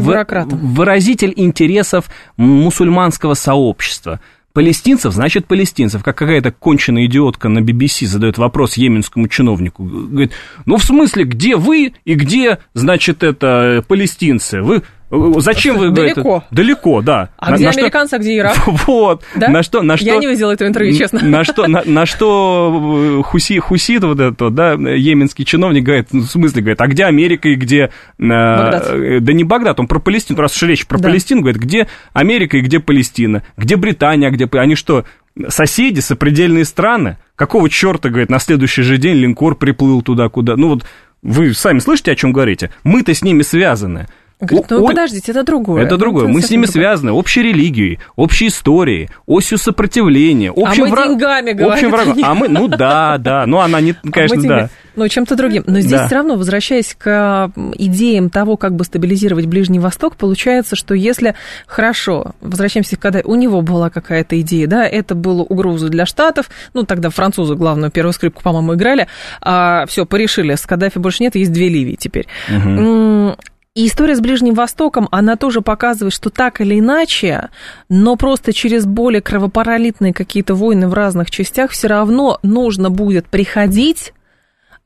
выразитель 0.45 1.33
интересов 1.35 2.09
мусульманского 2.37 3.33
сообщества. 3.33 4.19
Палестинцев, 4.53 5.13
значит 5.13 5.45
палестинцев. 5.45 6.03
Как 6.03 6.17
какая-то 6.17 6.51
конченая 6.51 7.05
идиотка 7.05 7.49
на 7.49 7.59
BBC 7.59 8.05
задает 8.05 8.37
вопрос 8.37 8.77
йеменскому 8.77 9.27
чиновнику. 9.27 9.83
Говорит, 9.83 10.33
ну 10.65 10.77
в 10.77 10.83
смысле, 10.83 11.23
где 11.23 11.55
вы 11.55 11.93
и 12.03 12.13
где, 12.15 12.59
значит, 12.73 13.23
это 13.23 13.83
палестинцы? 13.87 14.61
Вы 14.61 14.83
Зачем 15.11 15.77
вы 15.77 15.89
Далеко. 15.89 16.43
Это? 16.45 16.55
Далеко, 16.55 17.01
да. 17.01 17.29
А 17.37 17.51
на, 17.51 17.55
где 17.55 17.65
на 17.65 17.71
американцы, 17.71 18.09
что... 18.09 18.15
а 18.17 18.19
где 18.19 18.37
Ирак? 18.37 18.57
Вот. 18.87 19.23
Да? 19.35 19.49
На 19.49 19.63
что, 19.63 19.81
на 19.81 19.97
что... 19.97 20.05
Я 20.05 20.17
не 20.17 20.27
видела 20.27 20.51
этого 20.51 20.67
интервью, 20.67 20.95
честно. 20.95 21.21
На 21.23 21.43
что, 21.43 21.67
на, 21.67 21.81
на 21.83 22.05
что 22.05 23.19
э, 23.19 23.23
Хуси, 23.23 23.57
Хусит, 23.59 24.03
вот 24.03 24.19
это, 24.19 24.49
да, 24.51 24.73
йеменский 24.73 25.45
чиновник, 25.45 25.83
говорит, 25.83 26.09
ну, 26.11 26.21
в 26.21 26.27
смысле, 26.27 26.61
говорит, 26.61 26.81
а 26.81 26.87
где 26.87 27.05
Америка 27.05 27.49
и 27.49 27.55
где... 27.55 27.89
Э, 28.19 28.27
Багдад. 28.27 29.23
Да 29.23 29.33
не 29.33 29.43
Багдад, 29.43 29.79
он 29.79 29.87
про 29.87 29.99
Палестину, 29.99 30.39
раз 30.39 30.55
уж 30.55 30.63
речь 30.63 30.85
про 30.85 30.99
да. 30.99 31.09
Палестину, 31.09 31.41
говорит, 31.41 31.61
где 31.61 31.87
Америка 32.13 32.57
и 32.57 32.61
где 32.61 32.79
Палестина? 32.79 33.43
Где 33.57 33.77
Британия, 33.77 34.27
а 34.27 34.31
где... 34.31 34.47
Они 34.59 34.75
что, 34.75 35.05
соседи, 35.47 36.01
сопредельные 36.01 36.65
страны? 36.65 37.17
Какого 37.35 37.69
черта, 37.69 38.09
говорит, 38.09 38.29
на 38.29 38.39
следующий 38.39 38.83
же 38.83 38.97
день 38.97 39.15
линкор 39.17 39.55
приплыл 39.55 40.03
туда, 40.03 40.29
куда... 40.29 40.55
Ну 40.55 40.69
вот 40.69 40.85
вы 41.21 41.53
сами 41.53 41.79
слышите, 41.79 42.11
о 42.11 42.15
чем 42.15 42.31
говорите? 42.31 42.71
Мы-то 42.83 43.13
с 43.13 43.23
ними 43.23 43.41
связаны. 43.41 44.07
Говорит, 44.41 44.69
ну, 44.69 44.85
О, 44.85 44.87
подождите, 44.87 45.31
это 45.33 45.43
другое. 45.43 45.83
Это 45.83 45.97
другое. 45.97 46.23
Это 46.23 46.33
мы 46.33 46.41
с 46.41 46.49
ними 46.49 46.63
другое. 46.63 46.71
связаны 46.71 47.11
общей 47.11 47.43
религией, 47.43 47.99
общей 48.15 48.47
историей, 48.47 49.09
осью 49.25 49.57
сопротивления, 49.57 50.51
общим 50.55 50.83
а 50.83 50.87
мы 50.87 50.91
враг... 50.91 51.09
деньгами. 51.09 51.61
Общим 51.61 51.91
врагом. 51.91 52.17
А 52.23 52.33
мы, 52.33 52.47
ну 52.47 52.69
да, 52.69 53.17
да, 53.17 53.45
ну 53.45 53.59
она 53.59 53.81
не, 53.81 53.91
а 53.91 54.09
конечно, 54.09 54.39
а 54.39 54.47
да. 54.61 54.69
Ну, 54.95 55.07
чем-то 55.07 55.35
другим. 55.35 55.63
Но 55.65 55.79
здесь 55.81 55.91
да. 55.91 56.07
все 56.07 56.15
равно, 56.15 56.35
возвращаясь 56.35 56.95
к 56.97 57.51
идеям 57.75 58.29
того, 58.29 58.55
как 58.55 58.75
бы 58.75 58.85
стабилизировать 58.85 59.45
Ближний 59.45 59.79
Восток, 59.79 60.15
получается, 60.15 60.75
что 60.75 60.93
если 60.93 61.35
хорошо, 61.67 62.33
возвращаемся, 62.41 62.95
когда 62.95 63.21
у 63.23 63.35
него 63.35 63.61
была 63.61 63.89
какая-то 63.89 64.39
идея, 64.41 64.67
да, 64.67 64.85
это 64.85 65.15
было 65.15 65.41
угрозу 65.41 65.89
для 65.89 66.05
Штатов, 66.05 66.49
ну, 66.73 66.83
тогда 66.83 67.09
французы 67.09 67.55
главную 67.55 67.91
первую 67.91 68.13
скрипку, 68.13 68.41
по-моему, 68.41 68.75
играли, 68.75 69.07
а, 69.41 69.85
все, 69.87 70.05
порешили, 70.05 70.55
с 70.55 70.65
Каддафи 70.65 70.97
больше 70.97 71.23
нет, 71.23 71.35
есть 71.35 71.51
две 71.51 71.67
Ливии 71.69 71.95
теперь. 71.95 72.27
Угу. 72.49 73.35
И 73.75 73.85
история 73.85 74.15
с 74.15 74.19
Ближним 74.19 74.55
Востоком, 74.55 75.07
она 75.11 75.35
тоже 75.35 75.61
показывает, 75.61 76.13
что 76.13 76.29
так 76.29 76.59
или 76.59 76.79
иначе, 76.79 77.49
но 77.87 78.15
просто 78.15 78.51
через 78.51 78.85
более 78.85 79.21
кровопролитные 79.21 80.13
какие-то 80.13 80.55
войны 80.55 80.87
в 80.87 80.93
разных 80.93 81.29
частях 81.29 81.71
все 81.71 81.87
равно 81.87 82.39
нужно 82.41 82.89
будет 82.89 83.27
приходить 83.27 84.13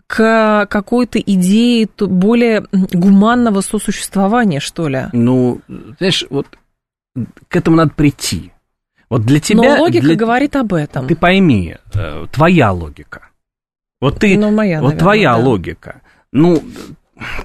к 0.05 0.67
какой-то 0.69 1.19
идее 1.19 1.87
более 1.97 2.65
гуманного 2.71 3.61
сосуществования, 3.61 4.59
что 4.59 4.87
ли. 4.89 5.05
Ну, 5.13 5.61
знаешь, 5.97 6.25
вот 6.29 6.47
к 7.47 7.55
этому 7.55 7.77
надо 7.77 7.91
прийти. 7.95 8.51
Вот 9.09 9.23
для 9.23 9.39
тебя... 9.39 9.75
Но 9.75 9.81
логика 9.81 10.05
для... 10.05 10.15
говорит 10.15 10.55
об 10.55 10.73
этом. 10.73 11.07
Ты 11.07 11.15
пойми, 11.15 11.77
э, 11.93 12.25
твоя 12.31 12.71
логика. 12.71 13.29
Вот 14.01 14.19
ты... 14.19 14.37
Ну, 14.37 14.51
моя, 14.51 14.81
вот 14.81 14.89
наверное, 14.89 14.99
твоя 14.99 15.33
да. 15.35 15.37
логика. 15.37 16.01
Ну, 16.31 16.61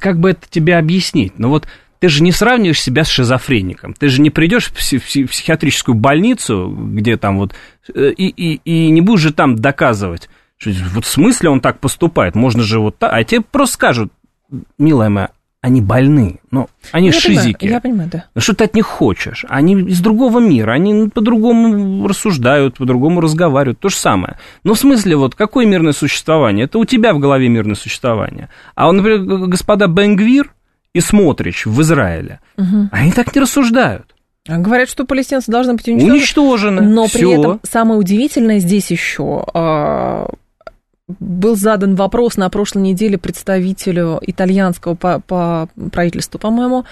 как 0.01 0.19
бы 0.19 0.31
это 0.31 0.47
тебе 0.49 0.77
объяснить? 0.77 1.39
Ну 1.39 1.49
вот 1.49 1.67
ты 1.99 2.09
же 2.09 2.23
не 2.23 2.33
сравниваешь 2.33 2.81
себя 2.81 3.05
с 3.05 3.09
шизофреником. 3.09 3.95
Ты 3.95 4.09
же 4.09 4.21
не 4.21 4.31
придешь 4.31 4.69
в 4.69 4.75
психиатрическую 4.75 5.95
больницу, 5.95 6.69
где 6.69 7.17
там 7.17 7.39
вот, 7.39 7.55
э, 7.93 8.13
и, 8.17 8.29
и, 8.29 8.61
и 8.65 8.91
не 8.91 9.01
будешь 9.01 9.21
же 9.21 9.33
там 9.33 9.57
доказывать, 9.57 10.29
что 10.59 10.71
вот 10.95 11.05
в 11.05 11.09
смысле 11.09 11.51
он 11.51 11.61
так 11.61 11.81
поступает. 11.81 12.35
Можно 12.35 12.63
же 12.63 12.79
вот 12.79 12.99
так. 12.99 13.13
А 13.13 13.25
тебе 13.25 13.41
просто 13.41 13.75
скажут, 13.75 14.13
милая 14.79 15.09
моя, 15.09 15.31
они 15.61 15.81
больны, 15.81 16.39
но 16.51 16.69
они 16.93 17.09
я 17.09 17.13
шизики. 17.13 17.59
Понимаю, 17.59 17.75
я 17.75 17.81
понимаю, 17.81 18.11
да. 18.13 18.41
Что 18.41 18.55
ты 18.55 18.65
от 18.65 18.75
них 18.75 18.87
хочешь? 18.87 19.45
Они 19.49 19.75
из 19.75 20.01
другого 20.01 20.39
мира, 20.39 20.73
они 20.73 21.09
по-другому 21.09 22.07
рассуждают, 22.07 22.77
по-другому 22.79 23.21
разговаривают, 23.21 23.81
то 23.81 23.89
же 23.89 23.97
самое. 23.97 24.39
Но 24.63 24.75
в 24.75 24.79
смысле, 24.79 25.17
вот 25.17 25.35
какое 25.35 25.67
мирное 25.67 25.93
существование? 25.93 26.67
Это 26.67 26.79
у 26.79 26.85
тебя 26.85 27.13
в 27.13 27.19
голове 27.19 27.49
мирное 27.49 27.75
существование. 27.75 28.49
А, 28.77 28.91
например, 28.93 29.49
господа 29.49 29.89
Бенгвир 29.89 30.53
и 30.93 31.01
Смотрич 31.01 31.67
в 31.67 31.81
Израиле, 31.83 32.41
угу. 32.57 32.89
они 32.93 33.11
так 33.11 33.35
не 33.35 33.41
рассуждают. 33.41 34.15
Говорят, 34.47 34.89
что 34.89 35.05
палестинцы 35.05 35.51
должны 35.51 35.75
быть 35.75 35.89
уничтожены. 35.89 36.15
Уничтожены. 36.15 36.81
Но 36.83 37.07
Всё. 37.07 37.19
при 37.19 37.39
этом 37.39 37.61
самое 37.69 38.01
удивительное 38.01 38.61
здесь 38.61 38.91
еще 38.91 39.45
а, 39.53 40.31
был 41.09 41.57
задан 41.57 41.95
вопрос 41.95 42.37
на 42.37 42.49
прошлой 42.51 42.83
неделе 42.83 43.19
представителю 43.19 44.19
итальянского 44.23 44.95
по, 44.95 45.21
по 45.21 45.69
правительству, 45.91 46.39
по-моему, 46.39 46.85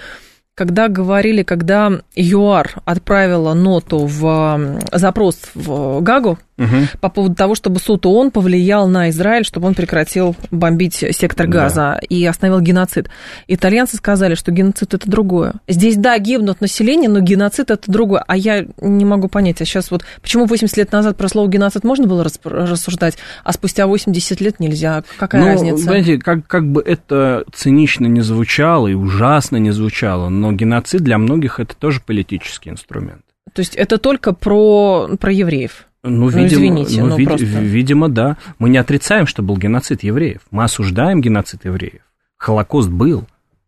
когда 0.57 0.87
говорили, 0.87 1.43
когда 1.43 1.91
ЮАР 2.15 2.81
отправила 2.83 3.53
ноту 3.53 4.07
в 4.07 4.79
запрос 4.91 5.39
в 5.53 6.01
Гагу 6.01 6.39
угу. 6.57 6.87
по 6.99 7.09
поводу 7.09 7.35
того, 7.35 7.53
чтобы 7.53 7.79
суд 7.79 8.05
ООН 8.05 8.31
повлиял 8.31 8.87
на 8.87 9.09
Израиль, 9.09 9.45
чтобы 9.45 9.67
он 9.67 9.75
прекратил 9.75 10.35
бомбить 10.49 10.95
сектор 11.11 11.47
Газа 11.47 11.75
да. 11.75 11.99
и 12.09 12.25
остановил 12.25 12.59
геноцид. 12.61 13.09
Итальянцы 13.47 13.97
сказали, 13.97 14.35
что 14.35 14.51
геноцид 14.51 14.93
это 14.93 15.09
другое. 15.09 15.53
Здесь, 15.67 15.95
да, 15.95 16.17
гибнут 16.17 16.59
население, 16.59 17.09
но 17.09 17.19
геноцид 17.19 17.71
это 17.71 17.91
другое. 17.91 18.23
А 18.27 18.35
я 18.35 18.65
не 18.81 19.05
могу 19.05 19.27
понять, 19.27 19.61
а 19.61 19.65
сейчас 19.65 19.91
вот 19.91 20.03
почему 20.21 20.45
80 20.45 20.75
лет 20.77 20.91
назад 20.91 21.17
про 21.17 21.27
слово 21.27 21.47
геноцид 21.47 21.83
можно 21.83 22.07
было 22.07 22.23
рассуждать, 22.23 23.17
а 23.43 23.53
спустя 23.53 23.87
80 23.87 24.41
лет 24.41 24.59
нельзя? 24.59 25.03
Какая 25.17 25.41
ну, 25.41 25.47
разница? 25.49 25.83
Знаете, 25.83 26.17
как, 26.17 26.47
как 26.47 26.65
бы 26.67 26.81
это 26.81 27.43
цинично 27.53 28.07
не 28.07 28.21
звучало 28.21 28.87
и 28.87 28.93
ужасно 28.93 29.57
не 29.57 29.71
звучало, 29.71 30.29
но 30.29 30.46
геноцид 30.51 31.01
для 31.01 31.17
многих 31.17 31.59
это 31.59 31.75
тоже 31.75 32.01
политический 32.05 32.69
инструмент. 32.69 33.23
То 33.53 33.61
есть 33.61 33.75
это 33.75 33.97
только 33.97 34.33
про, 34.33 35.09
про 35.19 35.31
евреев? 35.31 35.87
Ну, 36.03 36.11
ну 36.11 36.29
видимо, 36.29 36.47
извините, 36.47 37.01
ну, 37.01 37.09
ну 37.09 37.17
вид, 37.17 37.27
просто... 37.27 37.45
видимо, 37.45 38.09
да. 38.09 38.37
Мы 38.59 38.69
не 38.69 38.77
отрицаем, 38.77 39.27
что 39.27 39.41
был 39.41 39.57
геноцид 39.57 40.03
евреев. 40.03 40.41
Мы 40.51 40.63
осуждаем 40.63 41.21
геноцид 41.21 41.65
евреев. 41.65 42.01
Холокост 42.37 42.89
был, 42.89 43.25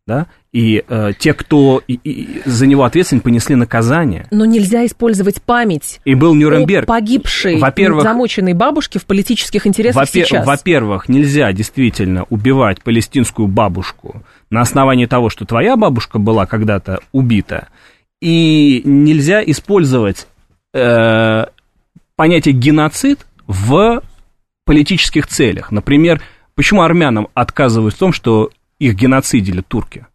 да, 0.09 0.25
и 0.51 0.83
э, 0.87 1.11
те, 1.19 1.35
кто 1.35 1.83
и, 1.87 1.99
и, 2.03 2.41
за 2.43 2.65
него 2.65 2.83
ответственны, 2.83 3.21
понесли 3.21 3.53
наказание. 3.53 4.25
Но 4.31 4.43
нельзя 4.45 4.83
использовать 4.87 5.39
память. 5.39 6.01
И 6.03 6.15
был 6.15 6.33
Нюрнберг. 6.33 6.85
О 6.85 6.87
погибшей, 6.87 7.59
во-первых, 7.59 8.01
замученной 8.01 8.53
бабушке 8.53 8.97
в 8.97 9.05
политических 9.05 9.67
интересах 9.67 10.01
во 10.01 10.05
сейчас. 10.07 10.47
Во-первых, 10.47 11.09
нельзя 11.09 11.53
действительно 11.53 12.25
убивать 12.31 12.81
палестинскую 12.81 13.47
бабушку 13.47 14.23
на 14.49 14.61
основании 14.61 15.05
того, 15.05 15.29
что 15.29 15.45
твоя 15.45 15.77
бабушка 15.77 16.17
была 16.17 16.47
когда-то 16.47 17.01
убита. 17.11 17.67
И 18.19 18.81
нельзя 18.85 19.43
использовать 19.43 20.25
э, 20.73 21.45
понятие 22.15 22.55
геноцид 22.55 23.27
в 23.45 24.01
политических 24.65 25.27
целях. 25.27 25.71
Например, 25.71 26.19
почему 26.55 26.81
армянам 26.81 27.27
отказывают 27.35 27.93
в 27.93 27.99
том, 27.99 28.11
что 28.11 28.49
их 28.79 28.95
геноцидили 28.95 29.61
турки? 29.61 30.07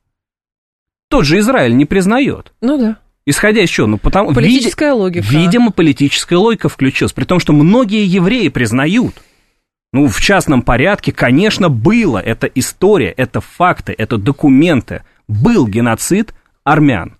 Тот 1.08 1.24
же 1.24 1.38
Израиль 1.38 1.76
не 1.76 1.84
признает. 1.84 2.52
Ну 2.60 2.78
да. 2.78 2.96
Исходя 3.26 3.62
из 3.62 3.70
чего? 3.70 3.86
Ну, 3.86 3.98
потому, 3.98 4.34
политическая 4.34 4.90
види, 4.90 4.98
логика. 4.98 5.26
Видимо, 5.28 5.70
политическая 5.70 6.36
логика 6.36 6.68
включилась, 6.68 7.12
при 7.12 7.24
том, 7.24 7.40
что 7.40 7.52
многие 7.52 8.04
евреи 8.04 8.48
признают. 8.48 9.14
Ну, 9.92 10.08
в 10.08 10.20
частном 10.20 10.62
порядке, 10.62 11.12
конечно, 11.12 11.68
было. 11.68 12.18
Это 12.18 12.46
история, 12.48 13.10
это 13.10 13.40
факты, 13.40 13.94
это 13.96 14.18
документы. 14.18 15.04
Был 15.28 15.66
геноцид 15.66 16.34
армян. 16.64 17.16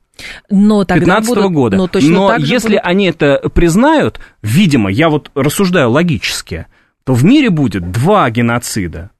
Но 0.50 0.84
тогда 0.84 1.20
15 1.20 1.28
будут, 1.28 1.52
года. 1.52 1.76
Но, 1.76 1.88
точно 1.88 2.10
но 2.10 2.36
если 2.36 2.74
будут... 2.76 2.84
они 2.84 3.06
это 3.06 3.48
признают, 3.54 4.20
видимо, 4.42 4.90
я 4.90 5.08
вот 5.08 5.30
рассуждаю 5.34 5.90
логически, 5.90 6.66
то 7.04 7.14
в 7.14 7.24
мире 7.24 7.50
будет 7.50 7.90
два 7.90 8.30
геноцида. 8.30 9.10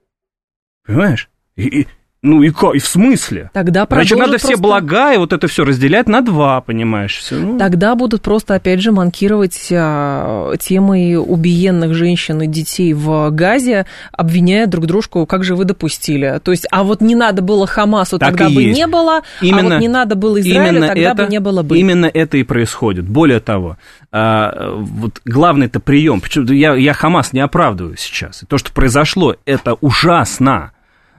Понимаешь? 0.87 1.31
И, 1.57 1.87
ну 2.25 2.43
и, 2.43 2.49
и 2.49 2.79
в 2.79 2.87
смысле? 2.87 3.51
Тогда 3.53 3.87
Значит, 3.89 4.16
надо 4.16 4.33
просто... 4.33 4.49
все 4.49 4.57
блага 4.57 5.12
и 5.12 5.18
вот 5.18 5.35
это 5.35 5.47
все 5.47 5.62
разделять 5.62 6.09
на 6.09 6.22
два, 6.22 6.62
понимаешь? 6.62 7.18
Все, 7.18 7.37
ну. 7.37 7.59
Тогда 7.59 7.95
будут 7.95 8.22
просто, 8.22 8.55
опять 8.55 8.81
же, 8.81 8.93
манкировать 8.93 9.68
а, 9.70 10.57
темой 10.57 11.16
убиенных 11.16 11.93
женщин 11.93 12.41
и 12.41 12.47
детей 12.47 12.95
в 12.95 13.31
Газе, 13.31 13.85
обвиняя 14.11 14.66
друг 14.66 14.87
дружку, 14.87 15.27
как 15.27 15.45
же 15.45 15.55
вы 15.55 15.66
допустили. 15.66 16.41
То 16.43 16.51
есть, 16.51 16.66
а 16.70 16.83
вот 16.83 17.03
не 17.03 17.14
надо 17.14 17.43
было 17.43 17.66
Хамасу, 17.66 18.18
так 18.18 18.31
тогда 18.31 18.49
бы 18.49 18.62
есть. 18.62 18.79
не 18.79 18.87
было, 18.87 19.20
именно, 19.43 19.61
а 19.61 19.64
вот 19.75 19.81
не 19.81 19.89
надо 19.89 20.14
было 20.14 20.41
Израилю, 20.41 20.81
тогда 20.81 21.11
это, 21.11 21.25
бы 21.25 21.31
не 21.31 21.41
было 21.41 21.62
бы. 21.62 21.79
Именно 21.79 22.07
это 22.07 22.39
и 22.39 22.43
происходит. 22.43 23.07
Более 23.07 23.41
того, 23.41 23.77
а, 24.11 24.75
вот 24.79 25.20
главный-то 25.27 25.79
прием, 25.79 26.22
я, 26.55 26.75
я 26.75 26.95
Хамас 26.95 27.35
не 27.35 27.41
оправдываю 27.41 27.99
сейчас. 27.99 28.45
То, 28.49 28.57
что 28.57 28.72
произошло, 28.72 29.37
это 29.45 29.75
ужасно 29.75 30.72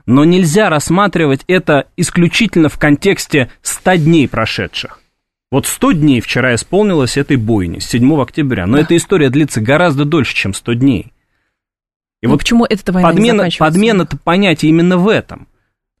но 0.06 0.24
нельзя 0.24 0.70
рассматривать 0.70 1.42
это 1.48 1.88
исключительно 1.96 2.68
в 2.68 2.78
контексте 2.78 3.50
100 3.62 3.96
дней 3.96 4.28
прошедших. 4.28 5.00
Вот 5.50 5.66
100 5.66 5.92
дней 5.92 6.20
вчера 6.20 6.54
исполнилось 6.54 7.16
этой 7.16 7.36
бойни, 7.36 7.78
с 7.78 7.86
7 7.86 8.20
октября, 8.20 8.66
но 8.66 8.76
да. 8.76 8.82
эта 8.82 8.96
история 8.96 9.30
длится 9.30 9.60
гораздо 9.60 10.04
дольше, 10.04 10.34
чем 10.34 10.54
100 10.54 10.74
дней. 10.74 11.12
И 12.22 12.26
ну, 12.26 12.32
вот 12.32 12.40
почему 12.40 12.64
эта 12.64 12.92
война 12.92 13.10
подмена, 13.10 13.42
не 13.42 13.56
подмена-то 13.56 14.16
понятия 14.16 14.68
именно 14.68 14.96
в 14.96 15.08
этом. 15.08 15.48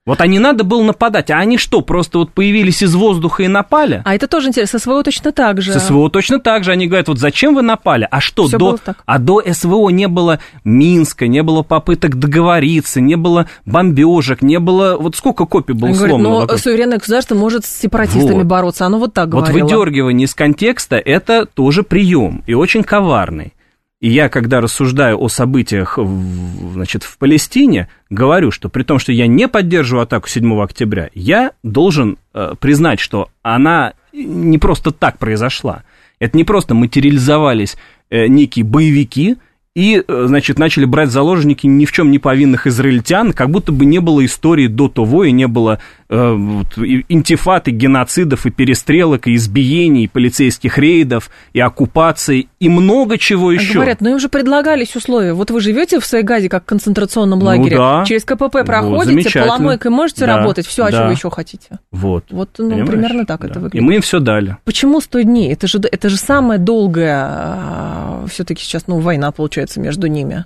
Вот 0.06 0.20
а 0.20 0.28
не 0.28 0.38
надо 0.38 0.62
было 0.62 0.84
нападать, 0.84 1.32
а 1.32 1.38
они 1.38 1.58
что, 1.58 1.80
просто 1.80 2.18
вот 2.18 2.32
появились 2.32 2.80
из 2.80 2.94
воздуха 2.94 3.42
и 3.42 3.48
напали? 3.48 4.02
А 4.04 4.14
это 4.14 4.28
тоже 4.28 4.48
интересно, 4.48 4.78
СВО 4.78 5.02
точно 5.02 5.32
так 5.32 5.60
же. 5.60 5.72
Со 5.72 5.80
СВО 5.80 6.08
точно 6.08 6.38
так 6.38 6.62
же, 6.62 6.70
они 6.70 6.86
говорят, 6.86 7.08
вот 7.08 7.18
зачем 7.18 7.56
вы 7.56 7.62
напали? 7.62 8.06
А 8.08 8.20
что, 8.20 8.46
Всё 8.46 8.56
до, 8.56 8.78
а 9.04 9.18
до 9.18 9.42
СВО 9.52 9.88
не 9.90 10.06
было 10.06 10.38
Минска, 10.62 11.26
не 11.26 11.42
было 11.42 11.62
попыток 11.62 12.20
договориться, 12.20 13.00
не 13.00 13.16
было 13.16 13.48
бомбежек, 13.64 14.42
не 14.42 14.60
было, 14.60 14.96
вот 14.96 15.16
сколько 15.16 15.44
копий 15.44 15.72
было 15.72 15.88
они 15.88 15.98
сломано? 15.98 16.28
Говорят, 16.28 16.50
но 16.52 16.56
суверенное 16.56 16.98
государство 16.98 17.34
может 17.34 17.64
с 17.64 17.76
сепаратистами 17.76 18.38
вот. 18.38 18.46
бороться, 18.46 18.86
оно 18.86 19.00
вот 19.00 19.12
так 19.12 19.28
говорило. 19.28 19.58
Вот 19.58 19.72
выдергивание 19.72 20.26
из 20.26 20.36
контекста, 20.36 20.98
это 20.98 21.46
тоже 21.46 21.82
прием, 21.82 22.44
и 22.46 22.54
очень 22.54 22.84
коварный. 22.84 23.55
И 24.00 24.10
я, 24.10 24.28
когда 24.28 24.60
рассуждаю 24.60 25.18
о 25.18 25.28
событиях 25.28 25.96
в, 25.96 26.72
значит, 26.74 27.02
в 27.02 27.16
Палестине, 27.16 27.88
говорю, 28.10 28.50
что 28.50 28.68
при 28.68 28.82
том, 28.82 28.98
что 28.98 29.10
я 29.10 29.26
не 29.26 29.48
поддерживаю 29.48 30.02
атаку 30.02 30.28
7 30.28 30.60
октября, 30.60 31.08
я 31.14 31.52
должен 31.62 32.18
э, 32.34 32.52
признать, 32.60 33.00
что 33.00 33.30
она 33.42 33.94
не 34.12 34.58
просто 34.58 34.90
так 34.90 35.18
произошла. 35.18 35.84
Это 36.18 36.36
не 36.36 36.44
просто 36.44 36.74
материализовались 36.74 37.76
э, 38.10 38.26
некие 38.26 38.66
боевики, 38.66 39.36
и, 39.76 40.02
э, 40.06 40.24
значит, 40.26 40.58
начали 40.58 40.86
брать 40.86 41.10
заложники 41.10 41.66
ни 41.66 41.84
в 41.84 41.92
чем 41.92 42.10
не 42.10 42.18
повинных 42.18 42.66
израильтян, 42.66 43.34
как 43.34 43.50
будто 43.50 43.72
бы 43.72 43.84
не 43.84 43.98
было 43.98 44.24
истории 44.24 44.68
до 44.68 44.88
того, 44.88 45.24
и 45.24 45.32
не 45.32 45.46
было 45.46 45.80
э, 46.08 46.32
вот, 46.32 46.66
интифат, 47.08 47.68
и 47.68 47.70
геноцидов, 47.70 48.46
и 48.46 48.50
перестрелок, 48.50 49.26
и 49.26 49.34
избиений, 49.34 50.04
и 50.04 50.08
полицейских 50.08 50.78
рейдов, 50.78 51.30
и 51.52 51.60
оккупаций, 51.60 52.48
и 52.60 52.68
много 52.68 53.18
чего 53.18 53.52
еще. 53.52 53.74
Говорят, 53.74 54.00
ну 54.00 54.10
им 54.10 54.18
же 54.18 54.28
предлагались 54.28 54.94
условия. 54.96 55.32
Вот 55.32 55.50
вы 55.50 55.60
живете 55.60 56.00
в 56.00 56.04
Сайгазе 56.04 56.48
как 56.48 56.64
в 56.64 56.66
концентрационном 56.66 57.40
ну 57.40 57.46
лагере, 57.46 57.76
ну, 57.76 57.82
да. 57.82 58.04
через 58.06 58.24
КПП 58.24 58.64
проходите, 58.64 59.38
вот, 59.38 59.46
поломойкой 59.46 59.90
можете 59.90 60.26
да, 60.26 60.36
работать, 60.36 60.66
все, 60.66 60.84
да. 60.84 60.90
что 60.90 61.06
вы 61.06 61.12
еще 61.12 61.30
хотите? 61.30 61.78
Вот. 61.90 62.24
Вот, 62.30 62.50
ну, 62.58 62.70
Понимаешь? 62.70 62.88
примерно 62.88 63.26
так 63.26 63.40
да. 63.40 63.48
это 63.48 63.60
выглядит. 63.60 63.82
И 63.82 63.84
мы 63.84 63.96
им 63.96 64.02
все 64.02 64.20
дали. 64.20 64.56
Почему 64.64 65.00
100 65.00 65.22
дней? 65.22 65.52
Это 65.52 65.66
же, 65.66 65.78
это 65.80 66.08
же 66.08 66.16
самая 66.16 66.58
долгая 66.58 67.24
а, 67.26 68.24
все-таки 68.28 68.62
сейчас, 68.62 68.86
ну, 68.86 68.98
война 68.98 69.32
получается, 69.32 69.80
между 69.80 70.06
ними? 70.06 70.44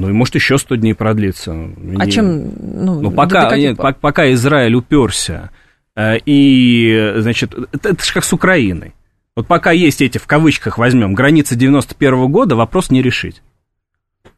Ну, 0.00 0.08
и 0.08 0.12
может 0.12 0.34
еще 0.34 0.58
100 0.58 0.76
дней 0.76 0.94
продлиться. 0.94 1.52
А 1.52 2.06
не... 2.06 2.10
чем? 2.10 2.52
Ну, 2.60 3.00
ну 3.00 3.10
пока, 3.10 3.48
каких... 3.48 3.78
нет, 3.78 4.00
пока 4.00 4.32
Израиль 4.32 4.74
уперся, 4.74 5.50
э, 5.96 6.18
и, 6.26 7.14
значит, 7.18 7.54
это, 7.72 7.90
это 7.90 8.04
же 8.04 8.12
как 8.12 8.24
с 8.24 8.32
Украиной. 8.32 8.94
Вот 9.36 9.46
пока 9.46 9.72
есть 9.72 10.00
эти, 10.00 10.18
в 10.18 10.26
кавычках 10.26 10.78
возьмем, 10.78 11.14
границы 11.14 11.56
91 11.56 12.14
-го 12.14 12.28
года, 12.28 12.56
вопрос 12.56 12.90
не 12.90 13.02
решить. 13.02 13.42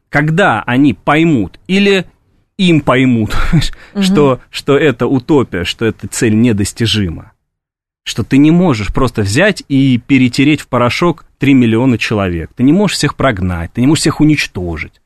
Когда 0.09 0.63
они 0.63 0.93
поймут, 0.93 1.59
или 1.67 2.05
им 2.57 2.81
поймут, 2.81 3.35
угу. 3.53 4.01
что, 4.01 4.39
что 4.49 4.77
это 4.77 5.07
утопия, 5.07 5.63
что 5.63 5.85
эта 5.85 6.07
цель 6.07 6.35
недостижима, 6.39 7.33
что 8.03 8.23
ты 8.23 8.37
не 8.37 8.51
можешь 8.51 8.93
просто 8.93 9.21
взять 9.21 9.63
и 9.67 9.97
перетереть 9.99 10.61
в 10.61 10.67
порошок 10.67 11.25
3 11.39 11.53
миллиона 11.53 11.97
человек. 11.97 12.51
Ты 12.55 12.63
не 12.63 12.73
можешь 12.73 12.97
всех 12.97 13.15
прогнать, 13.15 13.73
ты 13.73 13.81
не 13.81 13.87
можешь 13.87 14.01
всех 14.01 14.21
уничтожить. 14.21 15.01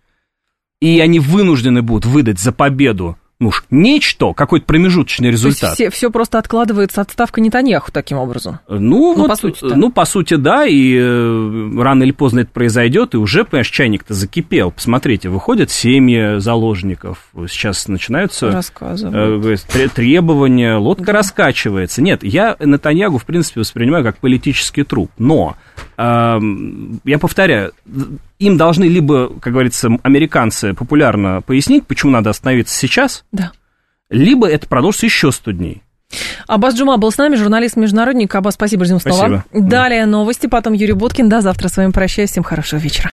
И 0.82 1.00
они 1.00 1.20
вынуждены 1.20 1.82
будут 1.82 2.06
выдать 2.06 2.40
за 2.40 2.52
победу 2.52 3.18
ну 3.42 3.48
уж 3.48 3.64
нечто, 3.72 4.34
какой-то 4.34 4.68
промежуточный 4.68 5.32
результат. 5.32 5.74
все, 5.74 5.90
все 5.90 6.12
просто 6.12 6.38
откладывается 6.38 7.02
отставка 7.02 7.42
Нетаньяху 7.42 7.92
таким 7.92 8.20
образом. 8.20 8.60
Ну, 8.70 8.80
ну 8.80 9.16
вот, 9.16 9.30
по 9.30 9.36
сути 9.36 9.64
-то. 9.64 9.74
ну, 9.76 9.92
по 9.92 10.06
сути, 10.06 10.36
да, 10.36 10.68
и 10.68 10.96
э, 10.96 11.72
рано 11.80 12.04
или 12.04 12.12
поздно 12.12 12.42
это 12.42 12.52
произойдет, 12.52 13.16
и 13.16 13.18
уже, 13.18 13.44
понимаешь, 13.44 13.72
чайник-то 13.72 14.14
закипел. 14.14 14.70
Посмотрите, 14.70 15.30
выходят 15.30 15.72
семьи 15.72 16.38
заложников, 16.38 17.30
сейчас 17.50 17.88
начинаются 17.88 18.62
э, 18.80 19.88
требования, 19.96 20.76
лодка 20.76 21.12
раскачивается. 21.12 22.04
Нет, 22.04 22.24
я 22.24 22.56
Нетаньягу, 22.60 23.18
в 23.18 23.26
принципе, 23.26 23.62
воспринимаю 23.62 24.04
как 24.04 24.18
политический 24.18 24.84
труп, 24.84 25.10
но, 25.18 25.58
э, 25.98 26.40
я 27.06 27.18
повторяю, 27.18 27.72
им 28.42 28.58
должны 28.58 28.86
либо, 28.86 29.32
как 29.40 29.54
говорится, 29.54 29.90
американцы 30.04 30.74
популярно 30.74 31.42
пояснить, 31.42 31.88
почему 31.88 32.12
надо 32.12 32.32
остановиться 32.32 32.76
сейчас, 32.76 33.24
да. 33.32 33.52
либо 34.10 34.48
это 34.48 34.68
продолжится 34.68 35.06
еще 35.06 35.32
100 35.32 35.52
дней. 35.52 35.84
Аббас 36.48 36.76
Джума 36.76 36.98
был 36.98 37.12
с 37.12 37.18
нами, 37.18 37.36
журналист-международник. 37.36 38.36
Аббас, 38.36 38.56
спасибо, 38.56 38.84
ждем 38.84 39.00
снова. 39.00 39.46
Спасибо. 39.50 39.70
Далее 39.70 40.06
новости, 40.06 40.48
потом 40.48 40.74
Юрий 40.74 40.94
Буткин. 40.94 41.30
До 41.30 41.42
завтра 41.42 41.70
с 41.70 41.78
вами 41.78 41.92
прощаюсь. 41.92 42.32
Всем 42.32 42.44
хорошего 42.44 42.80
вечера. 42.80 43.10